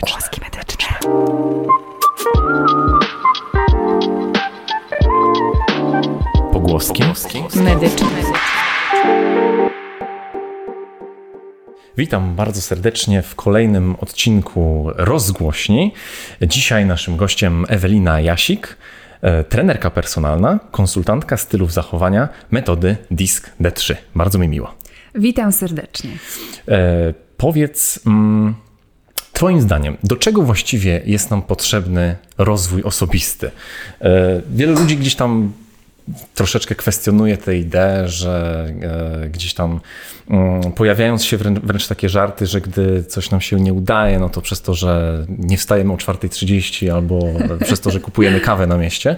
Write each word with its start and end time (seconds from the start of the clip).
Pogłoski 0.00 0.40
medyczne. 0.40 0.98
Pogłoski 6.52 7.02
Medyczne. 7.64 8.08
Witam 11.96 12.34
bardzo 12.34 12.60
serdecznie 12.60 13.22
w 13.22 13.34
kolejnym 13.34 13.96
odcinku 14.00 14.90
Rozgłośni. 14.94 15.92
Dzisiaj 16.42 16.86
naszym 16.86 17.16
gościem 17.16 17.64
Ewelina 17.68 18.20
Jasik, 18.20 18.76
e, 19.22 19.44
trenerka 19.44 19.90
personalna, 19.90 20.60
konsultantka 20.70 21.36
stylów 21.36 21.72
zachowania 21.72 22.28
metody 22.50 22.96
DISC 23.10 23.50
D3. 23.60 23.94
Bardzo 24.14 24.38
mi 24.38 24.48
miło. 24.48 24.74
Witam 25.14 25.52
serdecznie. 25.52 26.10
E, 26.68 27.14
powiedz, 27.36 28.00
mm, 28.06 28.54
Twoim 29.40 29.60
zdaniem, 29.60 29.96
do 30.04 30.16
czego 30.16 30.42
właściwie 30.42 31.00
jest 31.04 31.30
nam 31.30 31.42
potrzebny 31.42 32.16
rozwój 32.38 32.82
osobisty? 32.82 33.50
E, 34.00 34.42
wielu 34.50 34.80
ludzi 34.80 34.96
gdzieś 34.96 35.14
tam 35.14 35.52
troszeczkę 36.34 36.74
kwestionuje 36.74 37.36
tę 37.36 37.56
ideę, 37.56 38.08
że 38.08 38.66
e, 39.24 39.28
gdzieś 39.28 39.54
tam 39.54 39.80
mm, 40.30 40.72
pojawiają 40.72 41.18
się 41.18 41.36
wręcz, 41.36 41.86
takie 41.86 42.08
żarty, 42.08 42.46
że 42.46 42.60
gdy 42.60 43.04
coś 43.04 43.30
nam 43.30 43.40
się 43.40 43.60
nie 43.60 43.72
udaje, 43.72 44.18
no 44.18 44.28
to 44.28 44.40
przez 44.40 44.62
to, 44.62 44.74
że 44.74 45.24
nie 45.28 45.56
wstajemy 45.56 45.92
o 45.92 45.96
4.30 45.96 46.90
albo 46.90 47.20
przez 47.66 47.80
to, 47.80 47.90
że 47.90 48.00
kupujemy 48.00 48.40
kawę 48.40 48.66
na 48.66 48.78
mieście. 48.78 49.16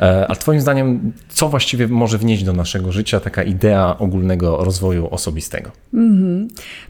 E, 0.00 0.26
a 0.28 0.36
Twoim 0.36 0.60
zdaniem, 0.60 1.12
co 1.28 1.48
właściwie 1.48 1.88
może 1.88 2.18
wnieść 2.18 2.44
do 2.44 2.52
naszego 2.52 2.92
życia 2.92 3.20
taka 3.20 3.42
idea 3.42 3.98
ogólnego 3.98 4.64
rozwoju 4.64 5.08
osobistego? 5.10 5.70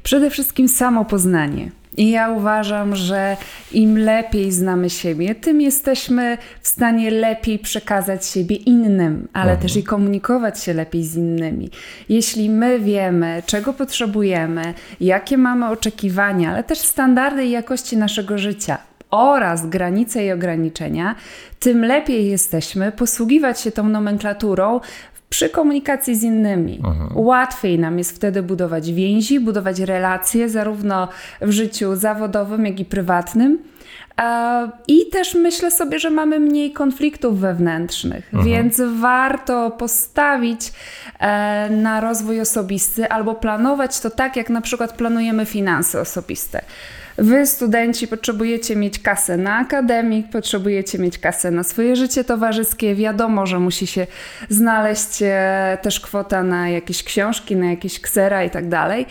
Przede 0.02 0.30
wszystkim 0.30 0.68
samopoznanie. 0.68 1.81
I 1.96 2.10
ja 2.10 2.30
uważam, 2.30 2.96
że 2.96 3.36
im 3.72 3.98
lepiej 3.98 4.52
znamy 4.52 4.90
siebie, 4.90 5.34
tym 5.34 5.60
jesteśmy 5.60 6.38
w 6.60 6.68
stanie 6.68 7.10
lepiej 7.10 7.58
przekazać 7.58 8.26
siebie 8.26 8.56
innym, 8.56 9.28
ale 9.32 9.56
też 9.56 9.76
i 9.76 9.84
komunikować 9.84 10.62
się 10.62 10.74
lepiej 10.74 11.04
z 11.04 11.16
innymi. 11.16 11.70
Jeśli 12.08 12.50
my 12.50 12.80
wiemy, 12.80 13.42
czego 13.46 13.72
potrzebujemy, 13.72 14.74
jakie 15.00 15.38
mamy 15.38 15.68
oczekiwania, 15.68 16.50
ale 16.50 16.64
też 16.64 16.78
standardy 16.78 17.44
i 17.44 17.50
jakości 17.50 17.96
naszego 17.96 18.38
życia, 18.38 18.78
oraz 19.12 19.66
granice 19.66 20.24
i 20.24 20.32
ograniczenia, 20.32 21.14
tym 21.60 21.84
lepiej 21.84 22.30
jesteśmy 22.30 22.92
posługiwać 22.92 23.60
się 23.60 23.72
tą 23.72 23.88
nomenklaturą 23.88 24.80
przy 25.32 25.48
komunikacji 25.48 26.16
z 26.16 26.22
innymi. 26.22 26.80
Łatwiej 27.14 27.78
nam 27.78 27.98
jest 27.98 28.16
wtedy 28.16 28.42
budować 28.42 28.92
więzi, 28.92 29.40
budować 29.40 29.78
relacje, 29.80 30.48
zarówno 30.48 31.08
w 31.40 31.50
życiu 31.50 31.96
zawodowym, 31.96 32.66
jak 32.66 32.80
i 32.80 32.84
prywatnym. 32.84 33.58
E, 34.20 34.70
I 34.88 35.06
też 35.12 35.34
myślę 35.34 35.70
sobie, 35.70 35.98
że 35.98 36.10
mamy 36.10 36.40
mniej 36.40 36.72
konfliktów 36.72 37.38
wewnętrznych, 37.38 38.30
więc 38.44 38.80
warto 39.00 39.70
postawić 39.70 40.72
e, 41.18 41.70
na 41.70 42.00
rozwój 42.00 42.40
osobisty 42.40 43.08
albo 43.08 43.34
planować 43.34 44.00
to 44.00 44.10
tak, 44.10 44.36
jak 44.36 44.50
na 44.50 44.60
przykład 44.60 44.92
planujemy 44.92 45.46
finanse 45.46 46.00
osobiste. 46.00 46.62
Wy, 47.18 47.46
studenci, 47.46 48.08
potrzebujecie 48.08 48.76
mieć 48.76 48.98
kasę 48.98 49.36
na 49.36 49.56
akademik, 49.56 50.30
potrzebujecie 50.30 50.98
mieć 50.98 51.18
kasę 51.18 51.50
na 51.50 51.62
swoje 51.62 51.96
życie 51.96 52.24
towarzyskie. 52.24 52.94
Wiadomo, 52.94 53.46
że 53.46 53.58
musi 53.58 53.86
się 53.86 54.06
znaleźć 54.48 55.22
e, 55.22 55.78
też 55.82 56.00
kwota 56.00 56.42
na 56.42 56.68
jakieś 56.68 57.02
książki, 57.02 57.56
na 57.56 57.70
jakieś 57.70 58.00
ksera 58.00 58.44
i 58.44 58.50
tak 58.50 58.68
dalej. 58.68 59.06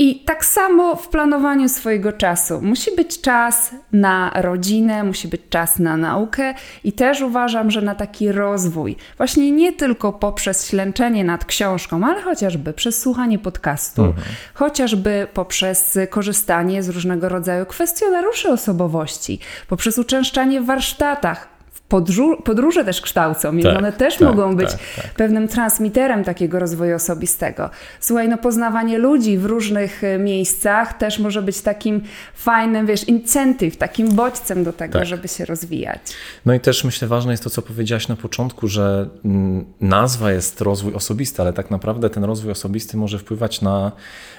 I 0.00 0.20
tak 0.20 0.44
samo 0.44 0.96
w 0.96 1.08
planowaniu 1.08 1.68
swojego 1.68 2.12
czasu. 2.12 2.60
Musi 2.62 2.96
być 2.96 3.20
czas 3.20 3.70
na 3.92 4.30
rodzinę, 4.34 5.04
musi 5.04 5.28
być 5.28 5.40
czas 5.50 5.78
na 5.78 5.96
naukę 5.96 6.54
i 6.84 6.92
też 6.92 7.20
uważam, 7.20 7.70
że 7.70 7.82
na 7.82 7.94
taki 7.94 8.32
rozwój, 8.32 8.96
właśnie 9.16 9.50
nie 9.50 9.72
tylko 9.72 10.12
poprzez 10.12 10.66
ślęczenie 10.66 11.24
nad 11.24 11.44
książką, 11.44 12.04
ale 12.04 12.22
chociażby 12.22 12.72
przez 12.72 13.00
słuchanie 13.00 13.38
podcastu, 13.38 14.14
chociażby 14.54 15.26
poprzez 15.34 15.98
korzystanie 16.10 16.82
z 16.82 16.88
różnego 16.88 17.28
rodzaju 17.28 17.66
kwestionariuszy 17.66 18.48
osobowości, 18.48 19.38
poprzez 19.68 19.98
uczęszczanie 19.98 20.60
w 20.60 20.66
warsztatach. 20.66 21.57
Podróż, 21.88 22.36
podróże 22.44 22.84
też 22.84 23.00
kształcą, 23.00 23.52
więc 23.52 23.64
Tak, 23.64 23.78
one 23.78 23.92
też 23.92 24.16
tak, 24.16 24.28
mogą 24.28 24.56
być 24.56 24.70
tak, 24.70 24.80
tak. 24.96 25.14
pewnym 25.14 25.48
transmiterem 25.48 26.24
takiego 26.24 26.58
rozwoju 26.58 26.96
osobistego. 26.96 27.70
Słuchaj, 28.00 28.28
no 28.28 28.38
poznawanie 28.38 28.98
ludzi 28.98 29.38
w 29.38 29.44
różnych 29.44 30.04
e, 30.04 30.18
miejscach 30.18 30.98
też 30.98 31.18
może 31.18 31.42
być 31.42 31.60
takim 31.60 32.02
fajnym, 32.34 32.86
wiesz, 32.86 33.04
incentyw, 33.08 33.76
takim 33.76 34.12
bodźcem 34.14 34.64
do 34.64 34.72
tego, 34.72 34.98
Tak. 34.98 35.08
żeby 35.08 35.28
się 35.28 35.44
rozwijać. 35.44 35.98
No 36.46 36.54
i 36.54 36.60
też 36.60 36.84
myślę 36.84 37.08
ważne 37.08 37.32
jest 37.32 37.44
to, 37.44 37.50
co 37.50 37.62
powiedziałaś 37.62 38.08
na 38.08 38.16
początku, 38.16 38.68
że 38.68 39.08
mm, 39.24 39.64
nazwa 39.80 40.32
jest 40.32 40.60
rozwój 40.60 40.94
osobisty, 40.94 41.42
ale 41.42 41.52
tak 41.52 41.70
naprawdę 41.70 42.10
ten 42.10 42.24
rozwój 42.24 42.50
osobisty 42.52 42.96
może 42.96 43.18
wpływać 43.18 43.60
na 43.62 43.92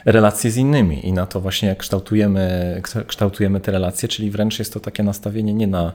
relacje 0.05 0.51
z 0.51 0.57
innymi 0.57 1.07
i 1.07 1.13
na 1.13 1.25
to 1.25 1.41
właśnie 1.41 1.69
jak 1.69 1.77
kształtujemy, 1.77 2.75
kształ- 2.83 3.05
kształtujemy 3.05 3.59
te 3.59 3.71
relacje, 3.71 4.09
czyli 4.09 4.31
wręcz 4.31 4.59
jest 4.59 4.73
to 4.73 4.79
takie 4.79 5.03
nastawienie 5.03 5.53
nie 5.53 5.67
na, 5.67 5.93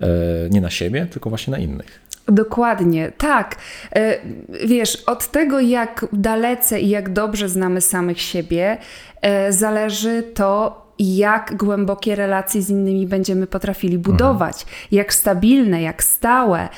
e, 0.00 0.06
nie 0.50 0.60
na 0.60 0.70
siebie, 0.70 0.93
tylko 1.00 1.30
właśnie 1.30 1.50
na 1.50 1.58
innych. 1.58 2.00
Dokładnie, 2.28 3.12
tak. 3.18 3.56
E, 3.96 4.18
Wiesz, 4.66 4.96
od 5.06 5.28
tego, 5.28 5.60
jak 5.60 6.06
dalece 6.12 6.80
i 6.80 6.88
jak 6.88 7.12
dobrze 7.12 7.48
znamy 7.48 7.80
samych 7.80 8.20
siebie, 8.20 8.76
e, 9.22 9.52
zależy 9.52 10.22
to, 10.22 10.83
jak 10.98 11.56
głębokie 11.56 12.14
relacje 12.14 12.62
z 12.62 12.70
innymi 12.70 13.06
będziemy 13.06 13.46
potrafili 13.46 13.98
budować, 13.98 14.66
jak 14.92 15.14
stabilne, 15.14 15.82
jak 15.82 16.04
stałe. 16.04 16.68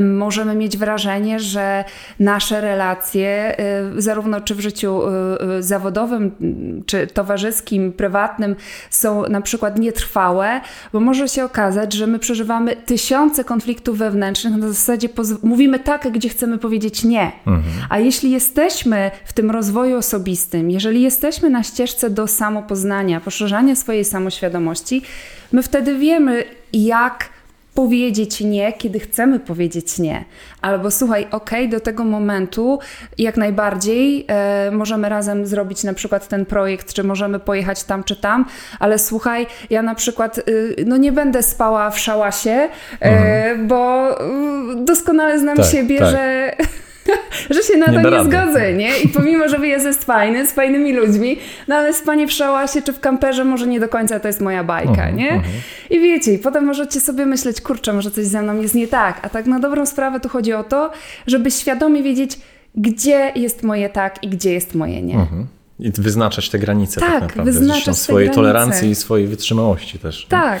Możemy 0.00 0.54
mieć 0.54 0.76
wrażenie, 0.76 1.40
że 1.40 1.84
nasze 2.20 2.60
relacje, 2.60 3.58
e, 3.58 4.02
zarówno 4.02 4.40
czy 4.40 4.54
w 4.54 4.60
życiu 4.60 5.02
e, 5.02 5.40
e, 5.58 5.62
zawodowym, 5.62 6.32
czy 6.86 7.06
towarzyskim, 7.06 7.92
prywatnym, 7.92 8.56
są 8.90 9.22
na 9.28 9.40
przykład 9.40 9.78
nietrwałe, 9.78 10.60
bo 10.92 11.00
może 11.00 11.28
się 11.28 11.44
okazać, 11.44 11.92
że 11.92 12.06
my 12.06 12.18
przeżywamy 12.18 12.76
tysiące 12.76 13.44
konfliktów 13.44 13.98
wewnętrznych, 13.98 14.56
na 14.56 14.68
zasadzie 14.68 15.08
mówimy 15.42 15.78
tak, 15.78 16.12
gdzie 16.12 16.28
chcemy 16.28 16.58
powiedzieć 16.58 17.04
nie. 17.04 17.32
A 17.88 17.98
jeśli 17.98 18.30
jesteśmy 18.30 19.10
w 19.24 19.32
tym 19.32 19.50
rozwoju 19.50 19.96
osobistym, 19.96 20.70
jeżeli 20.70 21.02
jesteśmy 21.02 21.50
na 21.50 21.62
ścieżce 21.62 22.10
do 22.10 22.26
samopoznania, 22.26 23.20
poszerzania 23.20 23.65
swojej 23.74 24.04
samoświadomości, 24.04 25.02
my 25.52 25.62
wtedy 25.62 25.98
wiemy, 25.98 26.44
jak 26.72 27.28
powiedzieć 27.76 28.40
nie, 28.40 28.72
kiedy 28.72 29.00
chcemy 29.00 29.40
powiedzieć 29.40 29.98
nie. 29.98 30.24
Albo 30.60 30.90
słuchaj, 30.90 31.26
okej, 31.30 31.68
do 31.68 31.80
tego 31.80 32.04
momentu 32.04 32.78
jak 33.18 33.36
najbardziej 33.36 34.24
e, 34.28 34.70
możemy 34.70 35.08
razem 35.08 35.46
zrobić 35.46 35.84
na 35.84 35.94
przykład 35.94 36.28
ten 36.28 36.46
projekt, 36.46 36.92
czy 36.92 37.04
możemy 37.04 37.38
pojechać 37.38 37.84
tam 37.84 38.04
czy 38.04 38.16
tam, 38.16 38.44
ale 38.78 38.98
słuchaj, 38.98 39.46
ja 39.70 39.82
na 39.82 39.94
przykład 39.94 40.38
y, 40.38 40.76
no 40.86 40.96
nie 40.96 41.12
będę 41.12 41.42
spała 41.42 41.90
w 41.90 41.98
szałasie, 41.98 42.68
e, 43.00 43.58
bo 43.58 44.10
y, 44.12 44.84
doskonale 44.84 45.38
znam 45.38 45.56
Tak, 45.56 45.66
siebie, 45.66 45.98
tak. 45.98 46.10
że 46.10 46.35
że 47.50 47.62
się 47.62 47.76
na 47.76 47.86
Nie 47.86 47.92
to 47.92 48.00
nie 48.02 48.10
rady. 48.10 48.30
zgodzę, 48.30 48.72
nie? 48.72 48.98
I 48.98 49.08
pomimo, 49.08 49.48
że 49.48 49.58
wyjazd 49.58 49.86
jest 49.86 50.04
fajny, 50.04 50.46
z 50.46 50.52
fajnymi 50.52 50.92
ludźmi, 50.92 51.36
no 51.68 51.74
ale 51.74 51.94
spanie 51.94 52.26
w 52.26 52.32
szałasie 52.32 52.82
czy 52.82 52.92
w 52.92 53.00
kamperze 53.00 53.44
może 53.44 53.66
nie 53.66 53.80
do 53.80 53.88
końca 53.88 54.20
to 54.20 54.28
jest 54.28 54.40
moja 54.40 54.64
bajka, 54.64 54.90
Mhm, 55.08 55.16
nie? 55.16 55.42
I 55.90 56.00
wiecie, 56.00 56.32
i 56.32 56.38
potem 56.38 56.64
możecie 56.64 57.00
sobie 57.00 57.26
myśleć, 57.26 57.60
kurczę, 57.60 57.92
może 57.92 58.10
coś 58.10 58.24
ze 58.26 58.42
mną 58.42 58.62
jest 58.62 58.74
nie 58.74 58.88
tak. 58.88 59.20
A 59.22 59.28
tak 59.28 59.46
na 59.46 59.58
dobrą 59.60 59.86
sprawę 59.86 60.20
tu 60.20 60.28
chodzi 60.28 60.52
o 60.52 60.64
to, 60.64 60.90
żeby 61.26 61.50
świadomie 61.50 62.02
wiedzieć, 62.02 62.38
gdzie 62.74 63.32
jest 63.36 63.62
moje 63.62 63.88
tak 63.88 64.24
i 64.24 64.28
gdzie 64.28 64.52
jest 64.52 64.74
moje 64.74 65.02
nie. 65.02 65.14
Mhm. 65.14 65.46
I 65.78 65.90
wyznaczać 65.98 66.50
te 66.50 66.58
granice 66.58 67.00
tak, 67.00 67.10
Tak, 67.10 67.20
naprawdę. 67.22 67.52
wyznaczać 67.52 67.84
Zresztą 67.84 67.94
swojej 68.02 68.26
granice. 68.28 68.36
tolerancji 68.36 68.90
i 68.90 68.94
swojej 68.94 69.26
wytrzymałości 69.26 69.98
też. 69.98 70.24
nie? 70.24 70.30
Tak. 70.30 70.60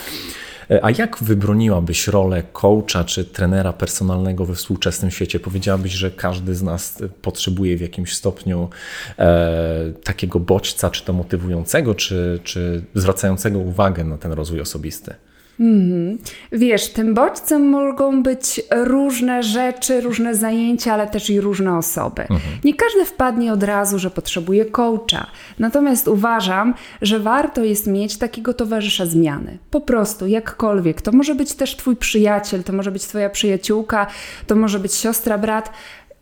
A 0.82 0.90
jak 0.90 1.18
wybroniłabyś 1.20 2.08
rolę 2.08 2.42
coacha 2.52 3.04
czy 3.04 3.24
trenera 3.24 3.72
personalnego 3.72 4.44
we 4.44 4.54
współczesnym 4.54 5.10
świecie? 5.10 5.40
Powiedziałabyś, 5.40 5.92
że 5.92 6.10
każdy 6.10 6.54
z 6.54 6.62
nas 6.62 7.00
e, 7.00 7.08
potrzebuje 7.08 7.76
w 7.76 7.80
jakimś 7.80 8.14
stopniu 8.14 8.68
e, 9.18 9.92
takiego 10.04 10.40
bodźca, 10.40 10.90
czy 10.90 11.04
to 11.04 11.12
motywującego, 11.12 11.94
czy, 11.94 12.40
czy 12.44 12.84
zwracającego 12.94 13.58
uwagę 13.58 14.04
na 14.04 14.18
ten 14.18 14.32
rozwój 14.32 14.60
osobisty. 14.60 15.14
Wiesz, 16.52 16.88
tym 16.88 17.14
bodźcem 17.14 17.68
mogą 17.68 18.22
być 18.22 18.60
różne 18.70 19.42
rzeczy, 19.42 20.00
różne 20.00 20.34
zajęcia, 20.34 20.94
ale 20.94 21.06
też 21.06 21.30
i 21.30 21.40
różne 21.40 21.78
osoby. 21.78 22.26
Nie 22.64 22.74
każdy 22.74 23.04
wpadnie 23.04 23.52
od 23.52 23.62
razu, 23.62 23.98
że 23.98 24.10
potrzebuje 24.10 24.64
coacha. 24.64 25.26
Natomiast 25.58 26.08
uważam, 26.08 26.74
że 27.02 27.20
warto 27.20 27.64
jest 27.64 27.86
mieć 27.86 28.16
takiego 28.18 28.54
towarzysza 28.54 29.06
zmiany. 29.06 29.58
Po 29.70 29.80
prostu, 29.80 30.26
jakkolwiek. 30.26 31.02
To 31.02 31.12
może 31.12 31.34
być 31.34 31.54
też 31.54 31.76
twój 31.76 31.96
przyjaciel, 31.96 32.64
to 32.64 32.72
może 32.72 32.90
być 32.90 33.02
twoja 33.02 33.30
przyjaciółka, 33.30 34.06
to 34.46 34.56
może 34.56 34.78
być 34.78 34.94
siostra, 34.94 35.38
brat. 35.38 35.70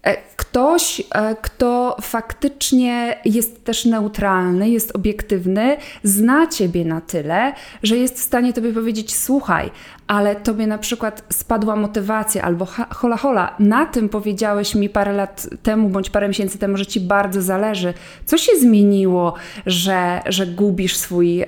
E, 0.05 0.17
ktoś, 0.37 1.03
e, 1.15 1.37
kto 1.43 1.97
faktycznie 2.01 3.17
jest 3.25 3.65
też 3.65 3.85
neutralny, 3.85 4.71
jest 4.71 4.97
obiektywny, 4.97 5.77
zna 6.03 6.47
ciebie 6.47 6.85
na 6.85 7.01
tyle, 7.01 7.53
że 7.83 7.97
jest 7.97 8.19
w 8.19 8.23
stanie 8.23 8.53
tobie 8.53 8.73
powiedzieć: 8.73 9.17
Słuchaj, 9.17 9.71
ale 10.07 10.37
tobie 10.37 10.67
na 10.67 10.79
przykład 10.79 11.25
spadła 11.33 11.77
motywacja, 11.77 12.43
albo 12.43 12.67
hola 12.91 13.17
hola, 13.17 13.55
na 13.59 13.87
tym 13.87 14.09
powiedziałeś 14.09 14.75
mi 14.75 14.89
parę 14.89 15.13
lat 15.13 15.49
temu, 15.63 15.89
bądź 15.89 16.11
parę 16.11 16.29
miesięcy 16.29 16.59
temu, 16.59 16.77
że 16.77 16.87
ci 16.87 17.01
bardzo 17.01 17.43
zależy. 17.43 17.95
Co 18.25 18.39
się 18.39 18.53
zmieniło, 18.61 19.35
że, 19.67 20.23
że 20.27 20.47
gubisz 20.47 20.97
swój 20.97 21.43
e, 21.43 21.47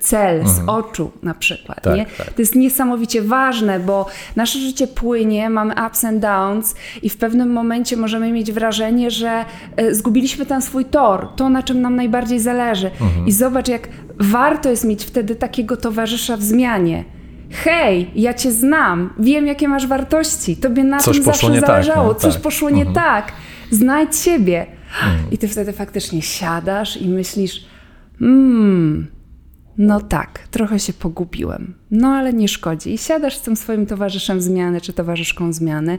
cel 0.00 0.40
mhm. 0.40 0.56
z 0.56 0.68
oczu 0.68 1.10
na 1.22 1.34
przykład, 1.34 1.82
tak, 1.82 1.96
nie? 1.96 2.06
Tak. 2.06 2.32
To 2.32 2.42
jest 2.42 2.54
niesamowicie 2.54 3.22
ważne, 3.22 3.80
bo 3.80 4.06
nasze 4.36 4.58
życie 4.58 4.86
płynie, 4.86 5.50
mamy 5.50 5.74
ups 5.86 6.04
and 6.04 6.18
downs 6.18 6.74
i 7.02 7.10
w 7.10 7.16
pewnym 7.16 7.52
momencie 7.52 7.79
możemy 7.96 8.32
mieć 8.32 8.52
wrażenie, 8.52 9.10
że 9.10 9.44
e, 9.76 9.94
zgubiliśmy 9.94 10.46
ten 10.46 10.62
swój 10.62 10.84
tor, 10.84 11.28
to 11.36 11.48
na 11.48 11.62
czym 11.62 11.80
nam 11.80 11.96
najbardziej 11.96 12.40
zależy. 12.40 12.90
Mhm. 13.00 13.26
I 13.26 13.32
zobacz, 13.32 13.68
jak 13.68 13.88
warto 14.18 14.70
jest 14.70 14.84
mieć 14.84 15.04
wtedy 15.04 15.34
takiego 15.34 15.76
towarzysza 15.76 16.36
w 16.36 16.42
zmianie 16.42 17.04
hej, 17.50 18.10
ja 18.14 18.34
cię 18.34 18.52
znam, 18.52 19.14
wiem 19.18 19.46
jakie 19.46 19.68
masz 19.68 19.86
wartości, 19.86 20.56
tobie 20.56 20.84
na 20.84 20.98
coś 20.98 21.16
tym 21.16 21.24
zawsze 21.24 21.50
tak, 21.50 21.60
zależało, 21.60 22.14
tak, 22.14 22.22
coś 22.22 22.34
tak. 22.34 22.42
poszło 22.42 22.70
nie 22.70 22.86
mhm. 22.86 22.94
tak, 22.94 23.32
znajdź 23.70 24.16
siebie. 24.16 24.66
Mhm. 25.04 25.30
I 25.30 25.38
ty 25.38 25.48
wtedy 25.48 25.72
faktycznie 25.72 26.22
siadasz 26.22 26.96
i 26.96 27.08
myślisz, 27.08 27.64
mmm, 28.20 29.06
no 29.78 30.00
tak, 30.00 30.38
trochę 30.50 30.78
się 30.78 30.92
pogubiłem, 30.92 31.74
no 31.90 32.08
ale 32.08 32.32
nie 32.32 32.48
szkodzi. 32.48 32.94
I 32.94 32.98
siadasz 32.98 33.36
z 33.36 33.42
tym 33.42 33.56
swoim 33.56 33.86
towarzyszem 33.86 34.40
zmiany 34.40 34.80
czy 34.80 34.92
towarzyszką 34.92 35.52
zmiany 35.52 35.98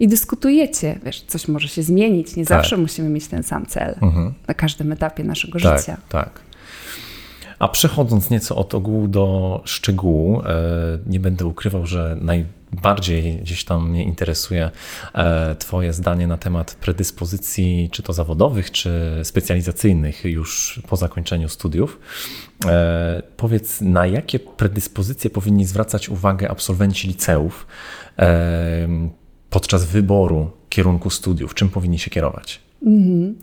i 0.00 0.08
dyskutujecie. 0.08 0.98
Wiesz, 1.04 1.22
coś 1.22 1.48
może 1.48 1.68
się 1.68 1.82
zmienić, 1.82 2.36
nie 2.36 2.46
tak. 2.46 2.58
zawsze 2.58 2.76
musimy 2.76 3.08
mieć 3.08 3.28
ten 3.28 3.42
sam 3.42 3.66
cel 3.66 3.94
mhm. 4.02 4.34
na 4.48 4.54
każdym 4.54 4.92
etapie 4.92 5.24
naszego 5.24 5.60
tak, 5.60 5.78
życia. 5.78 5.96
Tak. 6.08 6.40
A 7.58 7.68
przechodząc 7.68 8.30
nieco 8.30 8.56
od 8.56 8.74
ogółu 8.74 9.08
do 9.08 9.60
szczegółu, 9.64 10.42
e, 10.42 10.44
nie 11.06 11.20
będę 11.20 11.46
ukrywał, 11.46 11.86
że 11.86 12.16
najbardziej 12.20 13.36
gdzieś 13.36 13.64
tam 13.64 13.90
mnie 13.90 14.04
interesuje 14.04 14.70
e, 15.14 15.54
Twoje 15.54 15.92
zdanie 15.92 16.26
na 16.26 16.36
temat 16.36 16.74
predyspozycji, 16.74 17.88
czy 17.92 18.02
to 18.02 18.12
zawodowych, 18.12 18.70
czy 18.70 19.20
specjalizacyjnych 19.22 20.24
już 20.24 20.82
po 20.88 20.96
zakończeniu 20.96 21.48
studiów. 21.48 22.00
E, 22.66 23.22
powiedz, 23.36 23.80
na 23.80 24.06
jakie 24.06 24.38
predyspozycje 24.38 25.30
powinni 25.30 25.64
zwracać 25.64 26.08
uwagę 26.08 26.50
absolwenci 26.50 27.08
liceów 27.08 27.66
podczas 29.50 29.84
wyboru 29.84 30.50
kierunku 30.68 31.10
studiów? 31.10 31.54
Czym 31.54 31.68
powinni 31.68 31.98
się 31.98 32.10
kierować? 32.10 32.60
Mhm. 32.86 33.34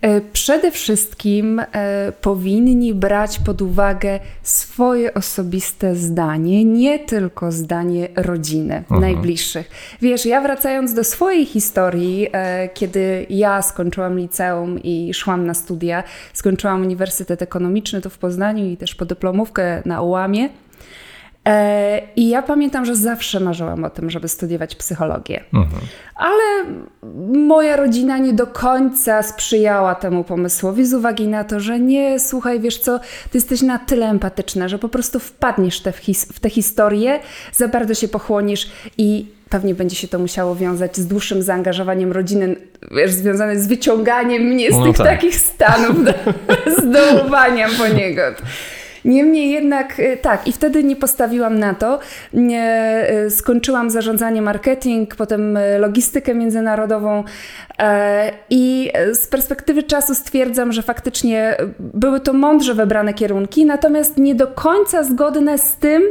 E, 0.00 0.20
przede 0.20 0.70
wszystkim 0.70 1.60
e, 1.72 2.12
powinni 2.20 2.94
brać 2.94 3.38
pod 3.38 3.62
uwagę 3.62 4.20
swoje 4.42 5.14
osobiste 5.14 5.94
zdanie, 5.94 6.64
nie 6.64 6.98
tylko 6.98 7.52
zdanie 7.52 8.08
rodziny 8.16 8.76
mhm. 8.76 9.00
najbliższych. 9.00 9.70
Wiesz, 10.02 10.26
ja 10.26 10.40
wracając 10.40 10.94
do 10.94 11.04
swojej 11.04 11.46
historii, 11.46 12.28
e, 12.32 12.68
kiedy 12.68 13.26
ja 13.30 13.62
skończyłam 13.62 14.18
liceum 14.18 14.78
i 14.82 15.14
szłam 15.14 15.46
na 15.46 15.54
studia, 15.54 16.04
skończyłam 16.32 16.82
Uniwersytet 16.82 17.42
Ekonomiczny 17.42 18.00
tu 18.00 18.10
w 18.10 18.18
Poznaniu 18.18 18.66
i 18.66 18.76
też 18.76 18.94
podyplomówkę 18.94 19.82
na 19.84 20.02
ułamie. 20.02 20.48
E, 21.46 22.00
I 22.16 22.28
ja 22.28 22.42
pamiętam, 22.42 22.84
że 22.84 22.96
zawsze 22.96 23.40
marzyłam 23.40 23.84
o 23.84 23.90
tym, 23.90 24.10
żeby 24.10 24.28
studiować 24.28 24.74
psychologię. 24.74 25.44
Mhm. 25.54 25.82
Ale 26.14 26.64
moja 27.32 27.76
rodzina 27.76 28.18
nie 28.18 28.32
do 28.32 28.46
końca 28.46 29.22
sprzyjała 29.22 29.94
temu 29.94 30.24
pomysłowi 30.24 30.86
z 30.86 30.94
uwagi 30.94 31.28
na 31.28 31.44
to, 31.44 31.60
że 31.60 31.80
nie, 31.80 32.20
słuchaj, 32.20 32.60
wiesz 32.60 32.78
co, 32.78 32.98
ty 32.98 33.38
jesteś 33.38 33.62
na 33.62 33.78
tyle 33.78 34.06
empatyczna, 34.06 34.68
że 34.68 34.78
po 34.78 34.88
prostu 34.88 35.20
wpadniesz 35.20 35.80
te 35.80 35.92
w, 35.92 35.96
his 35.96 36.24
w 36.24 36.40
tę 36.40 36.50
historię, 36.50 37.20
za 37.52 37.68
bardzo 37.68 37.94
się 37.94 38.08
pochłonisz 38.08 38.70
i 38.98 39.26
pewnie 39.48 39.74
będzie 39.74 39.96
się 39.96 40.08
to 40.08 40.18
musiało 40.18 40.56
wiązać 40.56 40.96
z 40.96 41.06
dłuższym 41.06 41.42
zaangażowaniem 41.42 42.12
rodziny, 42.12 42.56
wiesz, 42.90 43.10
związane 43.10 43.60
z 43.60 43.66
wyciąganiem 43.66 44.42
mnie 44.42 44.72
z 44.72 44.76
no 44.76 44.84
tych 44.84 44.96
tak. 44.96 45.06
takich 45.06 45.36
stanów, 45.36 45.96
z 46.78 46.92
dołowaniem 46.92 47.70
poniekąd. 47.78 48.42
Niemniej 49.04 49.50
jednak 49.50 49.98
y, 49.98 50.18
tak, 50.22 50.48
i 50.48 50.52
wtedy 50.52 50.84
nie 50.84 50.96
postawiłam 50.96 51.58
na 51.58 51.74
to. 51.74 51.98
Y, 52.34 53.30
skończyłam 53.30 53.90
zarządzanie 53.90 54.42
marketing, 54.42 55.14
potem 55.16 55.56
y, 55.56 55.78
logistykę 55.78 56.34
międzynarodową 56.34 57.24
e, 57.78 58.32
i 58.50 58.90
z 59.12 59.26
perspektywy 59.26 59.82
czasu 59.82 60.14
stwierdzam, 60.14 60.72
że 60.72 60.82
faktycznie 60.82 61.56
były 61.78 62.20
to 62.20 62.32
mądrze 62.32 62.74
wybrane 62.74 63.14
kierunki, 63.14 63.64
natomiast 63.64 64.16
nie 64.16 64.34
do 64.34 64.46
końca 64.46 65.02
zgodne 65.02 65.58
z 65.58 65.76
tym, 65.76 66.02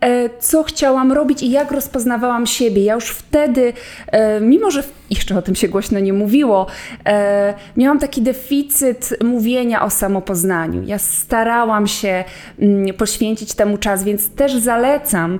E, 0.00 0.30
co 0.38 0.62
chciałam 0.62 1.12
robić 1.12 1.42
i 1.42 1.50
jak 1.50 1.72
rozpoznawałam 1.72 2.46
siebie. 2.46 2.84
Ja 2.84 2.94
już 2.94 3.10
wtedy, 3.10 3.72
e, 4.06 4.40
mimo 4.40 4.70
że 4.70 4.82
jeszcze 5.10 5.38
o 5.38 5.42
tym 5.42 5.54
się 5.54 5.68
głośno 5.68 6.00
nie 6.00 6.12
mówiło, 6.12 6.66
e, 7.06 7.54
miałam 7.76 7.98
taki 7.98 8.22
deficyt 8.22 9.14
mówienia 9.24 9.84
o 9.84 9.90
samopoznaniu. 9.90 10.82
Ja 10.82 10.98
starałam 10.98 11.86
się 11.86 12.24
mm, 12.58 12.94
poświęcić 12.94 13.54
temu 13.54 13.78
czas, 13.78 14.04
więc 14.04 14.30
też 14.30 14.56
zalecam 14.56 15.38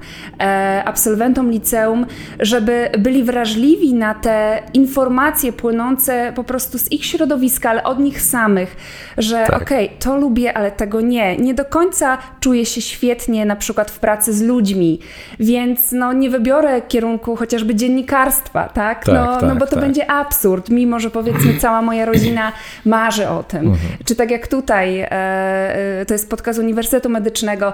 absolwentom 0.85 1.51
liceum, 1.51 2.07
żeby 2.41 2.91
byli 2.99 3.25
wrażliwi 3.25 3.95
na 3.95 4.15
te 4.15 4.63
informacje 4.75 5.53
płynące 5.53 6.33
po 6.35 6.45
prostu 6.45 6.79
z 6.79 6.93
ich 6.93 7.05
środowiska, 7.05 7.71
ale 7.71 7.85
od 7.85 7.99
nich 7.99 8.23
samych, 8.23 8.77
że 9.19 9.45
tak. 9.47 9.63
okej, 9.63 9.87
okay, 9.87 9.99
to 9.99 10.17
lubię, 10.17 10.57
ale 10.57 10.71
tego 10.71 11.01
nie. 11.01 11.37
Nie 11.37 11.55
do 11.55 11.65
końca 11.65 12.19
czuję 12.41 12.67
się 12.67 12.81
świetnie 12.81 13.47
na 13.47 13.57
przykład 13.57 13.91
w 13.91 13.99
pracy 13.99 14.33
z 14.33 14.43
ludźmi, 14.43 15.01
więc 15.41 15.93
no, 15.93 16.13
nie 16.13 16.31
wybiorę 16.31 16.83
kierunku 16.83 17.37
chociażby 17.37 17.75
dziennikarstwa, 17.75 18.69
tak? 18.69 19.05
tak 19.05 19.15
no, 19.15 19.27
tak, 19.27 19.49
no 19.49 19.57
bo 19.59 19.67
to 19.67 19.75
tak. 19.75 19.85
będzie 19.85 20.11
absurd, 20.11 20.71
mimo 20.71 21.01
że 21.01 21.11
powiedzmy 21.11 21.55
cała 21.61 21.83
moja 21.83 22.05
rodzina 22.05 22.53
marzy 22.85 23.29
o 23.29 23.43
tym. 23.43 23.61
Mhm. 23.61 23.79
Czy 24.05 24.17
tak 24.17 24.31
jak 24.31 24.49
tutaj, 24.49 25.01
e, 25.01 25.11
e, 25.11 26.07
to 26.07 26.15
jest 26.15 26.31
podcast 26.31 26.59
Uniwersytetu 26.59 27.09
Medycznego, 27.09 27.73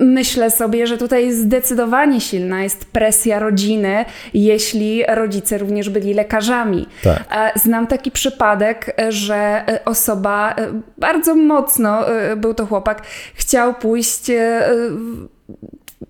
Myślę 0.00 0.50
sobie, 0.50 0.86
że 0.86 0.98
tutaj 0.98 1.32
zdecydowanie 1.32 2.20
silna 2.20 2.62
jest 2.62 2.84
presja 2.84 3.38
rodziny, 3.38 4.04
jeśli 4.34 5.04
rodzice 5.08 5.58
również 5.58 5.90
byli 5.90 6.14
lekarzami. 6.14 6.86
Tak. 7.02 7.24
E, 7.30 7.58
znam 7.58 7.86
taki 7.86 8.10
przypadek, 8.10 8.96
że 9.08 9.64
osoba 9.84 10.56
bardzo 10.98 11.34
mocno, 11.34 12.00
był 12.36 12.54
to 12.54 12.66
chłopak, 12.66 13.02
chciał 13.34 13.74
pójść 13.74 14.30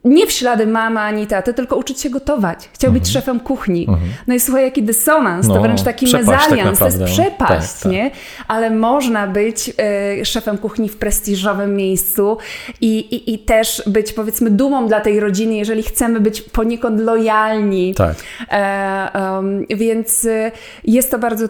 nie 0.04 0.26
w 0.26 0.33
ślady 0.33 0.66
mama 0.66 1.00
ani 1.00 1.26
taty, 1.26 1.54
tylko 1.54 1.76
uczyć 1.76 2.00
się 2.00 2.11
gotować. 2.11 2.68
Chciał 2.73 2.92
być 2.92 3.02
mhm. 3.02 3.12
szefem 3.12 3.40
kuchni. 3.40 3.87
Mhm. 3.88 4.11
No 4.26 4.35
i 4.35 4.40
słuchaj, 4.40 4.64
jaki 4.64 4.83
dysonans, 4.83 5.49
no, 5.49 5.54
to 5.54 5.61
wręcz 5.61 5.83
taki 5.83 6.12
tak 6.12 6.21
mezalians, 6.21 6.78
tak 6.78 6.92
to 6.92 6.99
jest 6.99 7.12
przepaść, 7.14 7.73
tak, 7.73 7.83
tak. 7.83 7.92
nie? 7.92 8.11
Ale 8.49 8.71
można 8.71 9.26
być 9.26 9.73
y, 10.21 10.25
szefem 10.25 10.59
kuchni 10.59 10.88
w 10.88 10.97
prestiżowym 10.97 11.76
miejscu 11.76 12.38
i, 12.80 12.99
i, 12.99 13.35
i, 13.35 13.38
też 13.38 13.83
być 13.87 14.12
powiedzmy 14.12 14.50
dumą 14.50 14.87
dla 14.87 15.00
tej 15.00 15.21
rodziny, 15.21 15.54
jeżeli 15.54 15.83
chcemy 15.83 16.21
być 16.21 16.42
poniekąd 16.42 17.00
lojalni. 17.00 17.95
Tak. 17.95 18.16
E, 18.50 19.09
um, 19.35 19.66
więc 19.71 20.25
y, 20.25 20.50
jest 20.85 21.11
to 21.11 21.18
bardzo, 21.18 21.45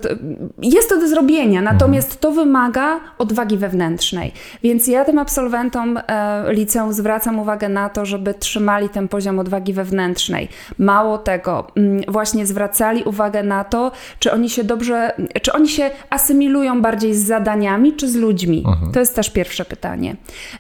jest 0.63 0.89
to 0.89 1.01
do 1.01 1.09
zrobienia, 1.09 1.63
natomiast 1.63 2.09
mhm. 2.09 2.21
to 2.21 2.33
wymaga 2.33 3.01
odwagi 3.19 3.57
wewnętrznej. 3.57 4.33
Więc 4.63 4.87
ja 4.87 5.05
tym 5.05 5.19
absolwentom 5.19 5.97
e, 6.09 6.45
liceum 6.53 6.93
zwracam 6.93 7.39
uwagę 7.39 7.69
na 7.69 7.89
to, 7.89 8.07
żeby 8.07 8.28
trzymali 8.35 8.89
ten 8.89 9.09
poziom 9.09 9.39
odwagi 9.39 9.73
wewnętrznej. 9.73 10.49
Mało 10.79 11.19
tego, 11.19 11.67
mm, 11.77 12.03
właśnie 12.09 12.47
zwracali 12.47 13.05
uwagę 13.05 13.43
na 13.43 13.65
to, 13.65 13.93
czy 14.19 14.33
oni 14.33 14.51
się 14.51 14.65
dobrze, 14.65 15.13
czy 15.43 15.53
oni 15.53 15.69
się 15.69 15.91
asymilują 16.11 16.83
bardziej 16.83 17.15
z 17.15 17.27
zadaniami, 17.27 17.93
czy 17.93 18.09
z 18.09 18.17
ludźmi. 18.17 18.65
Mhm. 18.67 18.93
To 18.93 19.01
jest 19.01 19.17
też 19.17 19.31
pierwsze 19.31 19.65
pytanie. 19.65 20.17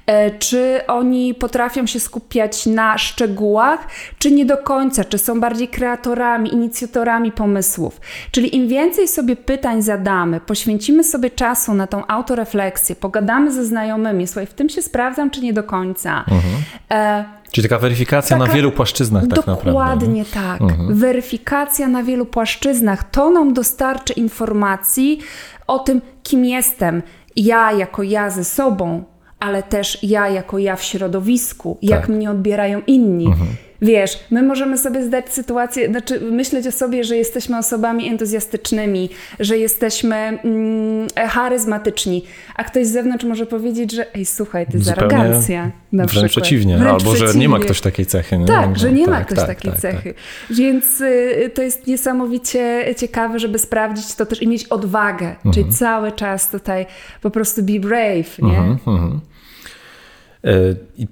E, 0.06 0.30
czy 0.30 0.80
oni 0.86 1.34
potrafią 1.34 1.86
się 1.86 2.00
skupiać 2.00 2.66
na 2.66 2.98
szczegółach, 2.98 3.86
czy 4.18 4.30
nie 4.30 4.46
do 4.46 4.56
końca, 4.56 5.04
czy 5.04 5.18
są 5.18 5.40
bardziej 5.40 5.68
kreatorami, 5.68 6.54
inicjatorami 6.54 7.32
pomysłów. 7.32 8.00
Czyli 8.30 8.56
im 8.56 8.68
więcej 8.68 9.08
sobie 9.08 9.36
pytań 9.36 9.82
zadamy, 9.82 10.40
poświęcimy 10.40 11.04
sobie 11.04 11.30
czasu 11.30 11.74
na 11.74 11.86
tą 11.86 12.06
autorefleksję, 12.06 12.96
pogadamy 12.96 13.52
ze 13.52 13.64
znajomymi, 13.64 14.26
słuchaj, 14.26 14.46
w 14.46 14.54
tym 14.54 14.68
się 14.68 14.82
sprawdzam, 14.82 15.30
czy 15.30 15.40
nie 15.40 15.52
do 15.52 15.62
końca. 15.62 16.24
Mhm. 16.28 16.54
E, 16.90 17.24
Czyli 17.52 17.68
taka 17.68 17.80
weryfikacja 17.80 18.38
taka, 18.38 18.48
na 18.48 18.54
wielu 18.54 18.72
płaszczyznach 18.72 19.22
tak 19.22 19.30
dokładnie 19.30 19.52
naprawdę. 19.52 20.06
Dokładnie 20.06 20.24
tak. 20.24 20.60
Mhm. 20.60 20.94
Weryfikacja 20.94 21.88
na 21.88 22.02
wielu 22.02 22.26
płaszczyznach. 22.26 23.10
To 23.10 23.30
nam 23.30 23.54
dostarczy 23.54 24.12
informacji 24.12 25.18
o 25.66 25.78
tym, 25.78 26.00
kim 26.22 26.44
jestem. 26.44 27.02
Ja 27.36 27.72
jako 27.72 28.02
ja 28.02 28.30
ze 28.30 28.44
sobą, 28.44 29.04
ale 29.40 29.62
też 29.62 29.98
ja 30.02 30.28
jako 30.28 30.58
ja 30.58 30.76
w 30.76 30.82
środowisku, 30.82 31.78
jak 31.82 32.00
tak. 32.00 32.08
mnie 32.08 32.30
odbierają 32.30 32.82
inni. 32.86 33.26
Mhm 33.26 33.48
Wiesz, 33.82 34.18
my 34.30 34.42
możemy 34.42 34.78
sobie 34.78 35.02
zdać 35.02 35.32
sytuację, 35.32 35.88
znaczy 35.88 36.20
myśleć 36.20 36.66
o 36.66 36.72
sobie, 36.72 37.04
że 37.04 37.16
jesteśmy 37.16 37.58
osobami 37.58 38.08
entuzjastycznymi, 38.08 39.10
że 39.40 39.58
jesteśmy 39.58 40.16
mm, 40.16 41.06
charyzmatyczni, 41.28 42.24
a 42.56 42.64
ktoś 42.64 42.86
z 42.86 42.90
zewnątrz 42.92 43.24
może 43.24 43.46
powiedzieć, 43.46 43.92
że 43.92 44.14
ej, 44.14 44.24
słuchaj, 44.24 44.66
ty 44.66 44.78
jest 44.78 44.90
arogancja. 44.90 45.70
Na 45.92 46.04
wręcz 46.06 46.10
przykład. 46.10 46.30
przeciwnie, 46.30 46.76
Wręcz 46.76 46.88
albo 46.92 47.10
przeciwnie. 47.12 47.32
że 47.32 47.38
nie 47.38 47.48
ma 47.48 47.58
ktoś 47.58 47.80
takiej 47.80 48.06
cechy. 48.06 48.38
Nie? 48.38 48.46
Tak, 48.46 48.78
że 48.78 48.92
nie 48.92 49.06
ma 49.06 49.12
tak, 49.18 49.26
ktoś 49.26 49.38
tak, 49.38 49.46
takiej 49.46 49.72
tak, 49.72 49.80
cechy. 49.80 50.14
Więc 50.50 51.00
y, 51.00 51.50
to 51.54 51.62
jest 51.62 51.86
niesamowicie 51.86 52.94
ciekawe, 52.96 53.38
żeby 53.38 53.58
sprawdzić 53.58 54.14
to 54.14 54.26
też 54.26 54.42
i 54.42 54.48
mieć 54.48 54.64
odwagę, 54.64 55.36
czyli 55.42 55.56
Mhm. 55.58 55.72
cały 55.76 56.12
czas 56.12 56.50
tutaj 56.50 56.86
po 57.22 57.30
prostu 57.30 57.62
be 57.62 57.80
brave, 57.80 58.38
nie? 58.38 58.58
Mhm. 58.58 58.78
I 58.78 59.37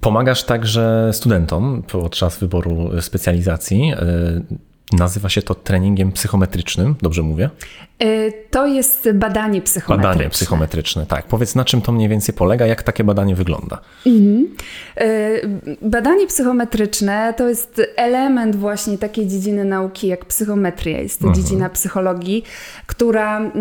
pomagasz 0.01 0.45
także 0.45 1.11
studentom 1.13 1.83
podczas 1.93 2.39
wyboru 2.39 2.91
specjalizacji. 3.01 3.93
Nazywa 4.93 5.29
się 5.29 5.43
to 5.43 5.55
treningiem 5.55 6.13
psychometrycznym, 6.13 6.95
dobrze 7.03 7.23
mówię? 7.23 7.51
Y, 8.03 8.33
To 8.51 8.67
jest 8.67 9.09
badanie 9.15 9.63
psychometryczne. 9.63 10.13
Badanie 10.13 10.31
psychometryczne, 10.31 11.07
tak. 11.07 11.27
Powiedz, 11.27 11.55
na 11.55 11.65
czym 11.65 11.83
to 11.83 11.93
mniej 11.93 12.09
więcej 12.09 12.35
polega, 12.35 12.67
jak 12.67 12.83
takie 12.83 13.05
badanie 13.05 13.35
wygląda? 13.35 13.81
Y, 14.07 14.57
Badanie 15.83 16.27
psychometryczne 16.27 17.35
to 17.37 17.49
jest 17.49 17.81
element 17.97 18.57
właśnie 18.57 18.99
takiej 18.99 19.27
dziedziny 19.27 19.65
nauki 19.65 20.07
jak 20.09 20.25
psychometria. 20.25 21.01
Jest 21.01 21.21
to 21.21 21.33
dziedzina 21.33 21.71
psychologii, 21.71 22.45
która 22.87 23.39
mm, 23.39 23.55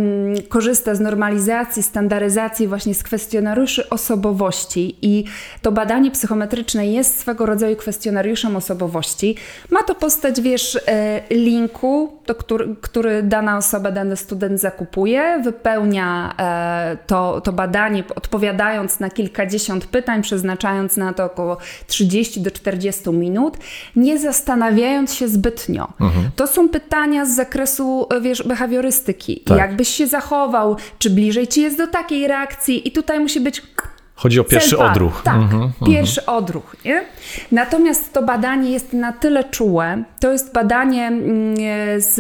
korzysta 0.50 0.96
z 0.96 1.00
normalizacji, 1.00 1.84
standaryzacji 1.84 2.67
właśnie 2.67 2.94
z 2.96 3.03
kwestionariuszy 3.03 3.89
osobowości 3.89 4.96
i 5.01 5.24
to 5.62 5.72
badanie 5.72 6.12
psychometryczne 6.12 6.88
jest 6.88 7.20
swego 7.20 7.46
rodzaju 7.46 7.75
kwestionariuszem 7.75 8.55
osobowości. 8.55 9.36
Ma 9.70 9.84
to 9.84 9.96
postać, 9.96 10.41
wiesz, 10.41 10.79
e, 10.88 11.14
linku, 11.29 12.19
do 12.25 12.36
który, 12.36 12.75
który 12.81 13.24
dana 13.24 13.57
osoba, 13.57 13.91
dany 13.91 14.17
student 14.17 14.60
zakupuje, 14.60 15.41
wypełnia 15.43 16.36
e, 16.39 16.98
to, 17.07 17.41
to 17.41 17.53
badanie, 17.53 18.03
odpowiadając 18.15 19.00
na 19.00 19.10
kilkadziesiąt 19.10 19.86
pytań, 19.86 20.22
przeznaczając 20.22 20.98
na 20.98 21.13
to 21.13 21.25
około 21.25 21.57
30 21.88 22.41
do 22.41 22.51
40 22.51 23.10
minut, 23.10 23.57
nie 23.95 24.19
zastanawiając 24.19 25.13
się 25.13 25.27
zbytnio. 25.27 25.88
To 26.36 26.48
są 26.48 26.69
pytania 26.69 27.25
z 27.25 27.36
zakresu, 27.36 28.07
e, 28.10 28.22
wiesz, 28.22 28.43
behawiorystyki. 28.43 29.39
Tak. 29.39 29.57
Jak 29.57 29.75
byś 29.75 29.88
się 29.88 30.07
zachował, 30.07 30.75
czy 31.00 31.10
bliżej 31.10 31.48
ci 31.48 31.62
jest 31.62 31.77
do 31.77 31.88
takiej 31.88 32.27
reakcji 32.27 32.88
i 32.88 32.91
tutaj 32.91 33.19
musi 33.19 33.39
być 33.39 33.62
Chodzi 34.17 34.39
o 34.39 34.43
pierwszy 34.43 34.69
Cel 34.69 34.79
par. 34.79 34.91
odruch. 34.91 35.22
Tak, 35.24 35.36
Mhm, 35.36 35.72
pierwszy 35.86 36.25
odruch. 36.25 36.75
Nie? 36.86 37.03
Natomiast 37.51 38.13
to 38.13 38.24
badanie 38.24 38.72
jest 38.72 38.93
na 38.93 39.13
tyle 39.13 39.43
czułe. 39.43 40.03
To 40.19 40.31
jest 40.31 40.53
badanie 40.53 41.07
mm, 41.07 41.55
z 41.98 42.15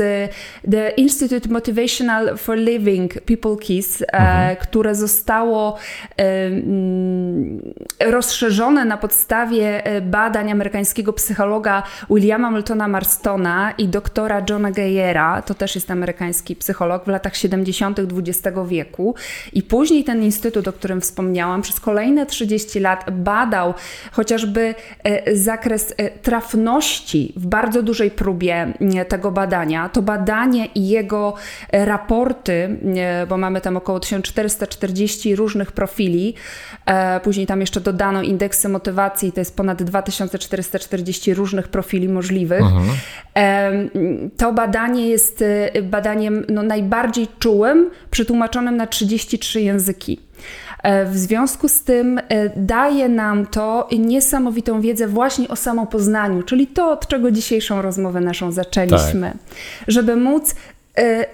The 0.71 0.89
Institute 0.89 1.49
Motivational 1.49 2.37
for 2.37 2.57
Living 2.57 3.13
People 3.21 3.55
KISS, 3.57 4.03
e, 4.07 4.55
które 4.55 4.95
zostało 4.95 5.77
e, 6.17 6.45
mm, 6.45 7.61
rozszerzone 8.05 8.85
na 8.85 8.97
podstawie 8.97 9.85
e, 9.85 10.01
badań 10.01 10.51
amerykańskiego 10.51 11.13
psychologa 11.13 11.83
Williama 12.09 12.51
Miltona 12.51 12.87
Marstona 12.87 13.71
i 13.77 13.87
doktora 13.87 14.41
Johna 14.49 14.71
Geyera. 14.71 15.41
To 15.41 15.53
też 15.53 15.75
jest 15.75 15.91
amerykański 15.91 16.55
psycholog 16.55 17.05
w 17.05 17.07
latach 17.07 17.35
70. 17.35 17.99
XX 17.99 18.57
wieku. 18.67 19.15
I 19.53 19.63
później 19.63 20.03
ten 20.03 20.23
instytut, 20.23 20.67
o 20.67 20.73
którym 20.73 21.01
wspomniałam, 21.01 21.61
przez 21.61 21.79
kolejne 21.85 22.25
30 22.25 22.79
lat 22.79 23.05
badał 23.11 23.73
chociażby 24.11 24.75
e, 25.03 25.35
zakres 25.35 25.93
e, 25.97 26.09
trafności 26.09 27.33
w 27.35 27.47
bardzo 27.47 27.83
dużej 27.83 28.11
próbie 28.11 28.73
tego 29.07 29.31
badania. 29.31 29.89
To 29.89 30.01
badanie 30.01 30.65
i 30.65 30.87
jego 30.87 31.33
e, 31.71 31.85
raporty, 31.85 32.77
bo 33.29 33.37
mamy 33.37 33.61
tam 33.61 33.77
około 33.77 33.99
1440 33.99 35.35
różnych 35.35 35.71
profili, 35.71 36.33
później 37.23 37.47
tam 37.47 37.61
jeszcze 37.61 37.81
dodano 37.81 38.21
indeksy 38.21 38.69
motywacji, 38.69 39.31
to 39.31 39.41
jest 39.41 39.55
ponad 39.55 39.83
2440 39.83 41.33
różnych 41.33 41.67
profili 41.67 42.09
możliwych. 42.09 42.61
Em, 43.33 43.89
To 44.37 44.53
badanie 44.53 45.09
jest 45.09 45.43
badaniem 45.83 46.45
no, 46.49 46.63
najbardziej 46.63 47.27
czułym, 47.39 47.89
przetłumaczonym 48.11 48.77
na 48.77 48.87
33 48.87 49.61
języki. 49.61 50.19
E, 50.85 51.05
W 51.05 51.17
związku 51.17 51.69
z 51.69 51.81
tym 51.81 52.17
e, 52.17 52.49
daje 52.55 53.09
nam 53.09 53.45
to 53.45 53.89
niesamowitą 53.99 54.81
wiedzę 54.81 55.07
właśnie 55.07 55.47
o 55.47 55.55
samopoznaniu, 55.55 56.43
czyli 56.43 56.67
to, 56.67 56.91
od 56.91 57.07
czego 57.07 57.31
dzisiejszą 57.31 57.81
rozmowę 57.81 58.21
naszą 58.21 58.51
zaczęliśmy. 58.51 59.33
Żeby 59.87 60.15
móc 60.15 60.55
e, 60.97 61.25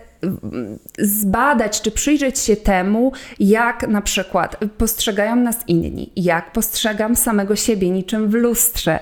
zbadać 1.00 1.81
czy 1.81 1.91
przyjrzeć 1.91 2.39
się 2.39 2.55
temu, 2.55 3.12
jak 3.39 3.88
na 3.88 4.01
przykład 4.01 4.58
postrzegają 4.77 5.36
nas 5.36 5.58
inni, 5.67 6.12
jak 6.15 6.51
postrzegam 6.51 7.15
samego 7.15 7.55
siebie 7.55 7.89
niczym 7.89 8.29
w 8.29 8.34
lustrze 8.34 9.00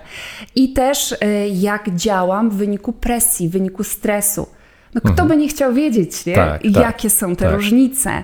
i 0.56 0.74
też 0.74 1.16
jak 1.52 1.96
działam 1.96 2.50
w 2.50 2.54
wyniku 2.54 2.94
presji, 2.94 3.50
w 3.50 3.52
wyniku 3.52 3.84
stresu. 3.84 4.48
No 4.96 5.02
kto 5.02 5.26
by 5.26 5.38
nie 5.38 5.48
chciał 5.48 5.74
wiedzieć, 5.74 6.26
nie? 6.26 6.36
Tak, 6.36 6.64
tak, 6.64 6.76
jakie 6.76 7.10
są 7.10 7.36
te 7.36 7.46
tak. 7.46 7.54
różnice. 7.54 8.24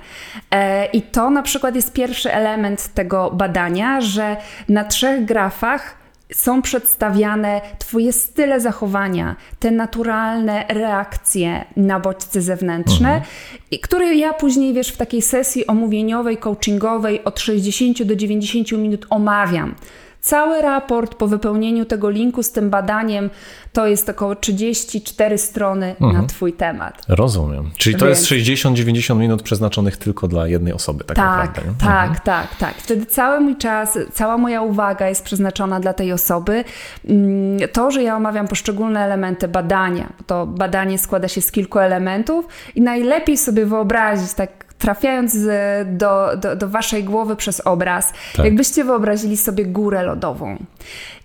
E, 0.52 0.86
I 0.86 1.02
to 1.02 1.30
na 1.30 1.42
przykład 1.42 1.76
jest 1.76 1.94
pierwszy 1.94 2.34
element 2.34 2.94
tego 2.94 3.32
badania, 3.32 4.02
że 4.02 4.38
na 4.70 4.84
trzech 4.84 5.26
grafach 5.26 6.06
są 6.34 6.62
przedstawiane 6.62 7.62
Twoje 7.80 8.14
style 8.14 8.60
zachowania, 8.60 9.36
te 9.60 9.72
naturalne 9.72 10.66
reakcje 10.70 11.66
na 11.78 12.00
bodźce 12.00 12.42
zewnętrzne, 12.42 13.22
i 13.72 13.80
które 13.80 14.16
ja 14.16 14.34
później, 14.34 14.74
wiesz, 14.74 14.90
w 14.90 14.98
takiej 14.98 15.22
sesji 15.22 15.68
omówieniowej, 15.68 16.38
coachingowej 16.38 17.24
od 17.24 17.40
60 17.40 18.04
do 18.04 18.16
90 18.16 18.72
minut 18.72 19.06
omawiam. 19.10 19.76
Cały 20.26 20.62
raport 20.62 21.16
po 21.16 21.28
wypełnieniu 21.28 21.86
tego 21.86 22.10
linku 22.10 22.44
z 22.44 22.52
tym 22.52 22.70
badaniem 22.70 23.30
to 23.74 23.88
jest 23.88 24.10
około 24.10 24.36
34 24.36 25.38
strony 25.38 25.96
na 26.00 26.24
Twój 26.24 26.54
temat. 26.54 27.02
Rozumiem. 27.08 27.72
Czyli 27.78 27.96
to 27.96 28.06
Więc- 28.06 28.32
jest 28.32 28.50
60-90 28.50 29.16
minut 29.20 29.42
przeznaczonych 29.44 29.98
tylko 29.98 30.28
dla 30.28 30.48
jednej 30.48 30.74
osoby, 30.74 31.04
tak, 31.04 31.16
Tak, 31.18 31.48
naprawdę. 31.48 31.62
nie? 31.72 31.88
tak, 31.90 32.20
tak, 32.20 32.56
tak. 32.56 32.74
Wtedy 32.76 33.06
cały 33.06 33.40
mój 33.40 33.56
czas, 33.56 33.98
cała 34.14 34.38
moja 34.38 34.62
uwaga 34.62 35.10
jest 35.10 35.24
przeznaczona 35.24 35.80
dla 35.80 35.94
tej 35.94 36.12
osoby. 36.12 36.64
Mm, 37.10 37.60
To, 37.74 37.92
że 37.92 38.04
ja 38.04 38.18
omawiam 38.18 38.48
poszczególne 38.48 39.00
elementy 39.06 39.48
badania, 39.48 40.10
to 40.28 40.48
badanie 40.48 40.98
składa 40.98 41.28
się 41.28 41.42
z 41.42 41.52
kilku 41.52 41.80
elementów 41.80 42.46
i 42.76 42.82
najlepiej 42.82 43.38
sobie 43.38 43.66
wyobrazić, 43.66 44.34
tak 44.34 44.65
trafiając 44.78 45.34
z- 45.34 45.98
do, 45.98 46.38
do, 46.38 46.56
do 46.56 46.68
waszej 46.70 47.04
głowy 47.04 47.36
przez 47.36 47.62
obraz, 47.62 48.14
Tak. 48.36 48.46
jakbyście 48.46 48.84
wyobrazili 48.84 49.38
sobie 49.38 49.66
górę 49.66 50.04
lodową. 50.04 50.58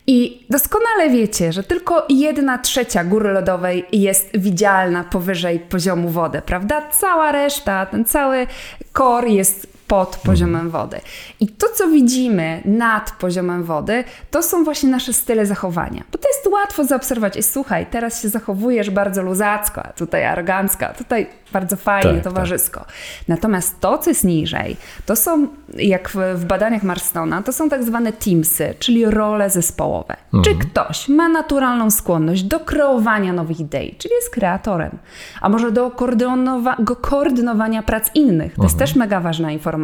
I 0.07 0.47
doskonale 0.51 1.11
wiecie, 1.11 1.53
że 1.53 1.63
tylko 1.63 2.07
jedna 2.09 2.59
trzecia 2.59 3.05
góry 3.05 3.33
lodowej 3.33 3.85
jest 3.93 4.31
widzialna 4.39 5.05
powyżej 5.05 5.59
poziomu 5.61 6.09
wody, 6.09 6.43
prawda? 6.47 6.83
Cała 6.91 7.33
reszta, 7.33 7.87
ten 7.87 8.05
cały 8.05 8.47
kor 8.93 9.27
jest 9.29 9.67
pod 9.91 10.17
poziomem 10.25 10.71
wody. 10.71 11.01
I 11.41 11.49
to, 11.49 11.67
co 11.75 11.89
widzimy 11.89 12.61
nad 12.65 13.11
poziomem 13.13 13.65
wody, 13.65 14.05
to 14.31 14.43
są 14.43 14.65
właśnie 14.65 14.89
nasze 14.91 15.13
style 15.13 15.47
zachowania. 15.47 16.03
Bo 16.13 16.19
to 16.19 16.29
jest 16.29 16.47
łatwo 16.47 16.85
zaobserwować. 16.85 17.37
I 17.37 17.43
słuchaj, 17.43 17.87
teraz 17.91 18.23
się 18.23 18.29
zachowujesz 18.29 18.91
bardzo 18.91 19.23
luzacko, 19.23 19.83
a 19.83 19.93
tutaj 19.93 20.25
arogancko, 20.25 20.87
a 20.87 20.93
tutaj 20.95 21.27
bardzo 21.53 21.77
fajnie, 21.77 22.15
Tak, 22.15 22.25
towarzysko. 22.25 22.85
Natomiast 23.29 23.81
to, 23.81 23.99
co 23.99 24.11
jest 24.11 24.25
niżej, 24.25 24.77
to 25.07 25.17
są, 25.17 25.49
jak 25.75 26.09
w, 26.09 26.17
w 26.35 26.45
badaniach 26.45 26.83
Marstona, 26.83 27.43
to 27.43 27.53
są 27.53 27.69
tak 27.69 27.85
zwane 27.85 28.13
teamsy, 28.13 28.75
czyli 28.79 29.05
role 29.07 29.51
zespołowe. 29.51 30.17
Czy 30.45 30.55
ktoś 30.55 31.09
ma 31.09 31.29
naturalną 31.29 31.91
skłonność 31.91 32.43
do 32.43 32.61
kreowania 32.61 33.33
nowych 33.33 33.61
idei, 33.61 33.95
czyli 33.99 34.15
jest 34.15 34.31
kreatorem, 34.31 34.99
a 35.41 35.49
może 35.49 35.73
do 35.73 35.89
koordynowa- 35.91 36.97
koordynowania 37.01 37.83
prac 37.83 38.11
innych. 38.15 38.55
To 38.55 38.63
jest 38.63 38.79
też 38.79 38.95
mega 38.97 39.21
ważna 39.21 39.53
informacja. 39.53 39.80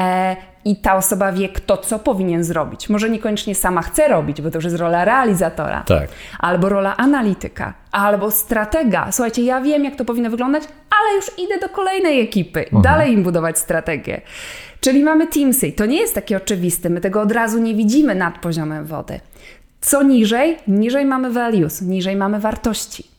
E, 0.00 0.36
i 0.64 0.76
ta 0.76 0.94
osoba 0.96 1.32
wie, 1.32 1.48
kto 1.48 1.76
co 1.76 1.98
powinien 1.98 2.44
zrobić. 2.44 2.88
Może 2.88 3.10
niekoniecznie 3.10 3.54
sama 3.54 3.82
chce 3.82 4.08
robić, 4.08 4.42
bo 4.42 4.50
to 4.50 4.56
już 4.58 4.64
jest 4.64 4.76
rola 4.76 5.04
realizatora, 5.04 5.82
Tak. 5.86 6.08
albo 6.38 6.68
rola 6.68 6.96
analityka, 6.96 7.74
albo 7.92 8.30
stratega. 8.30 9.12
Słuchajcie, 9.12 9.42
ja 9.42 9.60
wiem, 9.60 9.84
jak 9.84 9.96
to 9.96 10.04
powinno 10.04 10.30
wyglądać, 10.30 10.62
ale 10.90 11.16
już 11.16 11.38
idę 11.38 11.58
do 11.58 11.68
kolejnej 11.68 12.20
ekipy, 12.20 12.64
dalej 12.82 13.12
im 13.12 13.22
budować 13.22 13.58
strategię. 13.58 14.20
Czyli 14.80 15.02
mamy 15.02 15.26
Teamsy. 15.26 15.72
To 15.72 15.86
nie 15.86 16.00
jest 16.00 16.14
takie 16.14 16.36
oczywiste, 16.36 16.90
my 16.90 17.00
tego 17.00 17.20
od 17.22 17.32
razu 17.32 17.58
nie 17.58 17.74
widzimy 17.74 18.14
nad 18.14 18.38
poziomem 18.38 18.84
wody. 18.84 19.20
Co 19.80 20.02
niżej? 20.02 20.58
Niżej 20.68 21.04
mamy 21.04 21.30
values, 21.30 21.82
niżej 21.82 22.16
mamy 22.16 22.40
wartości. 22.40 23.13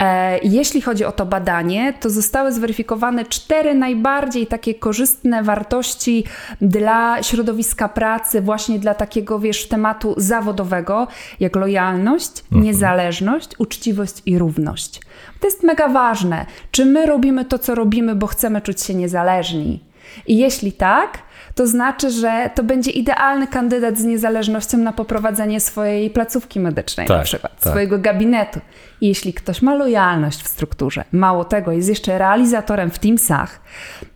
E, 0.00 0.38
jeśli 0.38 0.80
chodzi 0.80 1.04
o 1.04 1.12
to 1.12 1.26
badanie, 1.26 1.92
to 2.00 2.10
zostały 2.10 2.52
zweryfikowane 2.52 3.24
cztery 3.24 3.74
najbardziej 3.74 4.46
takie 4.46 4.74
korzystne 4.74 5.42
wartości 5.42 6.24
dla 6.60 7.22
środowiska 7.22 7.88
pracy, 7.88 8.40
właśnie 8.40 8.78
dla 8.78 8.94
takiego, 8.94 9.38
wiesz, 9.38 9.68
tematu 9.68 10.14
zawodowego, 10.16 11.08
jak 11.40 11.56
lojalność, 11.56 12.30
mhm. 12.44 12.62
niezależność, 12.62 13.50
uczciwość 13.58 14.22
i 14.26 14.38
równość. 14.38 15.00
To 15.40 15.46
jest 15.46 15.62
mega 15.62 15.88
ważne. 15.88 16.46
Czy 16.70 16.86
my 16.86 17.06
robimy 17.06 17.44
to, 17.44 17.58
co 17.58 17.74
robimy, 17.74 18.14
bo 18.14 18.26
chcemy 18.26 18.60
czuć 18.60 18.82
się 18.82 18.94
niezależni? 18.94 19.84
I 20.26 20.38
jeśli 20.38 20.72
tak, 20.72 21.18
to 21.54 21.66
znaczy, 21.66 22.10
że 22.10 22.50
to 22.54 22.62
będzie 22.62 22.90
idealny 22.90 23.46
kandydat 23.46 23.98
z 23.98 24.04
niezależnością 24.04 24.78
na 24.78 24.92
poprowadzenie 24.92 25.60
swojej 25.60 26.10
placówki 26.10 26.60
medycznej, 26.60 27.06
tak, 27.06 27.18
na 27.18 27.24
przykład, 27.24 27.60
tak. 27.60 27.70
swojego 27.70 27.98
gabinetu. 27.98 28.60
I 29.00 29.08
jeśli 29.08 29.34
ktoś 29.34 29.62
ma 29.62 29.74
lojalność 29.74 30.42
w 30.42 30.48
strukturze, 30.48 31.04
mało 31.12 31.44
tego, 31.44 31.72
jest 31.72 31.88
jeszcze 31.88 32.18
realizatorem 32.18 32.90
w 32.90 32.98
Teamsach, 32.98 33.60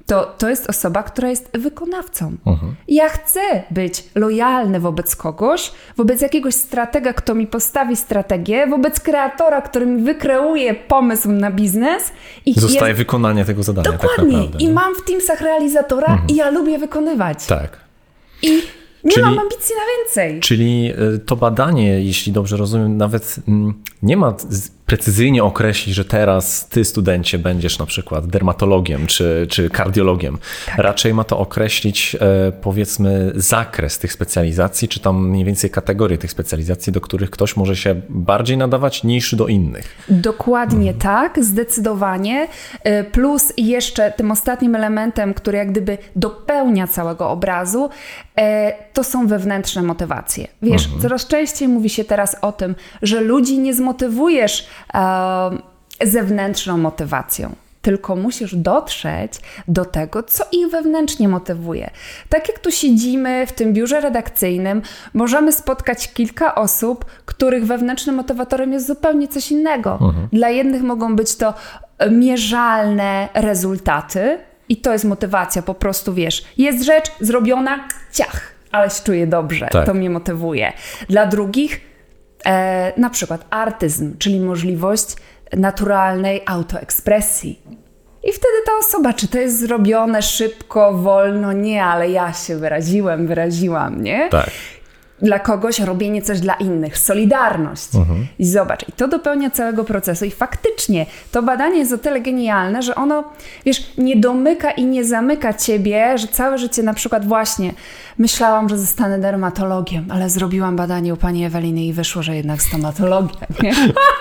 to 0.06 0.34
to 0.38 0.48
jest 0.48 0.70
osoba, 0.70 1.02
która 1.02 1.28
jest 1.30 1.50
wykonawcą. 1.58 2.36
Mhm. 2.46 2.74
Ja 2.88 3.08
chcę 3.08 3.40
być 3.70 4.04
lojalny 4.14 4.80
wobec 4.80 5.16
kogoś, 5.16 5.72
wobec 5.96 6.20
jakiegoś 6.20 6.54
stratega, 6.54 7.12
kto 7.12 7.34
mi 7.34 7.46
postawi 7.46 7.96
strategię, 7.96 8.66
wobec 8.66 9.00
kreatora, 9.00 9.62
który 9.62 9.86
mi 9.86 10.02
wykreuje 10.02 10.74
pomysł 10.74 11.32
na 11.32 11.50
biznes. 11.50 12.12
I 12.46 12.60
Zostaje 12.60 12.88
jest... 12.88 12.98
wykonanie 12.98 13.44
tego 13.44 13.62
zadania. 13.62 13.84
Tak 13.84 14.02
Dokładnie. 14.02 14.32
Tak 14.32 14.42
naprawdę, 14.42 14.64
I 14.64 14.70
mam 14.70 14.94
w 14.94 15.04
Teamsach 15.04 15.40
realizatora 15.40 16.08
mhm. 16.08 16.28
i 16.28 16.34
ja 16.34 16.50
lubię 16.50 16.78
wykonywać. 16.78 17.46
Tak. 17.46 17.80
I 18.42 18.62
nie 19.04 19.12
czyli, 19.12 19.24
mam 19.24 19.38
ambicji 19.38 19.74
na 19.74 19.82
więcej. 19.96 20.40
Czyli 20.40 20.92
e, 21.14 21.18
to 21.18 21.36
badanie, 21.36 22.04
jeśli 22.04 22.32
dobrze 22.32 22.56
rozumiem, 22.56 22.96
nawet 22.96 23.36
mm, 23.48 23.74
nie 24.02 24.16
ma 24.16 24.34
precyzyjnie 24.94 25.44
określić, 25.44 25.94
że 25.94 26.04
teraz 26.04 26.68
ty, 26.68 26.84
studencie, 26.84 27.38
będziesz 27.38 27.78
na 27.78 27.86
przykład 27.86 28.26
dermatologiem 28.26 29.06
czy, 29.06 29.46
czy 29.50 29.70
kardiologiem. 29.70 30.38
Tak. 30.66 30.78
Raczej 30.78 31.14
ma 31.14 31.24
to 31.24 31.38
określić, 31.38 32.16
e, 32.20 32.52
powiedzmy, 32.52 33.32
zakres 33.34 33.98
tych 33.98 34.12
specjalizacji, 34.12 34.88
czy 34.88 35.00
tam 35.00 35.28
mniej 35.28 35.44
więcej 35.44 35.70
kategorie 35.70 36.18
tych 36.18 36.30
specjalizacji, 36.30 36.92
do 36.92 37.00
których 37.00 37.30
ktoś 37.30 37.56
może 37.56 37.76
się 37.76 38.00
bardziej 38.08 38.56
nadawać 38.56 39.04
niż 39.04 39.34
do 39.34 39.46
innych. 39.46 39.96
Dokładnie 40.08 40.90
mhm. 40.90 40.98
tak, 40.98 41.44
zdecydowanie. 41.44 42.48
E, 42.82 43.04
plus 43.04 43.52
jeszcze 43.56 44.12
tym 44.12 44.30
ostatnim 44.30 44.74
elementem, 44.74 45.34
który 45.34 45.58
jak 45.58 45.70
gdyby 45.70 45.98
dopełnia 46.16 46.86
całego 46.86 47.30
obrazu, 47.30 47.90
e, 48.38 48.72
to 48.92 49.04
są 49.04 49.26
wewnętrzne 49.26 49.82
motywacje. 49.82 50.48
Wiesz, 50.62 50.84
mhm. 50.84 51.02
coraz 51.02 51.26
częściej 51.26 51.68
mówi 51.68 51.90
się 51.90 52.04
teraz 52.04 52.36
o 52.42 52.52
tym, 52.52 52.74
że 53.02 53.20
ludzi 53.20 53.58
nie 53.58 53.74
zmotywujesz 53.74 54.66
zewnętrzną 56.02 56.78
motywacją 56.78 57.54
tylko 57.84 58.16
musisz 58.16 58.54
dotrzeć 58.54 59.32
do 59.68 59.84
tego, 59.84 60.22
co 60.22 60.44
ich 60.52 60.70
wewnętrznie 60.70 61.28
motywuje. 61.28 61.90
Tak 62.28 62.48
jak 62.48 62.58
tu 62.58 62.70
siedzimy 62.70 63.46
w 63.46 63.52
tym 63.52 63.72
biurze 63.72 64.00
redakcyjnym, 64.00 64.82
możemy 65.14 65.52
spotkać 65.52 66.12
kilka 66.12 66.54
osób, 66.54 67.04
których 67.24 67.66
wewnętrznym 67.66 68.16
motywatorem 68.16 68.72
jest 68.72 68.86
zupełnie 68.86 69.28
coś 69.28 69.50
innego. 69.50 69.92
Mhm. 69.92 70.28
Dla 70.32 70.48
jednych 70.48 70.82
mogą 70.82 71.16
być 71.16 71.36
to 71.36 71.54
mierzalne 72.10 73.28
rezultaty, 73.34 74.38
i 74.68 74.76
to 74.76 74.92
jest 74.92 75.04
motywacja, 75.04 75.62
po 75.62 75.74
prostu 75.74 76.14
wiesz, 76.14 76.44
jest 76.58 76.84
rzecz 76.84 77.12
zrobiona, 77.20 77.88
ciach, 78.12 78.40
ale 78.72 78.90
się 78.90 79.02
czuję 79.04 79.26
dobrze, 79.26 79.68
tak. 79.72 79.86
to 79.86 79.94
mnie 79.94 80.10
motywuje. 80.10 80.72
Dla 81.08 81.26
drugich 81.26 81.93
E, 82.46 82.92
na 82.96 83.10
przykład 83.10 83.46
artyzm, 83.50 84.18
czyli 84.18 84.40
możliwość 84.40 85.06
naturalnej 85.52 86.42
autoekspresji. 86.46 87.60
I 88.24 88.32
wtedy 88.32 88.54
ta 88.66 88.72
osoba, 88.86 89.12
czy 89.12 89.28
to 89.28 89.38
jest 89.38 89.60
zrobione 89.60 90.22
szybko, 90.22 90.92
wolno, 90.92 91.52
nie, 91.52 91.84
ale 91.84 92.10
ja 92.10 92.32
się 92.32 92.56
wyraziłem, 92.56 93.26
wyraziłam, 93.26 94.02
nie? 94.02 94.28
Tak 94.30 94.50
dla 95.24 95.38
kogoś 95.38 95.80
robienie 95.80 96.22
coś 96.22 96.40
dla 96.40 96.54
innych, 96.54 96.98
solidarność. 96.98 97.94
Mhm. 97.94 98.26
I 98.38 98.46
zobacz, 98.46 98.88
i 98.88 98.92
to 98.92 99.08
dopełnia 99.08 99.50
całego 99.50 99.84
procesu. 99.84 100.24
I 100.24 100.30
faktycznie 100.30 101.06
to 101.32 101.42
badanie 101.42 101.78
jest 101.78 101.92
o 101.92 101.98
tyle 101.98 102.20
genialne, 102.20 102.82
że 102.82 102.94
ono, 102.94 103.24
wiesz, 103.64 103.92
nie 103.98 104.16
domyka 104.16 104.70
i 104.70 104.84
nie 104.84 105.04
zamyka 105.04 105.54
ciebie, 105.54 106.18
że 106.18 106.28
całe 106.28 106.58
życie 106.58 106.82
na 106.82 106.94
przykład 106.94 107.26
właśnie 107.26 107.74
myślałam, 108.18 108.68
że 108.68 108.78
zostanę 108.78 109.18
dermatologiem, 109.18 110.04
ale 110.10 110.30
zrobiłam 110.30 110.76
badanie 110.76 111.14
u 111.14 111.16
pani 111.16 111.44
Eweliny 111.44 111.84
i 111.84 111.92
wyszło, 111.92 112.22
że 112.22 112.36
jednak 112.36 112.62
stomatologia, 112.62 113.46
nie? 113.62 113.74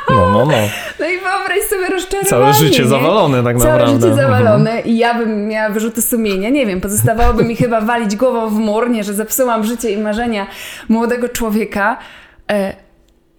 No, 0.10 0.32
no, 0.32 0.46
no. 0.46 0.58
No 1.00 1.06
i 1.06 1.18
wyobraź 1.20 1.70
sobie 1.70 1.88
rozczarowanie. 1.88 2.30
Całe 2.30 2.54
życie 2.54 2.84
nie? 2.84 2.90
zawalone 2.90 3.44
tak 3.44 3.58
naprawdę. 3.58 3.86
Całe 3.86 4.00
życie 4.00 4.16
zawalone 4.16 4.72
mhm. 4.72 4.86
i 4.86 4.98
ja 4.98 5.14
bym 5.14 5.48
miała 5.48 5.70
wyrzuty 5.70 6.02
sumienia, 6.02 6.50
nie 6.50 6.66
wiem, 6.66 6.82
pozostawałoby 6.82 7.44
mi 7.44 7.56
chyba 7.56 7.82
walić 7.82 8.16
głową 8.16 8.50
w 8.50 8.60
mur, 8.60 8.90
nie, 8.90 9.04
że 9.04 9.14
zepsułam 9.14 9.64
życie 9.64 9.92
i 9.92 9.98
marzenia 9.98 10.48
młodego 10.94 11.30
człowieka. 11.30 11.98
E, 12.52 12.76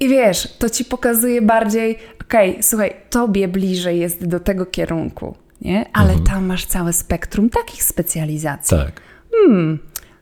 I 0.00 0.08
wiesz, 0.08 0.56
to 0.58 0.70
ci 0.70 0.84
pokazuje 0.84 1.42
bardziej, 1.42 1.98
okej, 2.20 2.50
okay, 2.50 2.62
słuchaj, 2.62 2.96
tobie 3.10 3.48
bliżej 3.48 4.00
jest 4.00 4.26
do 4.26 4.40
tego 4.40 4.66
kierunku, 4.66 5.36
nie? 5.60 5.86
Ale 5.92 6.12
mhm. 6.12 6.26
tam 6.26 6.46
masz 6.46 6.66
całe 6.66 6.92
spektrum 6.92 7.50
takich 7.50 7.82
specjalizacji. 7.82 8.78
Tak. 8.78 9.00
Hmm, 9.32 9.78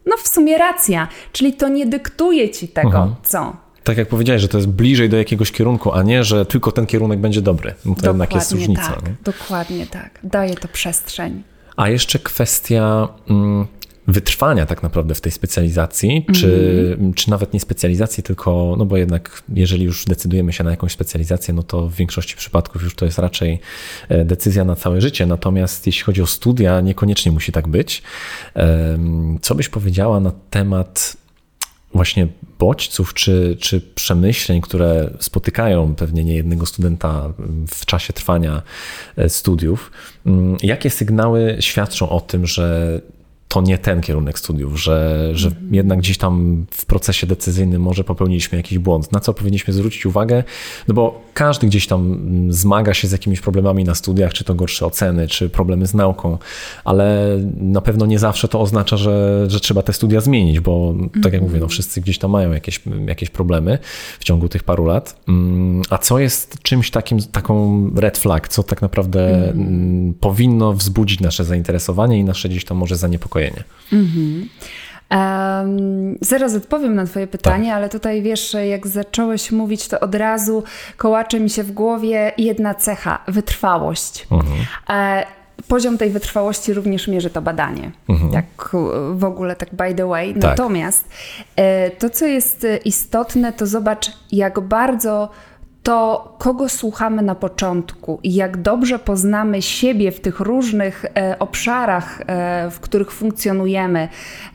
no 0.06 0.16
w 0.16 0.28
sumie 0.28 0.58
racja, 0.58 1.08
czyli 1.32 1.52
to 1.52 1.68
nie 1.68 1.86
dyktuje 1.86 2.50
ci 2.50 2.68
tego, 2.68 2.98
mhm. 2.98 3.14
co. 3.22 3.56
Tak 3.84 3.96
jak 3.96 4.08
powiedziałeś, 4.08 4.42
że 4.42 4.48
to 4.48 4.58
jest 4.58 4.68
bliżej 4.68 5.08
do 5.08 5.16
jakiegoś 5.16 5.52
kierunku, 5.52 5.92
a 5.92 6.02
nie, 6.02 6.24
że 6.24 6.46
tylko 6.46 6.72
ten 6.72 6.86
kierunek 6.86 7.20
będzie 7.20 7.42
dobry. 7.42 7.74
No 7.84 7.94
to 7.94 8.00
dokładnie 8.00 8.08
jednak 8.08 8.34
jest 8.34 8.52
różnica. 8.52 8.92
Tak, 8.92 9.06
nie? 9.06 9.14
Dokładnie 9.24 9.86
tak. 9.86 10.18
Daje 10.22 10.54
to 10.54 10.68
przestrzeń. 10.68 11.42
A 11.76 11.88
jeszcze 11.88 12.18
kwestia. 12.18 13.08
Mm, 13.30 13.66
wytrwania 14.06 14.66
tak 14.66 14.82
naprawdę 14.82 15.14
w 15.14 15.20
tej 15.20 15.32
specjalizacji, 15.32 16.26
czy, 16.32 16.96
mm. 16.98 17.14
czy 17.14 17.30
nawet 17.30 17.52
nie 17.52 17.60
specjalizacji, 17.60 18.22
tylko, 18.22 18.74
no 18.78 18.84
bo 18.84 18.96
jednak 18.96 19.42
jeżeli 19.54 19.84
już 19.84 20.04
decydujemy 20.04 20.52
się 20.52 20.64
na 20.64 20.70
jakąś 20.70 20.92
specjalizację, 20.92 21.54
no 21.54 21.62
to 21.62 21.88
w 21.88 21.94
większości 21.94 22.36
przypadków 22.36 22.82
już 22.82 22.94
to 22.94 23.04
jest 23.04 23.18
raczej 23.18 23.60
e, 24.08 24.24
decyzja 24.24 24.64
na 24.64 24.76
całe 24.76 25.00
życie. 25.00 25.26
Natomiast 25.26 25.86
jeśli 25.86 26.02
chodzi 26.02 26.22
o 26.22 26.26
studia, 26.26 26.80
niekoniecznie 26.80 27.32
musi 27.32 27.52
tak 27.52 27.68
być. 27.68 28.02
Co 29.42 29.54
byś 29.54 29.68
powiedziała 29.68 30.20
na 30.20 30.32
temat 30.50 31.16
właśnie 31.94 32.28
bodźców 32.58 33.14
czy, 33.14 33.56
czy 33.60 33.80
przemyśleń, 33.80 34.60
które 34.60 35.10
spotykają 35.18 35.94
pewnie 35.94 36.24
niejednego 36.24 36.66
studenta 36.66 37.32
w 37.68 37.86
czasie 37.86 38.12
trwania 38.12 38.62
e, 39.16 39.28
studiów. 39.28 39.90
Mm, 40.26 40.56
jakie 40.62 40.90
sygnały 40.90 41.56
świadczą 41.60 42.08
o 42.08 42.20
tym, 42.20 42.46
że 42.46 43.00
to 43.52 43.60
nie 43.60 43.78
ten 43.78 44.00
kierunek 44.00 44.38
studiów, 44.38 44.80
że, 44.80 45.28
że 45.32 45.48
mhm. 45.48 45.74
jednak 45.74 45.98
gdzieś 45.98 46.18
tam 46.18 46.64
w 46.70 46.86
procesie 46.86 47.26
decyzyjnym 47.26 47.82
może 47.82 48.04
popełniliśmy 48.04 48.58
jakiś 48.58 48.78
błąd. 48.78 49.12
Na 49.12 49.20
co 49.20 49.34
powinniśmy 49.34 49.74
zwrócić 49.74 50.06
uwagę? 50.06 50.44
No 50.88 50.94
bo 50.94 51.22
każdy 51.34 51.66
gdzieś 51.66 51.86
tam 51.86 52.18
zmaga 52.48 52.94
się 52.94 53.08
z 53.08 53.12
jakimiś 53.12 53.40
problemami 53.40 53.84
na 53.84 53.94
studiach, 53.94 54.32
czy 54.32 54.44
to 54.44 54.54
gorsze 54.54 54.86
oceny, 54.86 55.28
czy 55.28 55.48
problemy 55.48 55.86
z 55.86 55.94
nauką, 55.94 56.38
ale 56.84 57.38
na 57.56 57.80
pewno 57.80 58.06
nie 58.06 58.18
zawsze 58.18 58.48
to 58.48 58.60
oznacza, 58.60 58.96
że, 58.96 59.44
że 59.48 59.60
trzeba 59.60 59.82
te 59.82 59.92
studia 59.92 60.20
zmienić, 60.20 60.60
bo 60.60 60.94
tak 61.22 61.32
jak 61.32 61.42
mówię, 61.42 61.52
no 61.52 61.64
mhm. 61.64 61.68
wszyscy 61.68 62.00
gdzieś 62.00 62.18
tam 62.18 62.30
mają 62.30 62.52
jakieś, 62.52 62.80
jakieś 63.06 63.30
problemy 63.30 63.78
w 64.20 64.24
ciągu 64.24 64.48
tych 64.48 64.62
paru 64.62 64.84
lat. 64.84 65.16
Mm, 65.28 65.82
a 65.90 65.98
co 65.98 66.18
jest 66.18 66.62
czymś 66.62 66.90
takim, 66.90 67.22
taką 67.22 67.90
red 67.96 68.18
flag, 68.18 68.48
co 68.48 68.62
tak 68.62 68.82
naprawdę 68.82 69.50
mm. 69.50 70.14
powinno 70.14 70.72
wzbudzić 70.72 71.20
nasze 71.20 71.44
zainteresowanie 71.44 72.18
i 72.18 72.24
nasze 72.24 72.48
gdzieś 72.48 72.64
tam 72.64 72.76
może 72.76 72.96
zaniepokojenie? 72.96 73.41
Zaspokojenie. 73.50 73.64
Mhm. 73.92 74.48
Um, 75.10 76.18
zaraz 76.20 76.54
odpowiem 76.54 76.94
na 76.94 77.06
Twoje 77.06 77.26
pytanie, 77.26 77.68
tak. 77.68 77.76
ale 77.76 77.88
tutaj 77.88 78.22
wiesz, 78.22 78.56
jak 78.68 78.86
zacząłeś 78.86 79.52
mówić, 79.52 79.88
to 79.88 80.00
od 80.00 80.14
razu 80.14 80.64
kołacze 80.96 81.40
mi 81.40 81.50
się 81.50 81.62
w 81.62 81.72
głowie 81.72 82.32
jedna 82.38 82.74
cecha 82.74 83.18
wytrwałość. 83.28 84.26
Mhm. 84.30 84.58
E, 84.90 85.26
poziom 85.68 85.98
tej 85.98 86.10
wytrwałości 86.10 86.74
również 86.74 87.08
mierzy 87.08 87.30
to 87.30 87.42
badanie. 87.42 87.90
Mhm. 88.08 88.32
Tak 88.32 88.44
w 89.14 89.24
ogóle, 89.24 89.56
tak 89.56 89.74
by 89.74 89.94
the 89.94 90.06
way. 90.06 90.34
Tak. 90.34 90.42
Natomiast 90.42 91.08
e, 91.56 91.90
to, 91.90 92.10
co 92.10 92.26
jest 92.26 92.66
istotne, 92.84 93.52
to 93.52 93.66
zobacz, 93.66 94.10
jak 94.32 94.60
bardzo 94.60 95.30
to 95.82 96.34
kogo 96.38 96.68
słuchamy 96.68 97.22
na 97.22 97.34
początku 97.34 98.20
i 98.22 98.34
jak 98.34 98.62
dobrze 98.62 98.98
poznamy 98.98 99.62
siebie 99.62 100.12
w 100.12 100.20
tych 100.20 100.40
różnych 100.40 101.04
e, 101.04 101.38
obszarach, 101.38 102.20
e, 102.26 102.70
w 102.70 102.80
których 102.80 103.12
funkcjonujemy, 103.12 104.08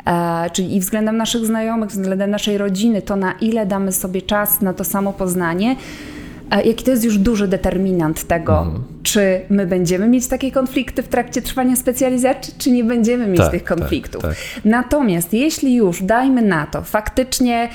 e, 0.06 0.50
czyli 0.50 0.76
i 0.76 0.80
względem 0.80 1.18
naszych 1.18 1.46
znajomych, 1.46 1.90
względem 1.90 2.32
naszej 2.32 2.58
rodziny, 2.58 3.02
to 3.02 3.16
na 3.16 3.32
ile 3.32 3.66
damy 3.66 3.92
sobie 3.92 4.22
czas 4.22 4.62
na 4.62 4.74
to 4.74 4.84
samo 4.84 5.14
poznanie, 5.14 5.76
e, 6.52 6.64
jaki 6.64 6.84
to 6.84 6.92
jest 6.92 7.04
już 7.04 7.18
duży 7.18 7.48
determinant 7.48 8.24
tego, 8.24 8.60
mhm. 8.60 8.84
czy 9.04 9.42
my 9.50 9.66
będziemy 9.66 10.08
mieć 10.08 10.28
takie 10.28 10.52
konflikty 10.52 11.04
w 11.04 11.08
trakcie 11.08 11.42
trwania 11.42 11.76
specjalizacji, 11.76 12.54
czy 12.58 12.72
nie 12.72 12.84
będziemy 12.84 13.28
mieć 13.28 13.42
tak, 13.42 13.52
tych 13.52 13.64
tak, 13.64 13.78
konfliktów. 13.78 14.22
Tak, 14.22 14.32
tak. 14.32 14.66
Natomiast 14.66 15.34
jeśli 15.34 15.76
już, 15.76 16.04
dajmy 16.04 16.42
na 16.42 16.66
to, 16.66 16.82
faktycznie 16.82 17.70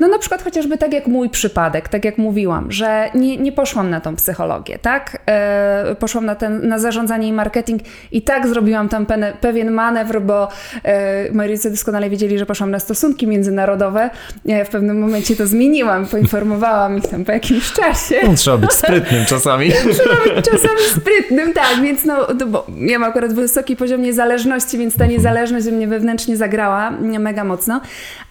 No 0.00 0.08
na 0.08 0.18
przykład 0.18 0.42
chociażby 0.42 0.78
tak 0.78 0.92
jak 0.92 1.06
mój 1.06 1.30
przypadek, 1.30 1.88
tak 1.88 2.04
jak 2.04 2.18
mówiłam, 2.18 2.72
że 2.72 3.10
nie, 3.14 3.36
nie 3.36 3.52
poszłam 3.52 3.90
na 3.90 4.00
tą 4.00 4.16
psychologię, 4.16 4.78
tak? 4.78 5.18
E, 5.26 5.96
poszłam 5.98 6.26
na, 6.26 6.34
ten, 6.34 6.68
na 6.68 6.78
zarządzanie 6.78 7.28
i 7.28 7.32
marketing 7.32 7.82
i 8.12 8.22
tak 8.22 8.46
zrobiłam 8.46 8.88
tam 8.88 9.06
pene, 9.06 9.32
pewien 9.40 9.70
manewr, 9.70 10.20
bo 10.20 10.48
e, 10.84 11.32
moi 11.32 11.48
rodzice 11.48 11.70
doskonale 11.70 12.10
wiedzieli, 12.10 12.38
że 12.38 12.46
poszłam 12.46 12.70
na 12.70 12.78
stosunki 12.78 13.26
międzynarodowe. 13.26 14.10
Ja 14.44 14.64
w 14.64 14.68
pewnym 14.68 15.00
momencie 15.00 15.36
to 15.36 15.46
zmieniłam, 15.46 16.06
poinformowałam 16.06 16.98
ich 16.98 17.06
tam 17.06 17.24
po 17.24 17.32
jakimś 17.32 17.72
czasie. 17.72 18.14
No, 18.28 18.34
trzeba 18.34 18.58
być 18.58 18.72
sprytnym 18.72 19.24
czasami. 19.24 19.72
trzeba 19.98 20.34
być 20.34 20.44
czasami 20.44 20.80
sprytnym, 20.96 21.52
tak, 21.52 21.80
więc 21.82 22.04
no, 22.04 22.26
bo 22.46 22.66
ja 22.80 22.98
mam 22.98 23.10
akurat 23.10 23.32
wysoki 23.32 23.76
poziom 23.76 24.02
niezależności, 24.02 24.78
więc 24.78 24.96
ta 24.96 25.06
niezależność 25.06 25.66
mnie 25.66 25.88
wewnętrznie 25.88 26.36
zagrała 26.36 26.90
mega 27.00 27.44
mocno, 27.44 27.80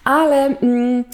ale... 0.04 0.56
Mm, 0.62 1.04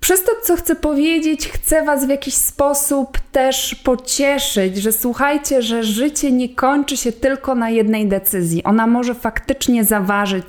przez 0.00 0.24
to, 0.24 0.32
co 0.42 0.56
chcę 0.56 0.76
powiedzieć, 0.76 1.48
chcę 1.48 1.82
Was 1.82 2.06
w 2.06 2.08
jakiś 2.08 2.34
sposób 2.34 3.18
też 3.32 3.74
pocieszyć, 3.74 4.76
że 4.76 4.92
słuchajcie, 4.92 5.62
że 5.62 5.82
życie 5.82 6.32
nie 6.32 6.48
kończy 6.48 6.96
się 6.96 7.12
tylko 7.12 7.54
na 7.54 7.70
jednej 7.70 8.08
decyzji. 8.08 8.64
Ona 8.64 8.86
może 8.86 9.14
faktycznie 9.14 9.84
zaważyć 9.84 10.46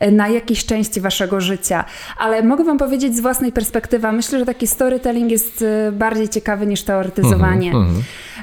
e, 0.00 0.10
na 0.10 0.28
jakiejś 0.28 0.66
części 0.66 1.00
Waszego 1.00 1.40
życia. 1.40 1.84
Ale 2.18 2.42
mogę 2.42 2.64
Wam 2.64 2.78
powiedzieć 2.78 3.16
z 3.16 3.20
własnej 3.20 3.52
perspektywy, 3.52 4.12
myślę, 4.12 4.38
że 4.38 4.46
taki 4.46 4.66
storytelling 4.66 5.30
jest 5.30 5.62
e, 5.62 5.92
bardziej 5.92 6.28
ciekawy 6.28 6.66
niż 6.66 6.82
teoretyzowanie, 6.82 7.70
mm 7.70 7.88
-hmm. 7.88 8.00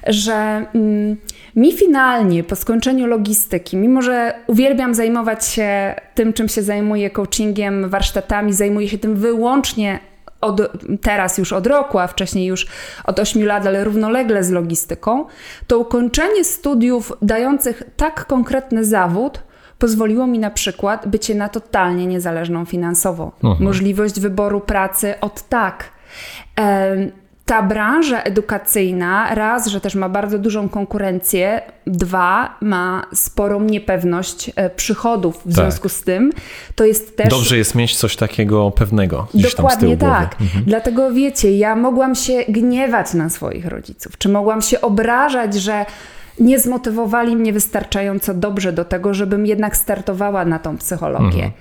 że. 0.08 0.66
Mm, 0.74 1.18
mi 1.56 1.74
finalnie 1.74 2.44
po 2.44 2.56
skończeniu 2.56 3.08
logistyki, 3.08 3.78
mimo 3.78 4.02
że 4.02 4.34
uwielbiam 4.48 4.96
zajmować 4.96 5.48
się 5.48 5.96
tym, 6.16 6.34
czym 6.34 6.50
się 6.50 6.64
zajmuję, 6.64 7.10
coachingiem, 7.10 7.90
warsztatami, 7.90 8.54
zajmuję 8.54 8.90
się 8.90 8.98
tym 8.98 9.16
wyłącznie 9.16 10.00
od, 10.42 10.62
teraz 11.02 11.38
już 11.38 11.54
od 11.54 11.68
roku, 11.68 12.00
a 12.00 12.08
wcześniej 12.08 12.46
już 12.46 12.68
od 13.04 13.20
8 13.20 13.46
lat, 13.46 13.66
ale 13.66 13.84
równolegle 13.84 14.44
z 14.44 14.52
logistyką, 14.52 15.26
to 15.68 15.80
ukończenie 15.80 16.44
studiów 16.44 17.14
dających 17.22 17.84
tak 17.98 18.26
konkretny 18.26 18.86
zawód 18.86 19.40
pozwoliło 19.80 20.28
mi 20.28 20.40
na 20.40 20.50
przykład 20.50 21.08
bycie 21.08 21.36
na 21.36 21.50
totalnie 21.50 22.08
niezależną 22.08 22.66
finansowo. 22.66 23.32
Mhm. 23.44 23.64
Możliwość 23.64 24.20
wyboru 24.20 24.60
pracy 24.60 25.14
od 25.22 25.50
tak 25.50 25.84
ta 27.48 27.64
branża 27.64 28.22
edukacyjna, 28.22 29.36
raz, 29.36 29.68
że 29.68 29.82
też 29.82 29.96
ma 29.96 30.10
bardzo 30.10 30.40
dużą 30.40 30.70
konkurencję, 30.70 31.62
dwa, 31.86 32.58
ma 32.62 33.06
sporą 33.14 33.62
niepewność 33.62 34.52
e, 34.56 34.70
przychodów. 34.70 35.40
W 35.40 35.44
tak. 35.44 35.54
związku 35.54 35.90
z 35.90 36.02
tym 36.02 36.32
to 36.76 36.86
jest 36.86 37.18
też. 37.18 37.30
Dobrze 37.30 37.58
jest 37.58 37.76
mieć 37.76 37.98
coś 37.98 38.16
takiego 38.16 38.72
pewnego. 38.72 39.28
Dokładnie 39.34 39.98
tak. 39.98 40.36
Mhm. 40.42 40.64
Dlatego 40.66 41.12
wiecie, 41.12 41.58
ja 41.58 41.76
mogłam 41.76 42.16
się 42.16 42.44
gniewać 42.50 43.14
na 43.14 43.30
swoich 43.30 43.66
rodziców, 43.66 44.18
czy 44.18 44.30
mogłam 44.30 44.62
się 44.62 44.82
obrażać, 44.82 45.56
że 45.56 45.86
nie 46.40 46.60
zmotywowali 46.60 47.36
mnie 47.36 47.54
wystarczająco 47.54 48.34
dobrze 48.34 48.74
do 48.74 48.86
tego, 48.86 49.14
żebym 49.14 49.46
jednak 49.46 49.78
startowała 49.78 50.46
na 50.46 50.60
tą 50.60 50.78
psychologię. 50.78 51.44
Mhm. 51.46 51.52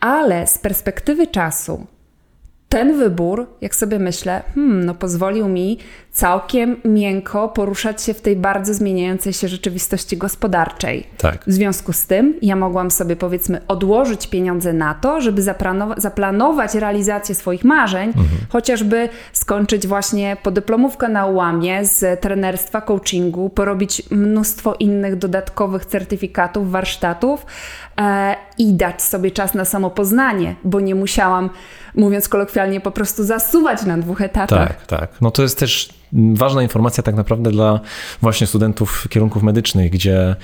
Ale 0.00 0.46
z 0.46 0.58
perspektywy 0.58 1.26
czasu, 1.26 1.86
ten 2.76 2.98
wybór, 2.98 3.46
jak 3.60 3.74
sobie 3.74 3.98
myślę, 3.98 4.42
hmm, 4.54 4.84
no 4.84 4.94
pozwolił 4.94 5.48
mi 5.48 5.78
całkiem 6.16 6.76
miękko 6.84 7.48
poruszać 7.48 8.02
się 8.02 8.14
w 8.14 8.20
tej 8.20 8.36
bardzo 8.36 8.74
zmieniającej 8.74 9.32
się 9.32 9.48
rzeczywistości 9.48 10.16
gospodarczej. 10.16 11.06
Tak. 11.18 11.44
W 11.46 11.52
związku 11.52 11.92
z 11.92 12.06
tym 12.06 12.34
ja 12.42 12.56
mogłam 12.56 12.90
sobie 12.90 13.16
powiedzmy 13.16 13.60
odłożyć 13.68 14.26
pieniądze 14.26 14.72
na 14.72 14.94
to, 14.94 15.20
żeby 15.20 15.42
zaplanować 15.96 16.74
realizację 16.74 17.34
swoich 17.34 17.64
marzeń, 17.64 18.08
mhm. 18.08 18.26
chociażby 18.48 19.08
skończyć 19.32 19.86
właśnie 19.86 20.36
podyplomówkę 20.42 21.08
na 21.08 21.26
ułamie 21.26 21.84
z 21.84 22.20
trenerstwa, 22.20 22.80
coachingu, 22.80 23.50
porobić 23.50 24.10
mnóstwo 24.10 24.74
innych 24.74 25.16
dodatkowych 25.16 25.86
certyfikatów, 25.86 26.70
warsztatów 26.70 27.46
e, 28.00 28.36
i 28.58 28.74
dać 28.74 29.02
sobie 29.02 29.30
czas 29.30 29.54
na 29.54 29.64
samopoznanie, 29.64 30.54
bo 30.64 30.80
nie 30.80 30.94
musiałam, 30.94 31.50
mówiąc 31.94 32.28
kolokwialnie, 32.28 32.80
po 32.80 32.90
prostu 32.90 33.24
zasuwać 33.24 33.82
na 33.84 33.98
dwóch 33.98 34.20
etapach. 34.20 34.68
Tak, 34.68 34.86
tak. 34.86 35.10
No 35.20 35.30
to 35.30 35.42
jest 35.42 35.58
też 35.58 35.96
ważna 36.12 36.62
informacja 36.62 37.02
tak 37.02 37.14
naprawdę 37.14 37.50
dla 37.50 37.80
właśnie 38.22 38.46
studentów 38.46 39.08
kierunków 39.10 39.42
medycznych, 39.42 39.90
gdzie 39.90 40.36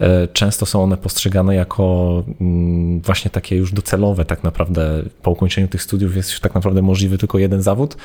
e, 0.00 0.28
często 0.28 0.66
są 0.66 0.82
one 0.82 0.96
postrzegane 0.96 1.54
jako 1.54 2.24
mm, 2.40 3.00
właśnie 3.00 3.30
takie 3.30 3.56
już 3.56 3.72
docelowe 3.72 4.24
tak 4.24 4.44
naprawdę. 4.44 5.02
Po 5.22 5.30
ukończeniu 5.30 5.68
tych 5.68 5.82
studiów 5.82 6.16
jest 6.16 6.40
tak 6.40 6.54
naprawdę 6.54 6.82
możliwy 6.82 7.18
tylko 7.18 7.38
jeden 7.38 7.62
zawód, 7.62 7.96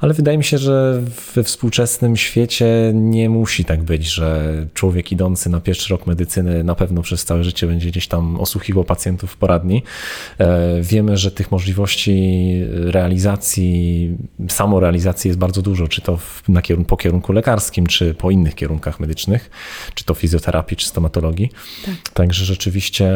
ale 0.00 0.14
wydaje 0.14 0.38
mi 0.38 0.44
się, 0.44 0.58
że 0.58 1.02
we 1.34 1.42
współczesnym 1.42 2.16
świecie 2.16 2.92
nie 2.94 3.30
musi 3.30 3.64
tak 3.64 3.82
być, 3.82 4.06
że 4.06 4.52
człowiek 4.74 5.12
idący 5.12 5.50
na 5.50 5.60
pierwszy 5.60 5.90
rok 5.94 6.06
medycyny 6.06 6.64
na 6.64 6.74
pewno 6.74 7.02
przez 7.02 7.24
całe 7.24 7.44
życie 7.44 7.66
będzie 7.66 7.88
gdzieś 7.88 8.08
tam 8.08 8.40
osłuchiwał 8.40 8.84
pacjentów 8.84 9.30
w 9.30 9.36
poradni. 9.36 9.82
E, 10.38 10.82
wiemy, 10.82 11.16
że 11.16 11.30
tych 11.30 11.52
możliwości 11.52 12.16
realizacji, 12.70 14.10
samorealizacji 14.48 15.28
jest 15.28 15.38
bardzo 15.38 15.62
dużo, 15.62 15.88
czy 15.88 16.00
to 16.00 16.18
na 16.56 16.62
kierunku, 16.62 16.88
po 16.88 16.96
kierunku 16.96 17.32
lekarskim, 17.32 17.86
czy 17.86 18.14
po 18.14 18.30
innych 18.30 18.54
kierunkach 18.54 19.00
medycznych, 19.00 19.50
czy 19.94 20.04
to 20.04 20.14
fizjoterapii, 20.14 20.76
czy 20.76 20.86
stomatologii. 20.86 21.50
Tak. 21.84 21.94
Także 22.14 22.44
rzeczywiście, 22.44 23.12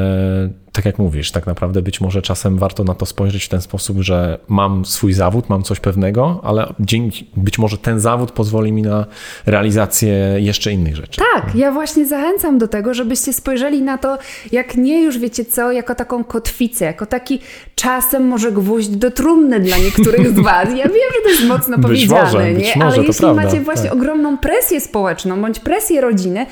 tak 0.73 0.85
jak 0.85 0.99
mówisz, 0.99 1.31
tak 1.31 1.47
naprawdę 1.47 1.83
być 1.83 2.01
może 2.01 2.23
czasem 2.23 2.59
warto 2.59 2.85
na 2.85 2.95
to 2.95 3.07
spojrzeć 3.07 3.45
w 3.45 3.49
ten 3.49 3.61
sposób, 3.61 4.01
że 4.01 4.39
mam 4.49 4.85
swój 4.85 5.13
zawód, 5.13 5.49
mam 5.49 5.63
coś 5.63 5.81
pewnego, 5.81 6.41
ale 6.45 6.75
dzięki, 6.81 7.31
być 7.37 7.59
może 7.59 7.79
ten 7.79 8.01
zawód 8.01 8.33
pozwoli 8.33 8.73
mi 8.73 8.83
na 8.83 9.07
realizację 9.47 10.37
jeszcze 10.39 10.73
innych 10.73 10.97
rzeczy. 10.97 11.21
Tak, 11.35 11.55
ja 11.55 11.73
właśnie 11.73 12.07
zachęcam 12.07 12.59
do 12.59 12.69
tego, 12.69 12.95
żebyście 12.95 13.33
spojrzeli 13.33 13.83
na 13.83 13.99
to, 13.99 14.19
jak 14.53 14.77
nie 14.77 15.03
już 15.03 15.19
wiecie 15.19 15.45
co, 15.45 15.73
jako 15.73 15.95
taką 15.95 16.25
kotwicę, 16.25 16.85
jako 16.85 17.07
taki 17.07 17.41
czasem 17.75 18.27
może 18.29 18.53
gwóźdź 18.53 18.89
do 18.89 19.11
trumny 19.11 19.61
dla 19.61 19.77
niektórych 19.77 20.29
z 20.29 20.41
Was. 20.41 20.69
Ja 20.69 20.85
wiem, 20.85 21.11
że 21.15 21.23
to 21.23 21.29
jest 21.29 21.45
mocno 21.45 21.79
powiedziane, 21.79 22.23
może, 22.23 22.53
nie? 22.53 22.73
Może, 22.77 22.85
ale 22.85 22.97
jeśli 22.97 23.15
prawda, 23.15 23.43
macie 23.43 23.61
właśnie 23.61 23.85
tak. 23.85 23.93
ogromną 23.93 24.39
presję 24.39 24.81
społeczną 24.81 25.43
bądź 25.43 25.59
presję 25.59 26.01
rodziny, 26.01 26.47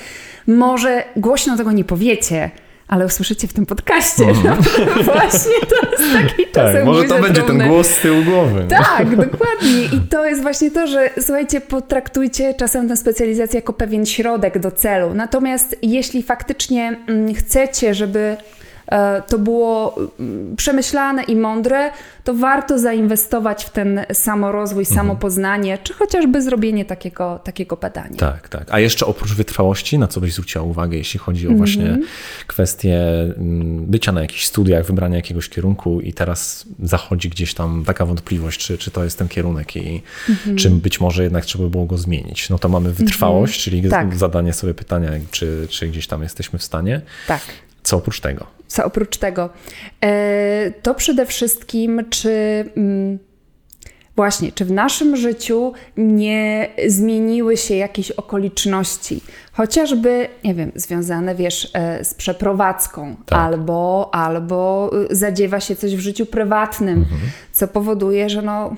może 0.47 1.05
głośno 1.17 1.57
tego 1.57 1.73
nie 1.73 1.85
powiecie, 1.85 2.51
ale 2.89 3.07
usłyszycie 3.07 3.49
w 3.49 3.53
tym 3.53 3.67
podcaście. 3.67 4.25
Mm. 4.25 4.63
Właśnie 5.05 5.61
to 5.69 5.91
jest 5.91 6.13
taki 6.13 6.43
tak, 6.53 6.65
czasem 6.65 6.87
Może 6.87 7.05
to 7.05 7.19
będzie 7.19 7.43
trudny. 7.43 7.65
ten 7.65 7.69
głos 7.69 7.87
z 7.87 8.01
tyłu 8.01 8.25
głowy. 8.25 8.67
Tak, 8.69 9.17
dokładnie. 9.17 9.85
I 9.93 10.01
to 10.11 10.27
jest 10.27 10.43
właśnie 10.43 10.71
to, 10.71 10.87
że 10.87 11.11
słuchajcie, 11.21 11.61
potraktujcie 11.61 12.55
czasem 12.55 12.89
tę 12.89 12.97
specjalizację 12.97 13.59
jako 13.59 13.73
pewien 13.73 14.07
środek 14.07 14.59
do 14.59 14.71
celu. 14.71 15.15
Natomiast 15.15 15.77
jeśli 15.83 16.23
faktycznie 16.23 16.97
mm, 17.09 17.35
chcecie, 17.35 17.95
żeby 17.95 18.37
to 19.27 19.39
było 19.39 19.97
mm, 20.21 20.57
przemyślane 20.57 21.23
i 21.23 21.37
mądre, 21.37 21.91
to 22.25 22.35
warto 22.35 22.79
zainwestować 22.79 23.65
w 23.65 23.71
ten 23.71 24.01
samorozwój, 24.13 24.83
mhm. 24.83 24.97
samopoznanie, 24.97 25.79
czy 25.85 25.95
chociażby 25.95 26.43
zrobienie 26.43 26.85
takiego, 26.85 27.41
takiego 27.45 27.77
badania. 27.77 28.17
Tak, 28.17 28.49
tak. 28.49 28.67
A 28.71 28.81
jeszcze 28.81 29.07
oprócz 29.07 29.35
wytrwałości, 29.35 29.99
na 29.99 30.09
co 30.09 30.21
byś 30.21 30.33
zwróciła 30.33 30.65
uwagę, 30.65 30.97
jeśli 30.97 31.21
chodzi 31.21 31.49
o 31.49 31.51
właśnie 31.51 31.87
mhm. 31.87 32.07
kwestię 32.47 32.99
mm, 33.21 33.87
bycia 33.87 34.13
na 34.13 34.21
jakichś 34.21 34.47
studiach, 34.47 34.87
wybrania 34.87 35.17
jakiegoś 35.17 35.49
kierunku 35.49 36.01
i 36.01 36.13
teraz 36.13 36.65
zachodzi 36.83 37.29
gdzieś 37.29 37.55
tam 37.55 37.85
taka 37.87 38.07
wątpliwość, 38.07 38.61
czy, 38.61 38.79
czy 38.79 38.91
to 38.91 39.05
jest 39.05 39.19
ten 39.19 39.29
kierunek 39.29 39.77
i 39.77 40.03
mhm. 40.29 40.57
czym 40.57 40.81
być 40.81 41.01
może 41.01 41.23
jednak 41.23 41.45
trzeba 41.45 41.65
by 41.65 41.71
było 41.71 41.85
go 41.85 41.99
zmienić. 41.99 42.51
No 42.51 42.59
to 42.59 42.69
mamy 42.69 42.93
wytrwałość, 42.93 43.63
czyli 43.63 43.91
tak. 43.91 44.17
zadanie 44.17 44.53
sobie 44.53 44.75
pytania, 44.75 45.11
czy, 45.31 45.67
czy 45.71 45.89
gdzieś 45.89 46.07
tam 46.07 46.23
jesteśmy 46.23 46.59
w 46.59 46.63
stanie. 46.63 47.01
Tak. 47.27 47.41
Co 47.83 47.97
oprócz 47.97 48.21
tego? 48.21 48.58
Co 48.69 48.85
oprócz 48.85 49.17
tego? 49.17 49.51
E, 50.05 50.71
to 50.83 50.95
przede 50.95 51.27
wszystkim, 51.27 52.05
czy 52.11 52.65
mm, 52.77 53.19
właśnie, 54.17 54.53
czy 54.53 54.65
w 54.65 54.71
naszym 54.71 55.17
życiu 55.17 55.73
nie 55.97 56.69
zmieniły 56.87 57.57
się 57.57 57.75
jakieś 57.75 58.11
okoliczności, 58.11 59.21
chociażby, 59.53 60.29
nie 60.45 60.55
wiem, 60.55 60.73
związane, 60.75 61.35
wiesz, 61.35 61.71
e, 61.75 62.05
z 62.05 62.15
przeprowadzką, 62.15 63.17
tak. 63.27 63.39
albo, 63.39 64.11
albo 64.13 64.91
y, 65.11 65.17
zadziewa 65.17 65.61
się 65.61 65.77
coś 65.77 65.97
w 65.97 66.01
życiu 66.01 66.27
prywatnym, 66.27 66.99
mhm. 66.99 67.21
co 67.53 67.69
powoduje, 67.69 68.29
że 68.29 68.43
no 68.43 68.75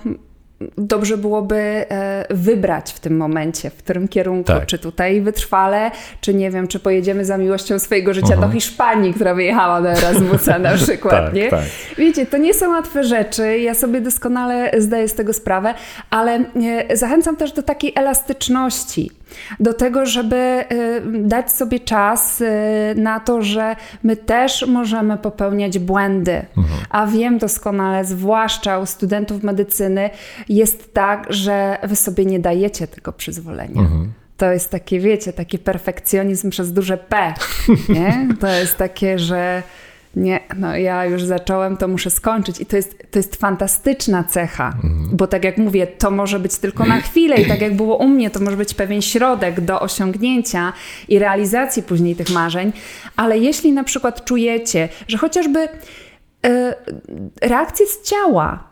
dobrze 0.79 1.19
byłoby 1.19 1.57
e, 1.57 2.25
wybrać 2.31 2.93
w 2.93 3.01
tym 3.01 3.17
momencie, 3.17 3.71
w 3.71 3.77
którym 3.77 4.09
kierunku, 4.09 4.47
tak. 4.47 4.67
czy 4.67 4.79
tutaj 4.79 5.21
wytrwale, 5.21 5.91
czy 6.21 6.35
nie 6.35 6.51
wiem, 6.51 6.69
czy 6.69 6.81
pojedziemy 6.81 7.25
za 7.25 7.39
miłością 7.39 7.79
swojego 7.79 8.15
życia 8.15 8.27
uh 8.27 8.33
-huh. 8.33 8.41
do 8.41 8.45
mhm. 8.45 8.53
Hiszpanii, 8.53 9.15
która 9.15 9.35
wyjechała 9.35 9.83
do 9.83 9.91
Erasmusa 9.91 10.59
na 10.59 10.75
przykład, 10.85 11.25
tak, 11.25 11.35
nie? 11.35 11.49
Tak. 11.49 11.65
Wiecie, 11.99 12.27
to 12.27 12.37
nie 12.37 12.55
są 12.55 12.71
łatwe 12.71 13.05
rzeczy, 13.05 13.59
ja 13.59 13.75
sobie 13.75 14.01
doskonale 14.01 14.71
zdaję 14.79 15.09
z 15.09 15.15
tego 15.15 15.33
sprawę, 15.33 15.75
ale 16.11 16.45
e, 16.89 16.97
zachęcam 16.97 17.37
też 17.37 17.53
do 17.53 17.63
takiej 17.63 17.93
elastyczności, 17.97 19.11
do 19.61 19.75
tego, 19.75 20.07
żeby 20.07 20.65
y, 20.73 21.03
dać 21.23 21.53
sobie 21.53 21.81
czas 21.81 22.41
y, 22.41 22.47
na 22.97 23.21
to, 23.21 23.43
że 23.43 23.77
my 24.03 24.17
też 24.17 24.67
możemy 24.67 25.19
popełniać 25.19 25.79
błędy. 25.79 26.47
Mhm. 26.57 26.81
A 26.91 27.07
wiem 27.07 27.39
doskonale, 27.39 28.05
zwłaszcza 28.05 28.79
u 28.79 28.87
studentów 28.87 29.43
medycyny, 29.43 30.11
jest 30.49 30.95
tak, 30.95 31.27
że 31.33 31.79
wy 31.83 31.97
sobie 31.97 32.25
nie 32.25 32.39
dajecie 32.41 32.87
tego 32.87 33.13
przyzwolenia. 33.13 33.81
Mhm 33.81 34.13
to 34.41 34.53
jest 34.53 34.71
takie, 34.71 35.01
wiecie, 35.01 35.33
taki 35.33 35.59
perfekcjonizm 35.59 36.51
przez 36.51 36.73
duże 36.73 36.97
P, 36.99 37.35
nie? 37.89 38.29
To 38.41 38.47
jest 38.47 38.77
takie, 38.77 39.19
że 39.19 39.63
nie, 40.17 40.41
no 40.57 40.77
ja 40.77 41.05
już 41.05 41.25
zacząłem, 41.25 41.77
to 41.77 41.89
muszę 41.89 42.11
skończyć. 42.11 42.61
I 42.61 42.67
to 42.67 42.77
jest, 42.77 43.05
to 43.11 43.19
jest 43.19 43.37
fantastyczna 43.37 44.25
cecha, 44.25 44.67
mhm. 44.67 45.17
bo 45.17 45.27
tak 45.27 45.45
jak 45.45 45.59
mówię, 45.59 45.87
to 45.87 46.11
może 46.11 46.39
być 46.41 46.57
tylko 46.57 46.85
na 46.85 47.01
chwilę 47.01 47.37
i 47.37 47.49
tak 47.49 47.61
jak 47.61 47.77
było 47.77 47.97
u 47.97 48.09
mnie, 48.09 48.31
to 48.31 48.41
może 48.41 48.57
być 48.57 48.75
pewien 48.75 49.03
środek 49.03 49.61
do 49.61 49.81
osiągnięcia 49.81 50.73
i 51.09 51.19
realizacji 51.19 51.83
później 51.83 52.17
tych 52.17 52.31
marzeń, 52.31 52.73
ale 53.17 53.39
jeśli 53.39 53.73
na 53.73 53.85
przykład 53.85 54.25
czujecie, 54.25 54.89
że 55.09 55.19
chociażby 55.19 55.69
e, 56.47 56.75
reakcje 57.43 57.87
z 57.87 58.03
ciała, 58.03 58.65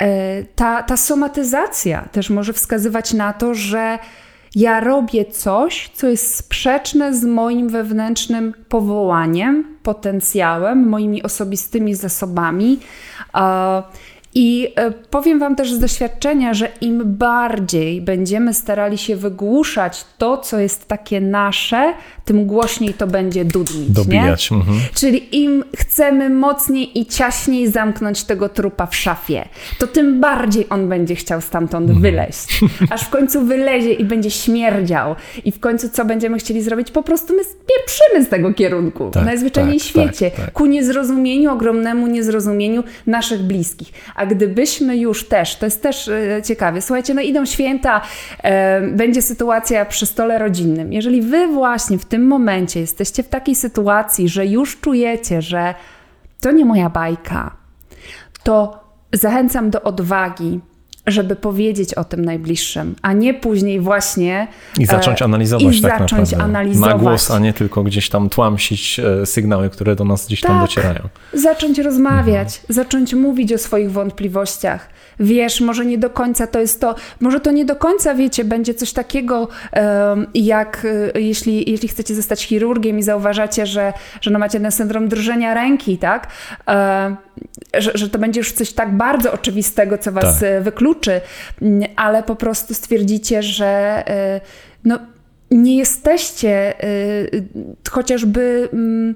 e, 0.00 0.44
ta, 0.44 0.82
ta 0.82 0.96
somatyzacja 0.96 2.08
też 2.12 2.30
może 2.30 2.52
wskazywać 2.52 3.14
na 3.14 3.32
to, 3.32 3.54
że 3.54 3.98
ja 4.54 4.80
robię 4.80 5.24
coś, 5.24 5.90
co 5.94 6.08
jest 6.08 6.36
sprzeczne 6.36 7.14
z 7.14 7.24
moim 7.24 7.68
wewnętrznym 7.68 8.54
powołaniem, 8.68 9.71
potencjałem, 9.82 10.88
moimi 10.88 11.22
osobistymi 11.22 11.94
zasobami. 11.94 12.78
I 14.34 14.68
e, 14.76 14.90
powiem 14.90 15.38
Wam 15.38 15.56
też 15.56 15.72
z 15.72 15.78
doświadczenia, 15.78 16.54
że 16.54 16.68
im 16.80 17.02
bardziej 17.04 18.00
będziemy 18.00 18.54
starali 18.54 18.98
się 18.98 19.16
wygłuszać 19.16 20.04
to, 20.18 20.38
co 20.38 20.58
jest 20.58 20.88
takie 20.88 21.20
nasze, 21.20 21.94
tym 22.24 22.46
głośniej 22.46 22.94
to 22.94 23.06
będzie 23.06 23.44
dudnić. 23.44 23.90
Dobijać. 23.90 24.52
Mhm. 24.52 24.78
Czyli 24.94 25.42
im 25.42 25.64
chcemy 25.76 26.30
mocniej 26.30 26.98
i 26.98 27.06
ciaśniej 27.06 27.68
zamknąć 27.68 28.24
tego 28.24 28.48
trupa 28.48 28.86
w 28.86 28.96
szafie, 28.96 29.48
to 29.78 29.86
tym 29.86 30.20
bardziej 30.20 30.66
on 30.70 30.88
będzie 30.88 31.14
chciał 31.14 31.40
stamtąd 31.40 31.90
mhm. 31.90 32.02
wyleźć. 32.02 32.60
Aż 32.90 33.04
w 33.04 33.10
końcu 33.10 33.46
wylezie 33.46 33.92
i 33.92 34.04
będzie 34.04 34.30
śmierdział. 34.30 35.16
I 35.44 35.52
w 35.52 35.60
końcu 35.60 35.88
co 35.88 36.04
będziemy 36.04 36.38
chcieli 36.38 36.62
zrobić? 36.62 36.90
Po 36.90 37.02
prostu 37.02 37.34
my 37.36 37.44
spieprzymy 37.44 38.24
z 38.24 38.28
tego 38.28 38.54
kierunku. 38.54 39.10
Tak, 39.10 39.24
najzwyczajniej 39.24 39.78
tak, 39.78 39.86
w 39.86 39.88
świecie. 39.88 40.30
Tak, 40.30 40.44
tak. 40.44 40.52
Ku 40.52 40.66
niezrozumieniu, 40.66 41.52
ogromnemu 41.52 42.06
niezrozumieniu 42.06 42.84
naszych 43.06 43.42
bliskich. 43.42 43.92
A 44.22 44.26
gdybyśmy 44.26 44.96
już 44.96 45.28
też, 45.28 45.56
to 45.56 45.66
jest 45.66 45.82
też 45.82 46.08
e, 46.08 46.42
ciekawe, 46.44 46.82
słuchajcie, 46.82 47.14
no 47.14 47.20
idą 47.20 47.44
święta, 47.44 48.00
e, 48.42 48.80
będzie 48.80 49.22
sytuacja 49.22 49.84
przy 49.84 50.06
stole 50.06 50.38
rodzinnym. 50.38 50.92
Jeżeli 50.92 51.22
wy 51.22 51.46
właśnie 51.46 51.98
w 51.98 52.04
tym 52.04 52.26
momencie 52.26 52.80
jesteście 52.80 53.22
w 53.22 53.28
takiej 53.28 53.54
sytuacji, 53.54 54.28
że 54.28 54.46
już 54.46 54.80
czujecie, 54.80 55.42
że 55.42 55.74
to 56.40 56.52
nie 56.52 56.64
moja 56.64 56.90
bajka, 56.90 57.56
to 58.42 58.84
zachęcam 59.12 59.70
do 59.70 59.82
odwagi, 59.82 60.60
żeby 61.06 61.36
powiedzieć 61.36 61.94
o 61.94 62.04
tym 62.04 62.24
najbliższym, 62.24 62.94
a 63.02 63.12
nie 63.12 63.34
później 63.34 63.80
właśnie. 63.80 64.48
I 64.78 64.86
zacząć 64.86 65.22
e, 65.22 65.24
analizować 65.24 65.76
i 65.76 65.82
tak 65.82 65.90
zacząć 65.98 66.30
naprawdę. 66.30 66.44
Analizować. 66.44 66.92
Na 66.92 66.98
głos, 66.98 67.30
a 67.30 67.38
nie 67.38 67.52
tylko 67.52 67.82
gdzieś 67.82 68.08
tam 68.08 68.28
tłamsić 68.28 69.00
e, 69.00 69.26
sygnały, 69.26 69.70
które 69.70 69.96
do 69.96 70.04
nas 70.04 70.26
gdzieś 70.26 70.40
tak, 70.40 70.50
tam 70.50 70.60
docierają. 70.60 71.08
Zacząć 71.32 71.78
rozmawiać, 71.78 72.58
mhm. 72.58 72.64
zacząć 72.68 73.14
mówić 73.14 73.52
o 73.52 73.58
swoich 73.58 73.92
wątpliwościach. 73.92 74.88
Wiesz, 75.20 75.60
może 75.60 75.86
nie 75.86 75.98
do 75.98 76.10
końca 76.10 76.46
to 76.46 76.58
jest 76.58 76.80
to, 76.80 76.94
może 77.20 77.40
to 77.40 77.50
nie 77.50 77.64
do 77.64 77.76
końca 77.76 78.14
wiecie, 78.14 78.44
będzie 78.44 78.74
coś 78.74 78.92
takiego, 78.92 79.48
jak 80.34 80.86
e, 81.14 81.20
jeśli, 81.20 81.70
jeśli 81.70 81.88
chcecie 81.88 82.14
zostać 82.14 82.44
chirurgiem 82.44 82.98
i 82.98 83.02
zauważacie, 83.02 83.66
że, 83.66 83.92
że 84.20 84.30
no 84.30 84.38
macie 84.38 84.60
ten 84.60 84.72
syndrom 84.72 85.08
drżenia 85.08 85.54
ręki, 85.54 85.98
tak? 85.98 86.28
Że, 87.74 87.90
że 87.94 88.08
to 88.08 88.18
będzie 88.18 88.40
już 88.40 88.52
coś 88.52 88.72
tak 88.72 88.96
bardzo 88.96 89.32
oczywistego, 89.32 89.98
co 89.98 90.12
was 90.12 90.40
tak. 90.40 90.62
wyklucza 90.62 90.91
kluczy, 90.92 91.20
mm, 91.62 91.82
ale 91.96 92.22
po 92.22 92.36
prostu 92.36 92.74
stwierdzicie, 92.74 93.42
że 93.42 94.04
y, 94.36 94.40
no, 94.84 94.98
nie 95.50 95.76
jesteście 95.76 96.84
y, 96.84 97.44
chociażby 97.90 98.68
mm, 98.72 99.14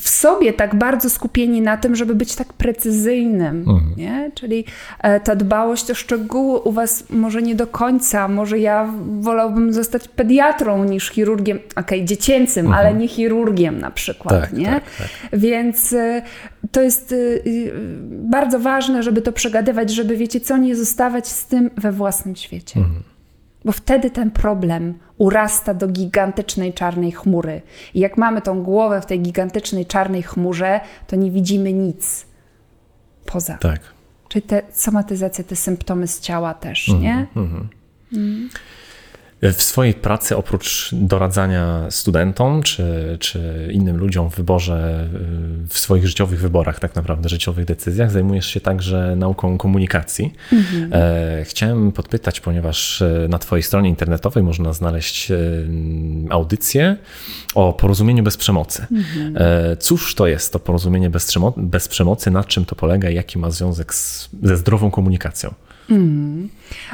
w 0.00 0.08
sobie 0.08 0.52
tak 0.52 0.74
bardzo 0.74 1.10
skupieni 1.10 1.60
na 1.60 1.76
tym, 1.76 1.96
żeby 1.96 2.14
być 2.14 2.34
tak 2.34 2.52
precyzyjnym, 2.52 3.64
mhm. 3.68 3.94
nie? 3.96 4.30
Czyli 4.34 4.64
e, 4.98 5.20
ta 5.20 5.36
dbałość 5.36 5.90
o 5.90 5.94
szczegóły 5.94 6.58
u 6.60 6.72
was 6.72 7.04
może 7.10 7.42
nie 7.42 7.54
do 7.54 7.66
końca, 7.66 8.28
może 8.28 8.58
ja 8.58 8.92
wolałbym 9.20 9.72
zostać 9.72 10.08
pediatrą 10.08 10.84
niż 10.84 11.10
chirurgiem, 11.10 11.58
okej, 11.58 11.98
okay, 11.98 12.04
dziecięcym, 12.04 12.66
mhm. 12.66 12.86
ale 12.86 12.98
nie 12.98 13.08
chirurgiem 13.08 13.78
na 13.78 13.90
przykład, 13.90 14.40
tak, 14.40 14.52
nie? 14.52 14.66
Tak, 14.66 14.82
tak. 14.98 15.08
Więc 15.32 15.92
e, 15.92 16.22
to 16.72 16.82
jest 16.82 17.12
e, 17.12 17.16
bardzo 18.10 18.60
ważne, 18.60 19.02
żeby 19.02 19.22
to 19.22 19.32
przegadywać, 19.32 19.90
żeby 19.90 20.16
wiecie 20.16 20.40
co, 20.40 20.56
nie 20.56 20.76
zostawać 20.76 21.28
z 21.28 21.46
tym 21.46 21.70
we 21.76 21.92
własnym 21.92 22.36
świecie. 22.36 22.80
Mhm 22.80 23.13
bo 23.64 23.72
wtedy 23.72 24.10
ten 24.10 24.30
problem 24.30 24.94
urasta 25.18 25.74
do 25.74 25.88
gigantycznej 25.88 26.72
czarnej 26.72 27.12
chmury. 27.12 27.62
I 27.94 28.00
jak 28.00 28.16
mamy 28.16 28.42
tą 28.42 28.62
głowę 28.62 29.00
w 29.00 29.06
tej 29.06 29.20
gigantycznej 29.20 29.86
czarnej 29.86 30.22
chmurze, 30.22 30.80
to 31.06 31.16
nie 31.16 31.30
widzimy 31.30 31.72
nic 31.72 32.26
poza. 33.26 33.58
Tak. 33.58 33.80
Czyli 34.28 34.42
te 34.42 34.62
somatyzacje, 34.72 35.44
te 35.44 35.56
symptomy 35.56 36.06
z 36.06 36.20
ciała 36.20 36.54
też, 36.54 36.88
mm 36.88 37.00
-hmm, 37.00 37.02
nie? 37.02 37.26
Mm 37.36 37.48
-hmm. 37.48 37.66
mm. 38.16 38.48
W 39.52 39.62
swojej 39.62 39.94
pracy, 39.94 40.36
oprócz 40.36 40.90
doradzania 40.92 41.86
studentom 41.90 42.62
czy, 42.62 43.16
czy 43.20 43.68
innym 43.72 43.96
ludziom 43.96 44.30
w 44.30 44.34
wyborze, 44.34 45.08
w 45.68 45.78
swoich 45.78 46.06
życiowych 46.06 46.40
wyborach, 46.40 46.80
tak 46.80 46.94
naprawdę, 46.94 47.28
życiowych 47.28 47.64
decyzjach, 47.64 48.10
zajmujesz 48.10 48.46
się 48.46 48.60
także 48.60 49.16
nauką 49.16 49.58
komunikacji. 49.58 50.32
Mhm. 50.52 50.90
E, 50.92 51.44
chciałem 51.44 51.92
podpytać, 51.92 52.40
ponieważ 52.40 53.02
e, 53.02 53.26
na 53.28 53.38
Twojej 53.38 53.62
stronie 53.62 53.88
internetowej 53.88 54.44
można 54.44 54.72
znaleźć 54.72 55.30
e, 55.30 55.36
audycję 56.30 56.96
o 57.54 57.72
porozumieniu 57.72 58.22
bez 58.22 58.36
przemocy. 58.36 58.86
Mhm. 58.92 59.36
Cóż 59.78 60.14
to 60.14 60.26
jest 60.26 60.52
to 60.52 60.58
porozumienie 60.58 61.10
bez 61.56 61.88
przemocy, 61.88 62.30
na 62.30 62.44
czym 62.44 62.64
to 62.64 62.76
polega 62.76 63.10
i 63.10 63.14
jaki 63.14 63.38
ma 63.38 63.50
związek 63.50 63.94
z, 63.94 64.28
ze 64.42 64.56
zdrową 64.56 64.90
komunikacją? 64.90 65.54
Mm. 65.90 66.48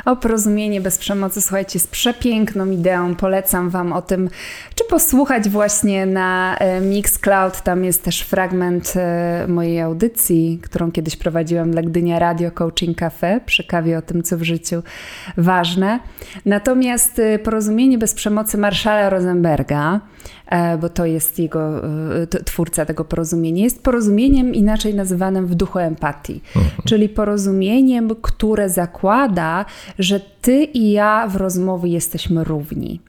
O 0.05 0.16
porozumienie 0.16 0.81
bez 0.81 0.98
przemocy, 0.98 1.42
słuchajcie, 1.42 1.79
z 1.79 1.87
przepiękną 1.87 2.70
ideą. 2.70 3.14
Polecam 3.14 3.70
Wam 3.70 3.92
o 3.92 4.03
tym, 4.03 4.31
czy 4.74 4.85
posłuchać 4.85 5.48
właśnie 5.48 6.07
na 6.07 6.57
e, 6.57 6.81
Mixcloud. 6.81 7.62
Tam 7.62 7.85
jest 7.85 8.05
też 8.05 8.20
fragment 8.20 8.92
e, 8.96 9.46
mojej 9.48 9.81
audycji, 9.81 10.59
którą 10.62 10.92
kiedyś 10.92 11.16
prowadziłam 11.16 11.70
dla 11.70 11.83
Gdynia 11.83 12.18
Radio 12.18 12.50
Coaching 12.50 12.98
Cafe 12.98 13.40
przy 13.46 13.64
kawie 13.64 13.98
o 13.98 14.03
tym, 14.03 14.22
co 14.22 14.38
w 14.38 14.42
życiu 14.42 14.83
ważne. 15.37 16.00
Natomiast 16.46 17.18
e, 17.18 17.38
porozumienie 17.38 17.98
bez 17.98 18.14
przemocy 18.14 18.59
Marszala 18.59 19.11
Rosenberga 19.11 20.00
bo 20.81 20.88
to 20.88 21.07
jest 21.07 21.38
jego 21.38 21.83
twórca 22.44 22.87
tego 22.87 23.05
porozumienia, 23.05 23.64
jest 23.64 23.83
porozumieniem 23.83 24.55
inaczej 24.55 24.94
nazywanym 24.94 25.46
w 25.46 25.55
duchu 25.55 25.79
empatii, 25.79 26.40
mhm. 26.57 26.83
czyli 26.85 27.09
porozumieniem, 27.09 28.11
które 28.22 28.68
zakłada, 28.81 29.64
że 29.99 30.21
ty 30.21 30.64
i 30.64 30.90
ja 30.90 31.29
w 31.29 31.37
rozmowie 31.37 31.90
jesteśmy 31.90 32.45
równi. 32.45 33.01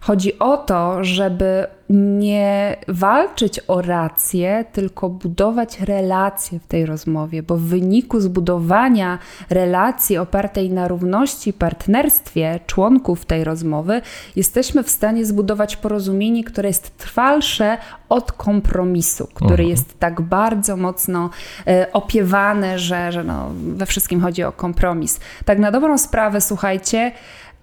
Chodzi 0.00 0.38
o 0.38 0.56
to, 0.56 1.04
żeby 1.04 1.66
nie 1.92 2.76
walczyć 2.88 3.60
o 3.68 3.82
rację, 3.82 4.64
tylko 4.72 5.08
budować 5.08 5.80
relacje 5.80 6.58
w 6.58 6.66
tej 6.66 6.86
rozmowie, 6.86 7.42
bo 7.42 7.56
w 7.56 7.62
wyniku 7.62 8.20
zbudowania 8.20 9.18
relacji 9.50 10.18
opartej 10.18 10.70
na 10.70 10.88
równości 10.88 11.52
partnerstwie 11.52 12.60
członków 12.66 13.24
tej 13.24 13.44
rozmowy, 13.44 14.02
jesteśmy 14.36 14.82
w 14.82 14.90
stanie 14.90 15.26
zbudować 15.26 15.76
porozumienie, 15.76 16.44
które 16.44 16.68
jest 16.68 16.96
trwalsze 16.96 17.78
od 18.08 18.32
kompromisu, 18.32 19.28
który 19.34 19.50
mhm. 19.50 19.68
jest 19.68 19.98
tak 19.98 20.20
bardzo 20.20 20.76
mocno 20.76 21.30
e, 21.66 21.92
opiewane, 21.92 22.78
że, 22.78 23.12
że 23.12 23.24
no, 23.24 23.50
we 23.54 23.86
wszystkim 23.86 24.20
chodzi 24.20 24.44
o 24.44 24.52
kompromis. 24.52 25.20
Tak 25.44 25.58
na 25.58 25.70
dobrą 25.70 25.98
sprawę, 25.98 26.40
słuchajcie, 26.40 27.12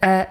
e, 0.04 0.26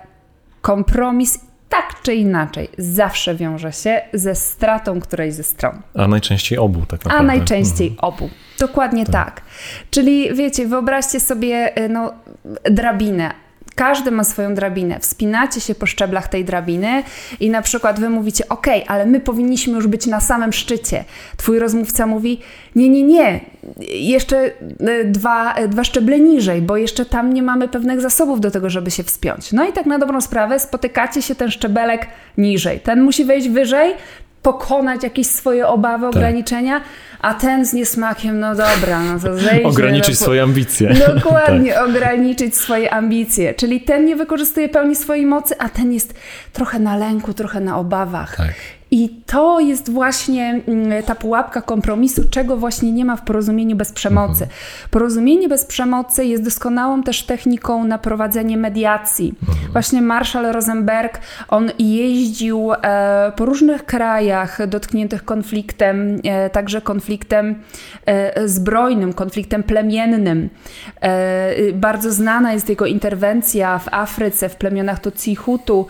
kompromis 0.61 1.48
tak 1.69 2.03
czy 2.03 2.15
inaczej 2.15 2.69
zawsze 2.79 3.35
wiąże 3.35 3.73
się 3.73 4.01
ze 4.13 4.35
stratą 4.35 5.01
którejś 5.01 5.35
ze 5.35 5.43
stron. 5.43 5.83
A 5.95 6.09
najczęściej 6.09 6.59
obu, 6.59 6.81
tak 6.81 7.05
naprawdę. 7.05 7.19
A 7.19 7.23
najczęściej 7.23 7.89
mhm. 7.89 8.15
obu. 8.15 8.31
Dokładnie 8.59 9.07
tak. 9.07 9.13
tak. 9.15 9.43
Czyli 9.91 10.35
wiecie, 10.35 10.67
wyobraźcie 10.67 11.21
sobie 11.21 11.79
y, 11.85 11.89
no, 11.89 12.13
drabinę. 12.71 13.31
Każdy 13.79 14.11
ma 14.11 14.25
swoją 14.25 14.55
drabinę. 14.55 15.01
Wspinacie 15.01 15.61
się 15.61 15.75
po 15.75 15.87
szczeblach 15.87 16.29
tej 16.29 16.45
drabiny 16.45 17.03
i 17.41 17.51
na 17.51 17.63
przykład 17.63 18.01
wy 18.01 18.11
mówicie, 18.11 18.49
ok, 18.49 18.67
ale 18.87 19.07
my 19.07 19.21
powinniśmy 19.21 19.73
już 19.75 19.87
być 19.87 20.07
na 20.07 20.21
samym 20.21 20.53
szczycie. 20.53 21.05
Twój 21.37 21.59
rozmówca 21.59 22.07
mówi, 22.07 22.41
nie, 22.77 22.89
nie, 22.89 23.03
nie, 23.03 23.41
jeszcze 23.91 24.39
e, 24.81 25.05
dwa, 25.05 25.55
e, 25.55 25.69
dwa 25.69 25.85
szczeble 25.85 26.21
niżej, 26.21 26.63
bo 26.63 26.77
jeszcze 26.77 27.05
tam 27.05 27.33
nie 27.33 27.43
mamy 27.43 27.69
pewnych 27.69 28.01
zasobów 28.01 28.41
do 28.41 28.51
tego, 28.51 28.71
żeby 28.71 28.91
się 28.91 29.03
wspiąć. 29.03 29.53
No 29.53 29.69
i 29.69 29.73
tak 29.73 29.87
na 29.87 29.99
dobrą 29.99 30.21
sprawę 30.21 30.61
spotykacie 30.61 31.23
się 31.23 31.35
ten 31.35 31.51
szczebelek 31.51 32.07
niżej. 32.39 32.81
Ten 32.81 33.03
musi 33.03 33.25
wejść 33.25 33.49
wyżej, 33.49 33.95
pokonać 34.53 35.03
jakieś 35.03 35.27
swoje 35.27 35.67
obawy, 35.67 36.07
tak. 36.07 36.17
ograniczenia, 36.17 36.81
a 37.21 37.35
ten 37.35 37.67
z 37.67 37.73
niesmakiem, 37.73 38.41
no 38.41 38.55
dobra, 38.55 39.01
no 39.01 39.21
to 39.21 39.39
zejdzie. 39.39 39.69
Ograniczyć 39.69 40.21
no, 40.21 40.25
swoje 40.25 40.43
ambicje. 40.43 40.95
Dokładnie, 41.15 41.73
tak. 41.73 41.89
ograniczyć 41.89 42.57
swoje 42.57 42.95
ambicje. 42.95 43.55
Czyli 43.55 43.81
ten 43.81 44.05
nie 44.05 44.17
wykorzystuje 44.17 44.69
pełni 44.69 44.97
swojej 44.97 45.27
mocy, 45.27 45.55
a 45.59 45.69
ten 45.69 45.93
jest 45.93 46.15
trochę 46.53 46.79
na 46.79 46.97
lęku, 46.97 47.35
trochę 47.35 47.61
na 47.61 47.79
obawach. 47.79 48.37
Tak. 48.37 48.55
I 48.91 49.09
to 49.27 49.61
jest 49.61 49.91
właśnie 49.93 50.61
mm, 50.67 51.03
ta 51.03 51.15
pułapka 51.15 51.63
kompromisu, 51.63 52.23
czego 52.31 52.57
właśnie 52.57 52.93
nie 52.93 53.05
ma 53.05 53.17
w 53.17 53.23
porozumieniu 53.23 53.77
bez 53.77 53.93
przemocy. 53.93 54.45
Mhm. 54.45 54.51
Porozumienie 54.91 55.49
bez 55.49 55.65
przemocy 55.65 56.25
jest 56.25 56.43
doskonałą 56.43 57.03
też 57.03 57.23
techniką 57.23 57.85
na 57.85 57.99
prowadzenie 57.99 58.57
mediacji. 58.57 59.35
Mhm. 59.49 59.73
Właśnie 59.73 60.03
Marshall 60.03 60.53
Rosenberg, 60.53 61.21
on 61.49 61.71
jeździł 61.79 62.73
e, 62.73 63.33
po 63.37 63.45
różnych 63.45 63.85
krajach 63.85 64.67
dotkniętych 64.67 65.25
konfliktem, 65.25 66.21
e, 66.25 66.51
także 66.51 66.81
konfliktem 66.81 67.55
e, 68.07 68.49
zbrojnym, 68.49 69.13
konfliktem 69.13 69.63
plemiennym. 69.63 70.49
Bardzo 71.75 72.13
znana 72.13 72.53
jest 72.53 72.69
jego 72.69 72.87
interwencja 72.87 73.79
w 73.79 73.89
Afryce, 73.91 74.49
w 74.49 74.57
plemionach 74.57 75.01
Tutsi 75.01 75.35
Hutu. 75.35 75.87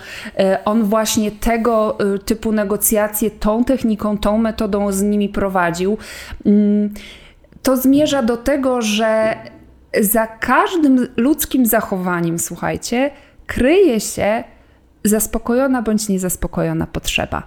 On 0.64 0.84
właśnie 0.84 1.30
tego 1.30 1.98
typu 2.24 2.52
negocjacje 2.52 2.87
negocjacje 2.92 3.30
tą 3.30 3.64
techniką, 3.64 4.18
tą 4.18 4.38
metodą 4.38 4.92
z 4.92 5.02
nimi 5.02 5.28
prowadził, 5.28 5.98
mm, 6.46 6.94
to 7.62 7.76
zmierza 7.76 8.22
do 8.22 8.36
tego, 8.36 8.82
że 8.82 9.36
za 10.00 10.26
każdym 10.26 11.06
ludzkim 11.16 11.66
zachowaniem, 11.66 12.38
słuchajcie, 12.38 13.10
kryje 13.46 14.00
się 14.00 14.44
zaspokojona 15.04 15.82
bądź 15.82 16.08
niezaspokojona 16.08 16.86
potrzeba. 16.86 17.42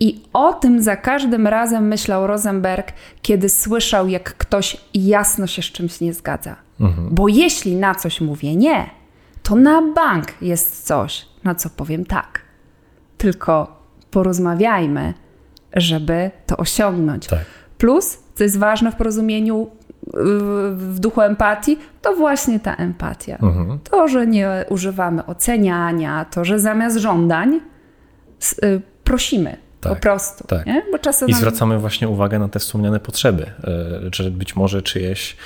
I 0.00 0.22
o 0.32 0.52
tym 0.52 0.82
za 0.82 0.96
każdym 0.96 1.46
razem 1.46 1.88
myślał 1.88 2.26
Rosenberg, 2.26 2.92
kiedy 3.22 3.48
słyszał, 3.48 4.08
jak 4.08 4.36
ktoś 4.36 4.76
jasno 4.94 5.46
się 5.46 5.62
z 5.62 5.64
czymś 5.64 6.00
nie 6.00 6.12
zgadza. 6.12 6.56
Mhm. 6.80 7.08
Bo 7.10 7.28
jeśli 7.28 7.76
na 7.76 7.94
coś 7.94 8.20
mówię 8.20 8.56
nie, 8.56 8.90
to 9.42 9.56
na 9.56 9.82
bank 9.82 10.26
jest 10.42 10.86
coś, 10.86 11.26
na 11.44 11.54
co 11.54 11.70
powiem 11.70 12.04
tak. 12.04 12.40
Tylko 13.18 13.76
porozmawiajmy, 14.16 15.14
żeby 15.72 16.30
to 16.46 16.56
osiągnąć. 16.56 17.26
Tak. 17.26 17.44
Plus, 17.78 18.18
co 18.34 18.44
jest 18.44 18.58
ważne 18.58 18.92
w 18.92 18.96
porozumieniu, 18.96 19.70
w 20.72 20.96
duchu 21.00 21.20
empatii, 21.20 21.78
to 22.02 22.16
właśnie 22.16 22.60
ta 22.60 22.74
empatia. 22.74 23.38
Mhm. 23.42 23.78
To, 23.90 24.08
że 24.08 24.26
nie 24.26 24.64
używamy 24.68 25.26
oceniania, 25.26 26.24
to, 26.24 26.44
że 26.44 26.58
zamiast 26.58 26.96
żądań 26.96 27.60
y, 28.64 28.80
prosimy 29.04 29.56
tak, 29.88 29.96
po 29.96 30.02
prostu. 30.02 30.46
Tak. 30.46 30.66
Nie? 30.66 30.82
Bo 30.92 30.98
czasem 30.98 31.28
I 31.28 31.34
zwracamy 31.34 31.78
właśnie 31.78 32.08
uwagę 32.08 32.38
na 32.38 32.48
te 32.48 32.58
wspomniane 32.58 33.00
potrzeby, 33.00 33.46
że 34.12 34.30
być 34.30 34.56
może 34.56 34.82
czyjeś 34.82 35.36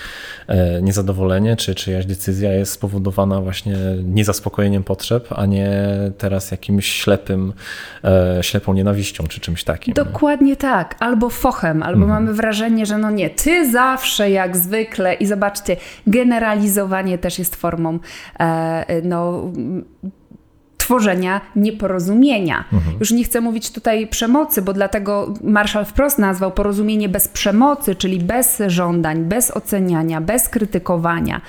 e, 0.46 0.82
niezadowolenie, 0.82 1.56
czy 1.56 1.74
czyjaś 1.74 2.06
decyzja 2.06 2.52
jest 2.52 2.72
spowodowana 2.72 3.40
właśnie 3.40 3.76
niezaspokojeniem 4.04 4.82
potrzeb, 4.82 5.28
a 5.30 5.46
nie 5.46 5.70
teraz 6.18 6.50
jakimś 6.50 6.86
ślepym, 6.86 7.52
e, 8.04 8.38
ślepą 8.42 8.72
nienawiścią, 8.72 9.26
czy 9.26 9.40
czymś 9.40 9.64
takim. 9.64 9.94
Dokładnie 9.94 10.56
tak. 10.56 10.96
Albo 11.00 11.30
fochem, 11.30 11.82
albo 11.82 12.02
mhm. 12.02 12.22
mamy 12.22 12.34
wrażenie, 12.36 12.86
że 12.86 12.98
no 12.98 13.10
nie, 13.10 13.30
ty 13.30 13.70
zawsze 13.70 14.30
jak 14.30 14.56
zwykle 14.56 15.14
i 15.14 15.26
zobaczcie, 15.26 15.76
generalizowanie 16.06 17.18
też 17.18 17.38
jest 17.38 17.56
formą 17.56 17.98
e, 18.40 19.02
no 19.02 19.52
tworzenia 20.90 21.40
nieporozumienia. 21.56 22.64
Mhm. 22.72 22.96
Już 23.00 23.10
nie 23.10 23.24
chcę 23.24 23.40
mówić 23.40 23.70
tutaj 23.70 24.06
przemocy, 24.06 24.62
bo 24.62 24.72
dlatego 24.72 25.34
Marshall 25.42 25.84
wprost 25.84 26.18
nazwał 26.18 26.52
porozumienie 26.52 27.08
bez 27.08 27.28
przemocy, 27.28 27.94
czyli 27.94 28.18
bez 28.18 28.62
żądań, 28.66 29.24
bez 29.24 29.50
oceniania, 29.50 30.20
bez 30.20 30.48
krytykowania. 30.48 31.40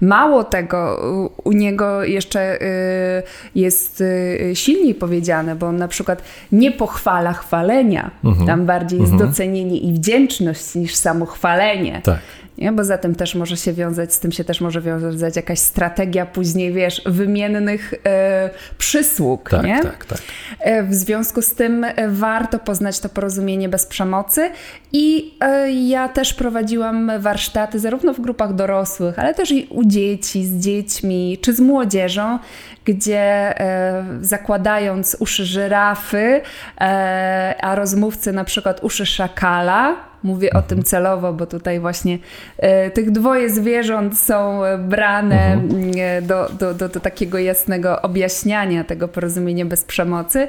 Mało 0.00 0.44
tego, 0.44 1.00
u 1.44 1.52
niego 1.52 2.04
jeszcze 2.04 2.62
y, 2.62 3.22
jest 3.54 4.00
y, 4.00 4.52
silniej 4.54 4.94
powiedziane, 4.94 5.56
bo 5.56 5.66
on 5.66 5.76
na 5.76 5.88
przykład 5.88 6.22
nie 6.52 6.72
pochwala 6.72 7.32
chwalenia. 7.32 8.10
Mhm. 8.24 8.46
Tam 8.46 8.66
bardziej 8.66 9.00
jest 9.00 9.12
mhm. 9.12 9.30
docenienie 9.30 9.78
i 9.78 9.92
wdzięczność 9.92 10.74
niż 10.74 10.94
samo 10.94 11.26
chwalenie. 11.26 12.00
Tak. 12.04 12.18
Nie? 12.58 12.72
Bo 12.72 12.84
za 12.84 12.98
tym 12.98 13.14
też 13.14 13.34
może 13.34 13.56
się 13.56 13.72
wiązać, 13.72 14.14
z 14.14 14.18
tym 14.18 14.32
się 14.32 14.44
też 14.44 14.60
może 14.60 14.80
wiązać 14.80 15.36
jakaś 15.36 15.58
strategia 15.58 16.26
później, 16.26 16.72
wiesz, 16.72 17.02
wymiennych 17.06 17.94
e, 18.06 18.50
przysług. 18.78 19.50
Tak, 19.50 19.64
nie? 19.64 19.82
tak, 19.82 20.04
tak. 20.04 20.18
E, 20.60 20.82
w 20.82 20.94
związku 20.94 21.42
z 21.42 21.54
tym 21.54 21.84
e, 21.84 22.08
warto 22.08 22.58
poznać 22.58 23.00
to 23.00 23.08
porozumienie 23.08 23.68
bez 23.68 23.86
przemocy 23.86 24.50
i 24.92 25.34
e, 25.40 25.72
ja 25.72 26.08
też 26.08 26.34
prowadziłam 26.34 27.12
warsztaty 27.18 27.78
zarówno 27.78 28.14
w 28.14 28.20
grupach 28.20 28.54
dorosłych, 28.54 29.18
ale 29.18 29.34
też 29.34 29.50
i 29.50 29.66
u 29.70 29.84
dzieci, 29.84 30.44
z 30.44 30.64
dziećmi 30.64 31.38
czy 31.42 31.54
z 31.54 31.60
młodzieżą, 31.60 32.38
gdzie 32.84 33.20
e, 33.60 34.04
zakładając 34.20 35.16
uszy 35.20 35.44
żyrafy, 35.44 36.40
e, 36.80 37.54
a 37.60 37.74
rozmówcy 37.74 38.32
na 38.32 38.44
przykład 38.44 38.84
uszy 38.84 39.06
szakala, 39.06 39.96
Mówię 40.24 40.52
o 40.52 40.62
tym 40.62 40.82
celowo, 40.82 41.32
bo 41.32 41.46
tutaj 41.46 41.80
właśnie 41.80 42.18
e, 42.58 42.90
tych 42.90 43.10
dwoje 43.10 43.50
zwierząt 43.50 44.18
są 44.18 44.60
brane 44.88 45.52
mhm. 45.52 45.92
e, 45.98 46.22
do, 46.22 46.48
do, 46.58 46.74
do, 46.74 46.88
do, 46.88 47.00
takiego 47.00 47.38
jasnego 47.38 48.02
objaśniania 48.02 48.84
tego 48.84 49.08
porozumienia 49.08 49.64
bez 49.64 49.84
przemocy, 49.84 50.48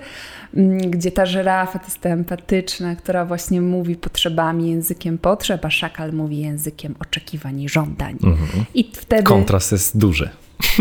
gdzie 0.90 1.12
ta 1.12 1.26
żyrafa 1.26 1.80
to 1.80 1.86
jest 1.86 2.02
ta 2.02 2.10
empatyczna, 2.10 2.96
która 2.96 3.26
właśnie 3.26 3.62
mówi 3.62 3.96
potrzebami, 3.96 4.70
językiem 4.70 5.18
potrzeb, 5.18 5.66
a 5.66 5.70
szakal 5.70 6.14
mówi 6.14 6.38
językiem 6.38 6.96
oczekiwań 7.00 7.62
i 7.62 7.70
żądań. 7.70 8.18
Mhm. 8.24 8.66
I 8.74 8.92
wtedy... 8.94 9.24
Kontrast 9.24 9.72
jest 9.72 9.98
duży. 9.98 10.30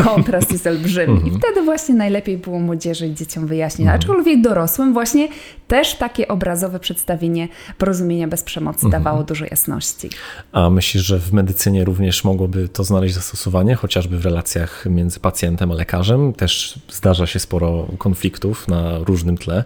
Kontrast 0.05 0.53
jest 0.53 0.67
olbrzymi. 0.67 1.15
I 1.15 1.17
mhm. 1.17 1.39
wtedy 1.41 1.63
właśnie 1.63 1.95
najlepiej 1.95 2.39
było 2.39 2.59
młodzieży 2.59 3.07
i 3.07 3.15
dzieciom 3.15 3.47
wyjaśnić. 3.47 3.81
Mhm. 3.81 4.01
Aczkolwiek 4.01 4.41
dorosłym 4.41 4.93
właśnie 4.93 5.29
też 5.69 5.95
takie 5.95 6.29
obrazowe 6.29 6.81
przedstawienie 6.81 7.49
porozumienia 7.79 8.29
bez 8.29 8.43
przemocy 8.43 8.87
mhm. 8.87 9.03
dawało 9.03 9.25
dużo 9.25 9.45
jasności. 9.45 10.11
A 10.53 10.71
myślisz, 10.71 11.03
że 11.05 11.19
w 11.19 11.33
medycynie 11.33 11.85
również 11.85 12.25
mogłoby 12.25 12.69
to 12.69 12.85
znaleźć 12.85 13.15
zastosowanie, 13.15 13.75
chociażby 13.75 14.19
w 14.19 14.25
relacjach 14.25 14.87
między 14.91 15.21
pacjentem 15.21 15.73
a 15.73 15.75
lekarzem? 15.75 16.33
Też 16.33 16.79
zdarza 16.91 17.27
się 17.27 17.39
sporo 17.39 17.87
konfliktów 17.99 18.69
na 18.69 18.99
różnym 18.99 19.39
tle. 19.39 19.65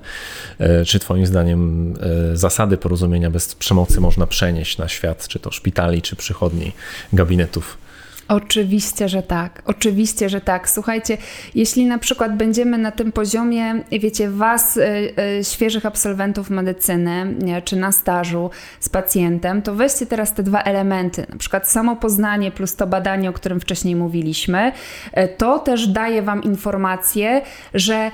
E, 0.59 0.85
czy 0.85 0.99
Twoim 0.99 1.27
zdaniem 1.27 1.95
e, 2.33 2.37
zasady 2.37 2.77
porozumienia 2.77 3.31
bez 3.31 3.55
przemocy 3.55 4.01
można 4.01 4.27
przenieść 4.27 4.79
na 4.79 4.89
świat, 4.89 5.29
czy 5.29 5.39
to 5.39 5.51
szpitali, 5.51 6.03
czy 6.03 6.17
przychodni, 6.17 6.73
gabinetów? 7.13 7.79
Oczywiście, 8.29 9.09
że 9.09 9.23
tak. 9.23 9.63
Oczywiście, 9.67 10.29
że 10.29 10.41
tak. 10.41 10.71
Słuchajcie, 10.71 11.17
jeśli 11.55 11.87
na 11.87 11.99
przykład 11.99 12.37
będziemy 12.37 12.79
na 12.79 12.91
tym 12.91 13.13
poziomie, 13.13 13.85
wiecie, 13.93 14.31
Was, 14.31 14.77
y, 14.77 14.83
y, 15.41 15.45
świeżych 15.45 15.87
absolwentów 15.87 16.51
medycyny, 16.51 17.35
nie, 17.39 17.63
czy 17.63 17.77
na 17.77 17.93
stażu 17.93 18.51
z 18.81 18.89
pacjentem, 18.89 19.63
to 19.63 19.75
weźcie 19.75 20.07
teraz 20.07 20.35
te 20.35 20.43
dwa 20.43 20.63
elementy, 20.63 21.27
na 21.29 21.37
przykład 21.37 21.69
samopoznanie 21.69 22.51
plus 22.51 22.77
to 22.77 22.87
badanie, 22.87 23.31
o 23.31 23.33
którym 23.33 23.61
wcześniej 23.61 23.97
mówiliśmy. 23.97 24.73
Y, 25.19 25.29
to 25.37 25.59
też 25.59 25.87
daje 25.87 26.23
Wam 26.23 26.43
informację, 26.43 27.43
że 27.75 28.11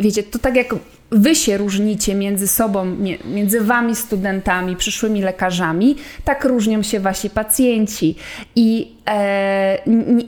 wiecie, 0.00 0.22
to 0.22 0.38
tak 0.38 0.56
jak 0.56 0.74
wy 1.10 1.34
się 1.34 1.56
różnicie 1.56 2.14
między 2.14 2.48
sobą, 2.48 2.96
między 3.24 3.60
wami 3.60 3.96
studentami, 3.96 4.76
przyszłymi 4.76 5.22
lekarzami, 5.22 5.96
tak 6.24 6.44
różnią 6.44 6.82
się 6.82 7.00
wasi 7.00 7.30
pacjenci. 7.30 8.16
I 8.56 8.96
e, 9.08 9.78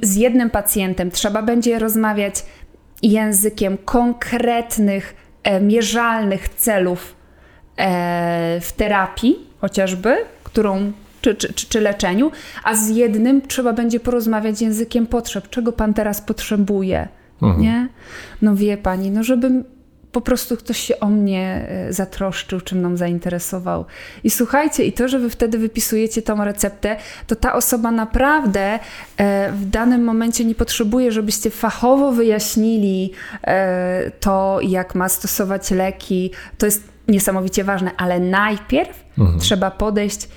z 0.03 0.17
jednym 0.17 0.51
pacjentem 0.51 1.11
trzeba 1.11 1.43
będzie 1.43 1.79
rozmawiać 1.79 2.35
językiem 3.03 3.79
konkretnych, 3.85 5.15
e, 5.43 5.61
mierzalnych 5.61 6.49
celów 6.49 7.17
e, 7.77 8.59
w 8.61 8.73
terapii, 8.73 9.39
chociażby, 9.61 10.17
którą 10.45 10.93
czy, 11.21 11.35
czy, 11.35 11.53
czy, 11.55 11.81
leczeniu, 11.81 12.31
a 12.65 12.75
z 12.75 12.89
jednym 12.89 13.43
trzeba 13.43 13.73
będzie 13.73 14.01
porozmawiać 14.01 14.63
językiem 14.63 15.07
potrzeb. 15.07 15.49
Czego 15.49 15.73
pan 15.73 15.95
teraz 15.95 16.21
potrzebuje? 16.21 17.09
Mhm. 17.43 17.63
Nie? 17.63 17.89
No 18.43 18.57
wie 18.57 18.77
pani, 18.77 19.11
no 19.11 19.23
żebym 19.23 19.65
po 20.13 20.21
prostu 20.21 20.57
ktoś 20.57 20.79
się 20.79 21.01
o 21.01 21.07
mnie 21.07 21.67
e, 21.69 21.93
zatroszczył, 21.93 22.61
czym 22.61 22.83
nam 22.83 22.97
zainteresował. 22.97 23.85
I 24.25 24.31
słuchajcie, 24.31 24.85
i 24.85 24.93
to, 24.93 25.09
że 25.09 25.19
wy 25.19 25.31
wtedy 25.31 25.59
wypisujecie 25.59 26.23
tą 26.23 26.45
receptę, 26.45 26.97
to 27.27 27.37
ta 27.37 27.53
osoba 27.53 27.91
naprawdę 27.91 28.79
e, 29.17 29.53
w 29.53 29.67
danym 29.67 30.05
momencie 30.05 30.45
nie 30.45 30.55
potrzebuje, 30.55 31.13
żebyście 31.13 31.51
fachowo 31.51 32.13
wyjaśnili 32.13 33.13
e, 33.45 34.11
to, 34.11 34.59
jak 34.63 34.95
ma 34.95 35.09
stosować 35.09 35.71
leki. 35.71 36.31
To 36.59 36.67
jest 36.67 36.83
niesamowicie 37.09 37.65
ważne, 37.65 37.91
ale 37.97 38.21
najpierw 38.21 39.05
mhm. 39.19 39.41
trzeba 39.41 39.71
podejść 39.71 40.29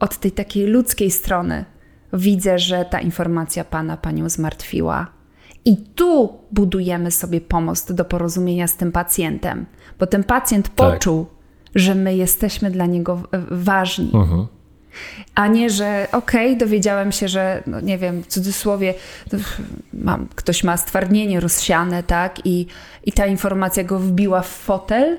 od 0.00 0.18
tej 0.18 0.32
takiej 0.32 0.66
ludzkiej 0.66 1.10
strony. 1.10 1.64
Widzę, 2.12 2.58
że 2.58 2.84
ta 2.84 3.00
informacja 3.00 3.64
pana 3.64 3.96
panią 3.96 4.28
zmartwiła 4.28 5.21
i 5.64 5.76
tu 5.76 6.38
budujemy 6.52 7.10
sobie 7.10 7.40
pomost 7.40 7.92
do 7.92 8.04
porozumienia 8.04 8.66
z 8.66 8.76
tym 8.76 8.92
pacjentem, 8.92 9.66
bo 9.98 10.06
ten 10.06 10.24
pacjent 10.24 10.74
tak. 10.74 10.74
poczuł, 10.74 11.26
że 11.74 11.94
my 11.94 12.16
jesteśmy 12.16 12.70
dla 12.70 12.86
niego 12.86 13.22
ważni. 13.50 14.10
Uh-huh. 14.10 14.46
A 15.34 15.46
nie, 15.46 15.70
że 15.70 16.08
okej, 16.12 16.46
okay, 16.46 16.58
dowiedziałem 16.58 17.12
się, 17.12 17.28
że, 17.28 17.62
no 17.66 17.80
nie 17.80 17.98
wiem, 17.98 18.22
w 18.22 18.26
cudzysłowie, 18.26 18.94
mam, 19.92 20.28
ktoś 20.34 20.64
ma 20.64 20.76
stwardnienie 20.76 21.40
rozsiane, 21.40 22.02
tak, 22.02 22.46
i, 22.46 22.66
i 23.04 23.12
ta 23.12 23.26
informacja 23.26 23.84
go 23.84 23.98
wbiła 23.98 24.42
w 24.42 24.48
fotel, 24.48 25.18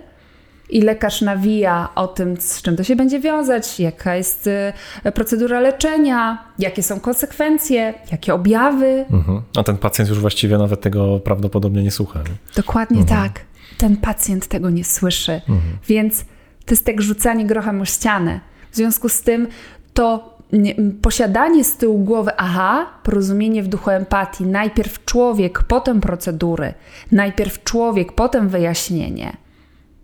i 0.73 0.81
lekarz 0.81 1.21
nawija 1.21 1.89
o 1.95 2.07
tym, 2.07 2.37
z 2.37 2.61
czym 2.61 2.75
to 2.75 2.83
się 2.83 2.95
będzie 2.95 3.19
wiązać, 3.19 3.79
jaka 3.79 4.15
jest 4.15 4.47
y, 4.47 5.11
procedura 5.11 5.59
leczenia, 5.59 6.43
jakie 6.59 6.83
są 6.83 6.99
konsekwencje, 6.99 7.93
jakie 8.11 8.33
objawy. 8.33 9.05
Mhm. 9.11 9.41
A 9.57 9.63
ten 9.63 9.77
pacjent 9.77 10.09
już 10.09 10.19
właściwie 10.19 10.57
nawet 10.57 10.81
tego 10.81 11.19
prawdopodobnie 11.19 11.83
nie 11.83 11.91
słucha. 11.91 12.19
Nie? 12.19 12.35
Dokładnie 12.55 13.01
mhm. 13.01 13.23
tak. 13.23 13.41
Ten 13.77 13.97
pacjent 13.97 14.47
tego 14.47 14.69
nie 14.69 14.83
słyszy. 14.83 15.31
Mhm. 15.31 15.77
Więc 15.87 16.19
to 16.65 16.71
jest 16.71 16.85
tak 16.85 17.01
rzucanie 17.01 17.45
grochem 17.45 17.81
o 17.81 17.85
ścianę. 17.85 18.39
W 18.71 18.75
związku 18.75 19.09
z 19.09 19.21
tym 19.21 19.47
to 19.93 20.33
nie, 20.53 20.75
posiadanie 21.01 21.63
z 21.63 21.77
tyłu 21.77 21.99
głowy, 21.99 22.31
aha, 22.37 22.85
porozumienie 23.03 23.63
w 23.63 23.67
duchu 23.67 23.89
empatii, 23.89 24.43
najpierw 24.43 25.05
człowiek, 25.05 25.63
potem 25.63 26.01
procedury, 26.01 26.73
najpierw 27.11 27.63
człowiek, 27.63 28.11
potem 28.11 28.49
wyjaśnienie 28.49 29.42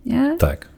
nie? 0.10 0.38
Tak. 0.38 0.70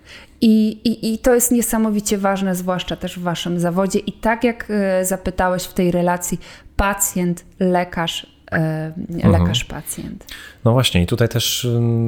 I, 0.41 0.69
i, 0.84 1.13
I 1.13 1.17
to 1.19 1.36
jest 1.36 1.51
niesamowicie 1.51 2.17
ważne, 2.17 2.55
zwłaszcza 2.55 2.95
też 2.95 3.19
w 3.19 3.21
Waszym 3.21 3.59
zawodzie. 3.59 3.99
I 3.99 4.11
tak 4.11 4.43
jak 4.43 4.67
e, 4.69 5.05
zapytałeś 5.05 5.63
w 5.63 5.73
tej 5.73 5.91
relacji, 5.91 6.39
pacjent, 6.75 7.45
lekarz, 7.59 8.27
e, 8.51 8.93
mhm. 9.09 9.32
lekarz, 9.32 9.65
pacjent. 9.65 10.25
No 10.65 10.71
właśnie, 10.71 11.01
i 11.01 11.05
tutaj 11.05 11.29
też 11.29 11.67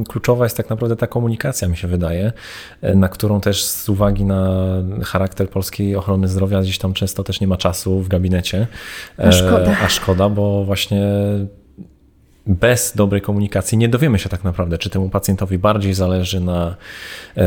kluczowa 0.09 0.45
jest 0.45 0.57
tak 0.57 0.69
naprawdę 0.69 0.95
ta 0.95 1.07
komunikacja, 1.07 1.67
mi 1.67 1.77
się 1.77 1.87
wydaje, 1.87 2.31
e, 2.81 2.95
na 2.95 3.09
którą 3.09 3.41
też 3.41 3.63
z 3.63 3.89
uwagi 3.89 4.25
na 4.25 4.51
charakter 5.03 5.49
polskiej 5.49 5.95
ochrony 5.95 6.27
zdrowia 6.27 6.61
gdzieś 6.61 6.77
tam 6.77 6.93
często 6.93 7.23
też 7.23 7.41
nie 7.41 7.47
ma 7.47 7.57
czasu 7.57 7.99
w 7.99 8.07
gabinecie. 8.07 8.67
A 9.17 9.31
szkoda. 9.31 9.77
A 9.85 9.89
szkoda, 9.89 10.29
bo 10.29 10.65
właśnie 10.65 11.01
bez 12.47 12.93
dobrej 12.95 13.21
komunikacji 13.21 13.77
nie 13.77 13.89
dowiemy 13.89 14.19
się 14.19 14.29
tak 14.29 14.43
naprawdę, 14.43 14.77
czy 14.77 14.89
temu 14.89 15.09
pacjentowi 15.09 15.57
bardziej 15.57 15.93
zależy 15.93 16.39
na 16.39 16.75
e, 17.37 17.45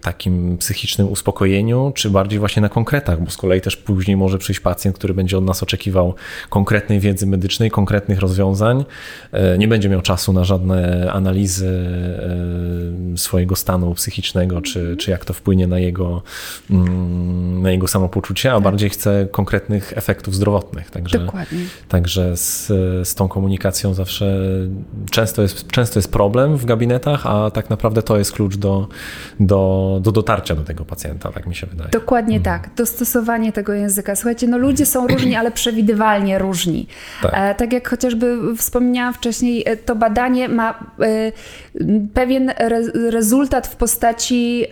takim 0.00 0.58
psychicznym 0.58 1.08
uspokojeniu, 1.08 1.92
czy 1.94 2.10
bardziej 2.10 2.38
właśnie 2.38 2.62
na 2.62 2.68
konkretach, 2.68 3.22
bo 3.24 3.30
z 3.30 3.36
kolei 3.36 3.60
też 3.60 3.76
później 3.76 4.16
może 4.16 4.38
przyjść 4.38 4.60
pacjent, 4.60 4.98
który 4.98 5.14
będzie 5.14 5.38
od 5.38 5.44
nas 5.44 5.62
oczekiwał 5.62 6.14
konkretnej 6.48 7.00
wiedzy 7.00 7.26
medycznej, 7.26 7.70
konkretnych 7.70 8.20
rozwiązań, 8.20 8.84
e, 9.32 9.58
nie 9.58 9.68
będzie 9.68 9.88
miał 9.88 10.02
czasu 10.02 10.32
na 10.32 10.44
żadne 10.44 11.10
analizy 11.12 11.68
e, 13.14 13.18
swojego 13.18 13.56
stanu 13.56 13.94
psychicznego, 13.94 14.60
czy, 14.60 14.96
czy 14.96 15.10
jak 15.10 15.24
to 15.24 15.32
wpłynie 15.32 15.66
na 15.66 15.78
jego, 15.78 16.22
mm, 16.70 17.62
na 17.62 17.70
jego 17.70 17.88
samopoczucie, 17.88 18.50
a 18.50 18.54
tak. 18.54 18.62
bardziej 18.62 18.90
chce 18.90 19.28
konkretnych 19.30 19.92
efektów 19.96 20.34
zdrowotnych. 20.34 20.90
Także, 20.90 21.18
Dokładnie. 21.18 21.58
Także 21.88 22.36
z, 22.36 22.66
z 23.08 23.14
tą 23.14 23.28
komunikacją 23.28 23.94
zawsze 24.00 24.36
często 25.10 25.42
jest, 25.42 25.68
często 25.68 25.98
jest 25.98 26.12
problem 26.12 26.56
w 26.56 26.64
gabinetach, 26.64 27.26
a 27.26 27.50
tak 27.50 27.70
naprawdę 27.70 28.02
to 28.02 28.18
jest 28.18 28.32
klucz 28.32 28.56
do, 28.56 28.88
do, 29.40 29.98
do 30.02 30.12
dotarcia 30.12 30.54
do 30.54 30.62
tego 30.62 30.84
pacjenta, 30.84 31.32
tak 31.32 31.46
mi 31.46 31.54
się 31.54 31.66
wydaje. 31.66 31.90
Dokładnie 31.90 32.36
mhm. 32.36 32.60
tak, 32.60 32.74
dostosowanie 32.74 33.52
tego 33.52 33.72
języka. 33.72 34.16
Słuchajcie, 34.16 34.46
no 34.46 34.58
ludzie 34.58 34.86
są 34.86 35.06
różni, 35.06 35.36
ale 35.36 35.50
przewidywalnie 35.50 36.38
różni. 36.38 36.86
Tak, 37.22 37.32
e, 37.34 37.54
tak 37.54 37.72
jak 37.72 37.88
chociażby 37.88 38.56
wspomniałam 38.56 39.14
wcześniej, 39.14 39.62
e, 39.66 39.76
to 39.76 39.96
badanie 39.96 40.48
ma 40.48 40.84
e, 41.00 41.32
pewien 42.14 42.50
re, 42.56 42.82
rezultat 43.10 43.66
w 43.66 43.76
postaci 43.76 44.64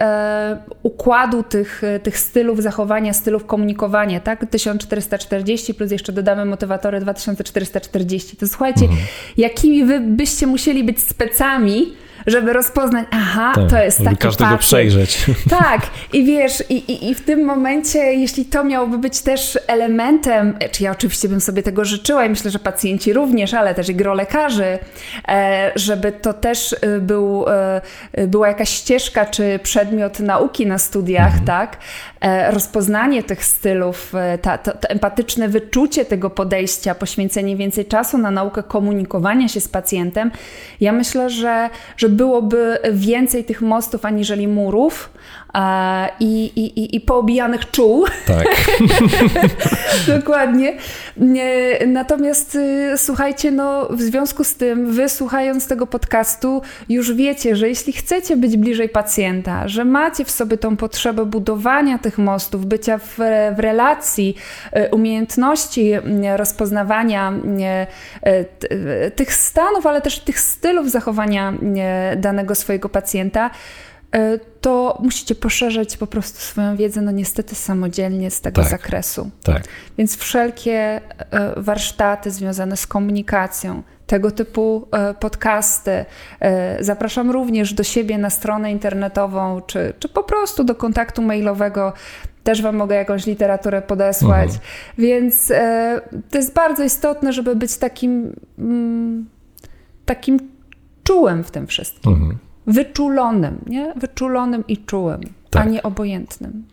układu 0.82 1.42
tych, 1.42 1.82
tych 2.02 2.18
stylów 2.18 2.62
zachowania, 2.62 3.12
stylów 3.12 3.46
komunikowania, 3.46 4.20
tak? 4.20 4.46
1440 4.50 5.74
plus 5.74 5.90
jeszcze 5.90 6.12
dodamy 6.12 6.44
motywatory 6.44 7.00
2440. 7.00 8.36
To 8.36 8.46
słuchajcie, 8.46 8.84
mhm 8.84 8.98
jakimi 9.36 9.84
wy 9.84 10.00
byście 10.00 10.46
musieli 10.46 10.84
być 10.84 11.00
specami, 11.00 11.92
żeby 12.28 12.52
rozpoznać, 12.52 13.06
aha, 13.10 13.52
tak, 13.54 13.70
to 13.70 13.78
jest 13.82 14.04
taki 14.04 14.16
każdego 14.16 14.50
pacjent. 14.50 14.60
przejrzeć. 14.60 15.26
Tak, 15.60 15.80
i 16.12 16.24
wiesz, 16.24 16.64
i, 16.68 16.74
i, 16.74 17.10
i 17.10 17.14
w 17.14 17.24
tym 17.24 17.44
momencie, 17.44 17.98
jeśli 17.98 18.44
to 18.44 18.64
miałoby 18.64 18.98
być 18.98 19.20
też 19.20 19.58
elementem, 19.66 20.58
czy 20.72 20.84
ja 20.84 20.90
oczywiście 20.90 21.28
bym 21.28 21.40
sobie 21.40 21.62
tego 21.62 21.84
życzyła 21.84 22.24
i 22.24 22.30
myślę, 22.30 22.50
że 22.50 22.58
pacjenci 22.58 23.12
również, 23.12 23.54
ale 23.54 23.74
też 23.74 23.88
i 23.88 23.94
gro 23.94 24.14
lekarzy, 24.14 24.78
e, 25.28 25.72
żeby 25.76 26.12
to 26.12 26.32
też 26.32 26.76
e, 26.80 26.98
był, 27.00 27.44
e, 28.12 28.26
była 28.26 28.48
jakaś 28.48 28.68
ścieżka, 28.68 29.26
czy 29.26 29.60
przedmiot 29.62 30.20
nauki 30.20 30.66
na 30.66 30.78
studiach, 30.78 31.26
mhm. 31.26 31.44
tak? 31.44 31.76
Rozpoznanie 32.50 33.22
tych 33.22 33.44
stylów, 33.44 34.12
ta, 34.42 34.58
to, 34.58 34.72
to 34.72 34.88
empatyczne 34.88 35.48
wyczucie 35.48 36.04
tego 36.04 36.30
podejścia, 36.30 36.94
poświęcenie 36.94 37.56
więcej 37.56 37.86
czasu 37.86 38.18
na 38.18 38.30
naukę 38.30 38.62
komunikowania 38.62 39.48
się 39.48 39.60
z 39.60 39.68
pacjentem. 39.68 40.30
Ja 40.80 40.92
myślę, 40.92 41.30
że, 41.30 41.70
że 41.96 42.08
byłoby 42.08 42.78
więcej 42.92 43.44
tych 43.44 43.62
mostów 43.62 44.04
aniżeli 44.04 44.48
murów 44.48 45.10
e, 45.14 45.17
i, 46.20 46.44
i, 46.56 46.96
i 46.96 47.00
poobijanych 47.00 47.70
czuł. 47.70 48.06
Tak. 48.26 48.46
Dokładnie. 50.18 50.76
Natomiast 51.86 52.54
y, 52.54 52.92
słuchajcie, 52.96 53.50
no 53.50 53.88
w 53.90 54.02
związku 54.02 54.44
z 54.44 54.54
tym, 54.54 54.92
wy 54.92 55.08
słuchając 55.08 55.68
tego 55.68 55.86
podcastu, 55.86 56.62
już 56.88 57.14
wiecie, 57.14 57.56
że 57.56 57.68
jeśli 57.68 57.92
chcecie 57.92 58.36
być 58.36 58.56
bliżej 58.56 58.88
pacjenta, 58.88 59.68
że 59.68 59.84
macie 59.84 60.24
w 60.24 60.30
sobie 60.30 60.58
tą 60.58 60.76
potrzebę 60.76 61.24
budowania 61.24 61.98
tych 61.98 62.18
mostów, 62.18 62.66
bycia 62.66 62.98
w, 62.98 63.18
w 63.56 63.58
relacji, 63.58 64.36
y, 64.76 64.88
umiejętności 64.90 65.92
rozpoznawania 66.36 67.32
tych 69.16 69.34
stanów, 69.34 69.86
ale 69.86 70.00
też 70.00 70.18
tych 70.18 70.40
stylów 70.40 70.90
zachowania 70.90 71.52
danego 72.16 72.54
swojego 72.54 72.88
pacjenta, 72.88 73.50
e, 74.12 74.38
to 74.68 74.98
musicie 75.02 75.34
poszerzać 75.34 75.96
po 75.96 76.06
prostu 76.06 76.40
swoją 76.40 76.76
wiedzę, 76.76 77.00
no 77.00 77.10
niestety 77.10 77.54
samodzielnie 77.54 78.30
z 78.30 78.40
tego 78.40 78.62
tak, 78.62 78.70
zakresu. 78.70 79.30
Tak. 79.42 79.62
Więc 79.98 80.16
wszelkie 80.16 80.74
e, 80.74 81.00
warsztaty 81.56 82.30
związane 82.30 82.76
z 82.76 82.86
komunikacją, 82.86 83.82
tego 84.06 84.30
typu 84.30 84.88
e, 84.92 85.14
podcasty. 85.14 86.04
Zapraszam 86.80 87.30
również 87.30 87.74
do 87.74 87.84
siebie 87.84 88.18
na 88.18 88.30
stronę 88.30 88.72
internetową, 88.72 89.60
czy, 89.60 89.92
czy 89.98 90.08
po 90.08 90.22
prostu 90.22 90.64
do 90.64 90.74
kontaktu 90.74 91.22
mailowego. 91.22 91.92
Też 92.44 92.62
Wam 92.62 92.76
mogę 92.76 92.96
jakąś 92.96 93.26
literaturę 93.26 93.82
podesłać. 93.82 94.48
Mhm. 94.48 94.60
Więc 94.98 95.52
to 96.30 96.38
jest 96.38 96.54
bardzo 96.54 96.84
istotne, 96.84 97.32
żeby 97.32 97.56
być 97.56 97.76
takim, 97.76 98.32
mm, 98.58 99.28
takim 100.04 100.38
czułym 101.04 101.44
w 101.44 101.50
tym 101.50 101.66
wszystkim. 101.66 102.12
Mhm. 102.12 102.47
Wyczulonym, 102.68 103.58
nie? 103.66 103.92
Wyczulonym 103.96 104.64
i 104.68 104.76
czułym, 104.78 105.20
tak. 105.50 105.66
a 105.66 105.70
nie 105.70 105.82
obojętnym. 105.82 106.64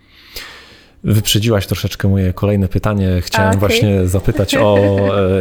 Wyprzedziłaś 1.03 1.67
troszeczkę 1.67 2.07
moje 2.07 2.33
kolejne 2.33 2.67
pytanie. 2.67 3.21
Chciałem 3.21 3.49
okay. 3.49 3.59
właśnie 3.59 4.07
zapytać 4.07 4.55
o, 4.55 4.77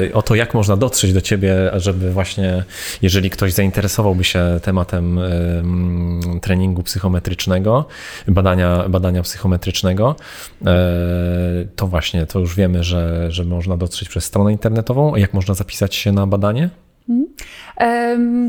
e, 0.08 0.14
o 0.14 0.22
to, 0.22 0.34
jak 0.34 0.54
można 0.54 0.76
dotrzeć 0.76 1.12
do 1.12 1.20
ciebie, 1.20 1.70
żeby 1.74 2.12
właśnie, 2.12 2.64
jeżeli 3.02 3.30
ktoś 3.30 3.52
zainteresowałby 3.52 4.24
się 4.24 4.60
tematem 4.62 5.20
treningu 6.42 6.82
psychometrycznego, 6.82 7.84
badania, 8.28 8.88
badania 8.88 9.22
psychometrycznego, 9.22 10.16
e, 10.66 10.74
to 11.76 11.86
właśnie, 11.86 12.26
to 12.26 12.38
już 12.38 12.56
wiemy, 12.56 12.84
że, 12.84 13.32
że 13.32 13.44
można 13.44 13.76
dotrzeć 13.76 14.08
przez 14.08 14.24
stronę 14.24 14.52
internetową. 14.52 15.16
Jak 15.16 15.34
można 15.34 15.54
zapisać 15.54 15.94
się 15.94 16.12
na 16.12 16.26
badanie? 16.26 16.70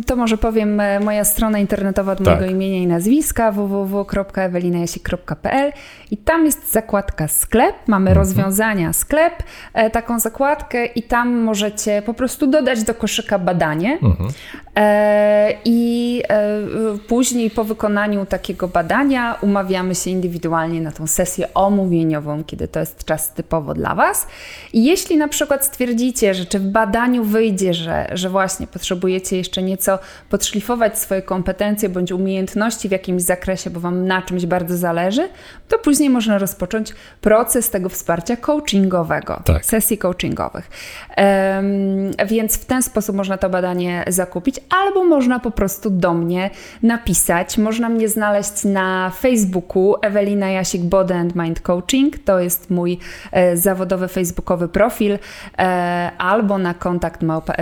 To 0.06 0.16
może 0.16 0.38
powiem 0.38 0.80
e, 0.80 1.00
moja 1.00 1.24
strona 1.24 1.60
internetowa 1.60 2.12
od 2.12 2.18
tak. 2.18 2.28
mojego 2.28 2.46
imienia 2.46 2.78
i 2.78 2.88
nazwiska 2.88 3.52
www.ewelinajasik.pl 3.52 5.72
i 6.12 6.18
tam 6.18 6.46
jest 6.46 6.72
zakładka 6.72 7.28
sklep, 7.28 7.76
mamy 7.88 8.10
mhm. 8.10 8.18
rozwiązania 8.18 8.94
sklep, 8.94 9.34
e, 9.74 9.90
taką 9.90 10.20
zakładkę 10.20 10.86
i 10.86 11.04
tam 11.04 11.34
możecie 11.34 12.02
po 12.02 12.14
prostu 12.14 12.48
dodać 12.48 12.84
do 12.84 12.94
koszyka 12.94 13.40
badanie. 13.40 14.00
Mhm. 14.02 14.30
E, 14.76 15.54
I 15.66 16.22
później 17.08 17.50
po 17.50 17.64
wykonaniu 17.64 18.26
takiego 18.26 18.68
badania 18.68 19.38
umawiamy 19.42 19.96
się 19.96 20.10
indywidualnie 20.10 20.82
na 20.82 20.92
tą 20.92 21.08
sesję 21.08 21.54
omówieniową, 21.54 22.44
kiedy 22.44 22.68
to 22.68 22.80
jest 22.80 23.06
czas 23.06 23.34
typowo 23.34 23.74
dla 23.74 23.96
Was. 23.96 24.28
I 24.74 24.84
jeśli 24.84 25.18
na 25.18 25.28
przykład 25.28 25.66
stwierdzicie, 25.66 26.34
że 26.34 26.46
czy 26.46 26.60
w 26.60 26.68
badaniu 26.68 27.24
wyjdzie, 27.24 27.74
że, 27.74 28.08
że 28.14 28.30
właśnie 28.30 28.45
potrzebujecie 28.74 29.38
jeszcze 29.38 29.64
nieco 29.64 30.00
podszlifować 30.30 31.00
swoje 31.00 31.22
kompetencje 31.22 31.90
bądź 31.90 32.12
umiejętności 32.12 32.90
w 32.90 32.92
jakimś 32.92 33.22
zakresie, 33.22 33.70
bo 33.70 33.80
Wam 33.80 34.08
na 34.08 34.22
czymś 34.22 34.46
bardzo 34.46 34.78
zależy, 34.78 35.30
to 35.68 35.80
później 35.80 36.10
można 36.10 36.38
rozpocząć 36.38 36.94
proces 37.22 37.70
tego 37.70 37.90
wsparcia 37.90 38.38
coachingowego, 38.38 39.42
Tak. 39.46 39.66
sesji 39.66 39.98
coachingowych. 39.98 40.70
Em, 41.16 42.12
więc 42.26 42.58
w 42.58 42.66
ten 42.66 42.84
sposób 42.84 43.16
można 43.16 43.38
to 43.38 43.50
badanie 43.50 44.04
zakupić, 44.08 44.60
albo 44.70 45.04
można 45.04 45.40
po 45.40 45.52
prostu 45.52 45.90
do 45.90 46.14
mnie 46.14 46.50
napisać. 46.84 47.58
Można 47.58 47.90
mnie 47.90 48.10
znaleźć 48.10 48.64
na 48.64 49.12
Facebooku 49.20 49.96
Ewelina 50.02 50.50
Jasik 50.50 50.82
Body 50.82 51.14
and 51.14 51.36
Mind 51.36 51.62
Coaching. 51.62 52.20
To 52.26 52.40
jest 52.40 52.70
mój 52.70 53.00
e, 53.32 53.58
zawodowy 53.58 54.08
facebookowy 54.08 54.68
profil, 54.68 55.18
e, 55.58 56.12
albo 56.18 56.58
na 56.58 56.74
kontakt 56.74 57.22
małpa 57.22 57.54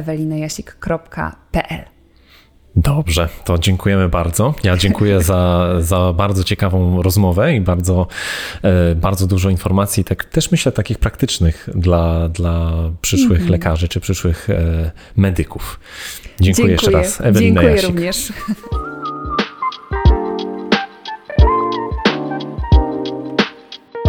Dobrze, 2.75 3.29
to 3.43 3.57
dziękujemy 3.57 4.09
bardzo. 4.09 4.53
Ja 4.63 4.77
dziękuję 4.77 5.21
za, 5.21 5.69
za 5.79 6.13
bardzo 6.13 6.43
ciekawą 6.43 7.01
rozmowę 7.01 7.55
i 7.55 7.61
bardzo, 7.61 8.07
e, 8.61 8.95
bardzo 8.95 9.27
dużo 9.27 9.49
informacji, 9.49 10.03
tak, 10.03 10.25
też 10.25 10.51
myślę 10.51 10.71
takich 10.71 10.97
praktycznych 10.97 11.69
dla, 11.75 12.29
dla 12.29 12.71
przyszłych 13.01 13.49
lekarzy 13.49 13.87
czy 13.87 13.99
przyszłych 13.99 14.49
e, 14.49 14.91
medyków. 15.15 15.79
Dziękuję, 16.39 16.71
jeszcze 16.71 16.91
raz. 16.91 17.21
Ewelina 17.21 17.61
Dziękuję 17.61 17.75
Jasik. 17.75 17.89
również. 17.89 18.33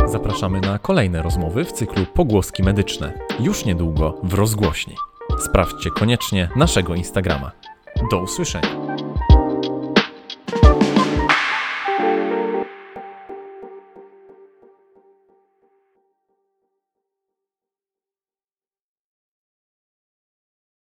Zapraszamy 0.07 0.61
na 0.61 0.79
kolejne 0.79 1.23
rozmowy 1.23 1.65
w 1.65 1.73
cyklu 1.73 2.07
Pogłoski 2.07 2.63
Medyczne. 2.63 3.13
Już 3.41 3.65
niedługo 3.65 4.21
w 4.23 4.35
rozgłośni. 4.35 4.95
Sprawdźcie 5.39 5.91
koniecznie 5.91 6.49
naszego 6.57 6.95
Instagrama. 6.95 7.51
Do 8.11 8.19
usłyszenia. 8.19 8.69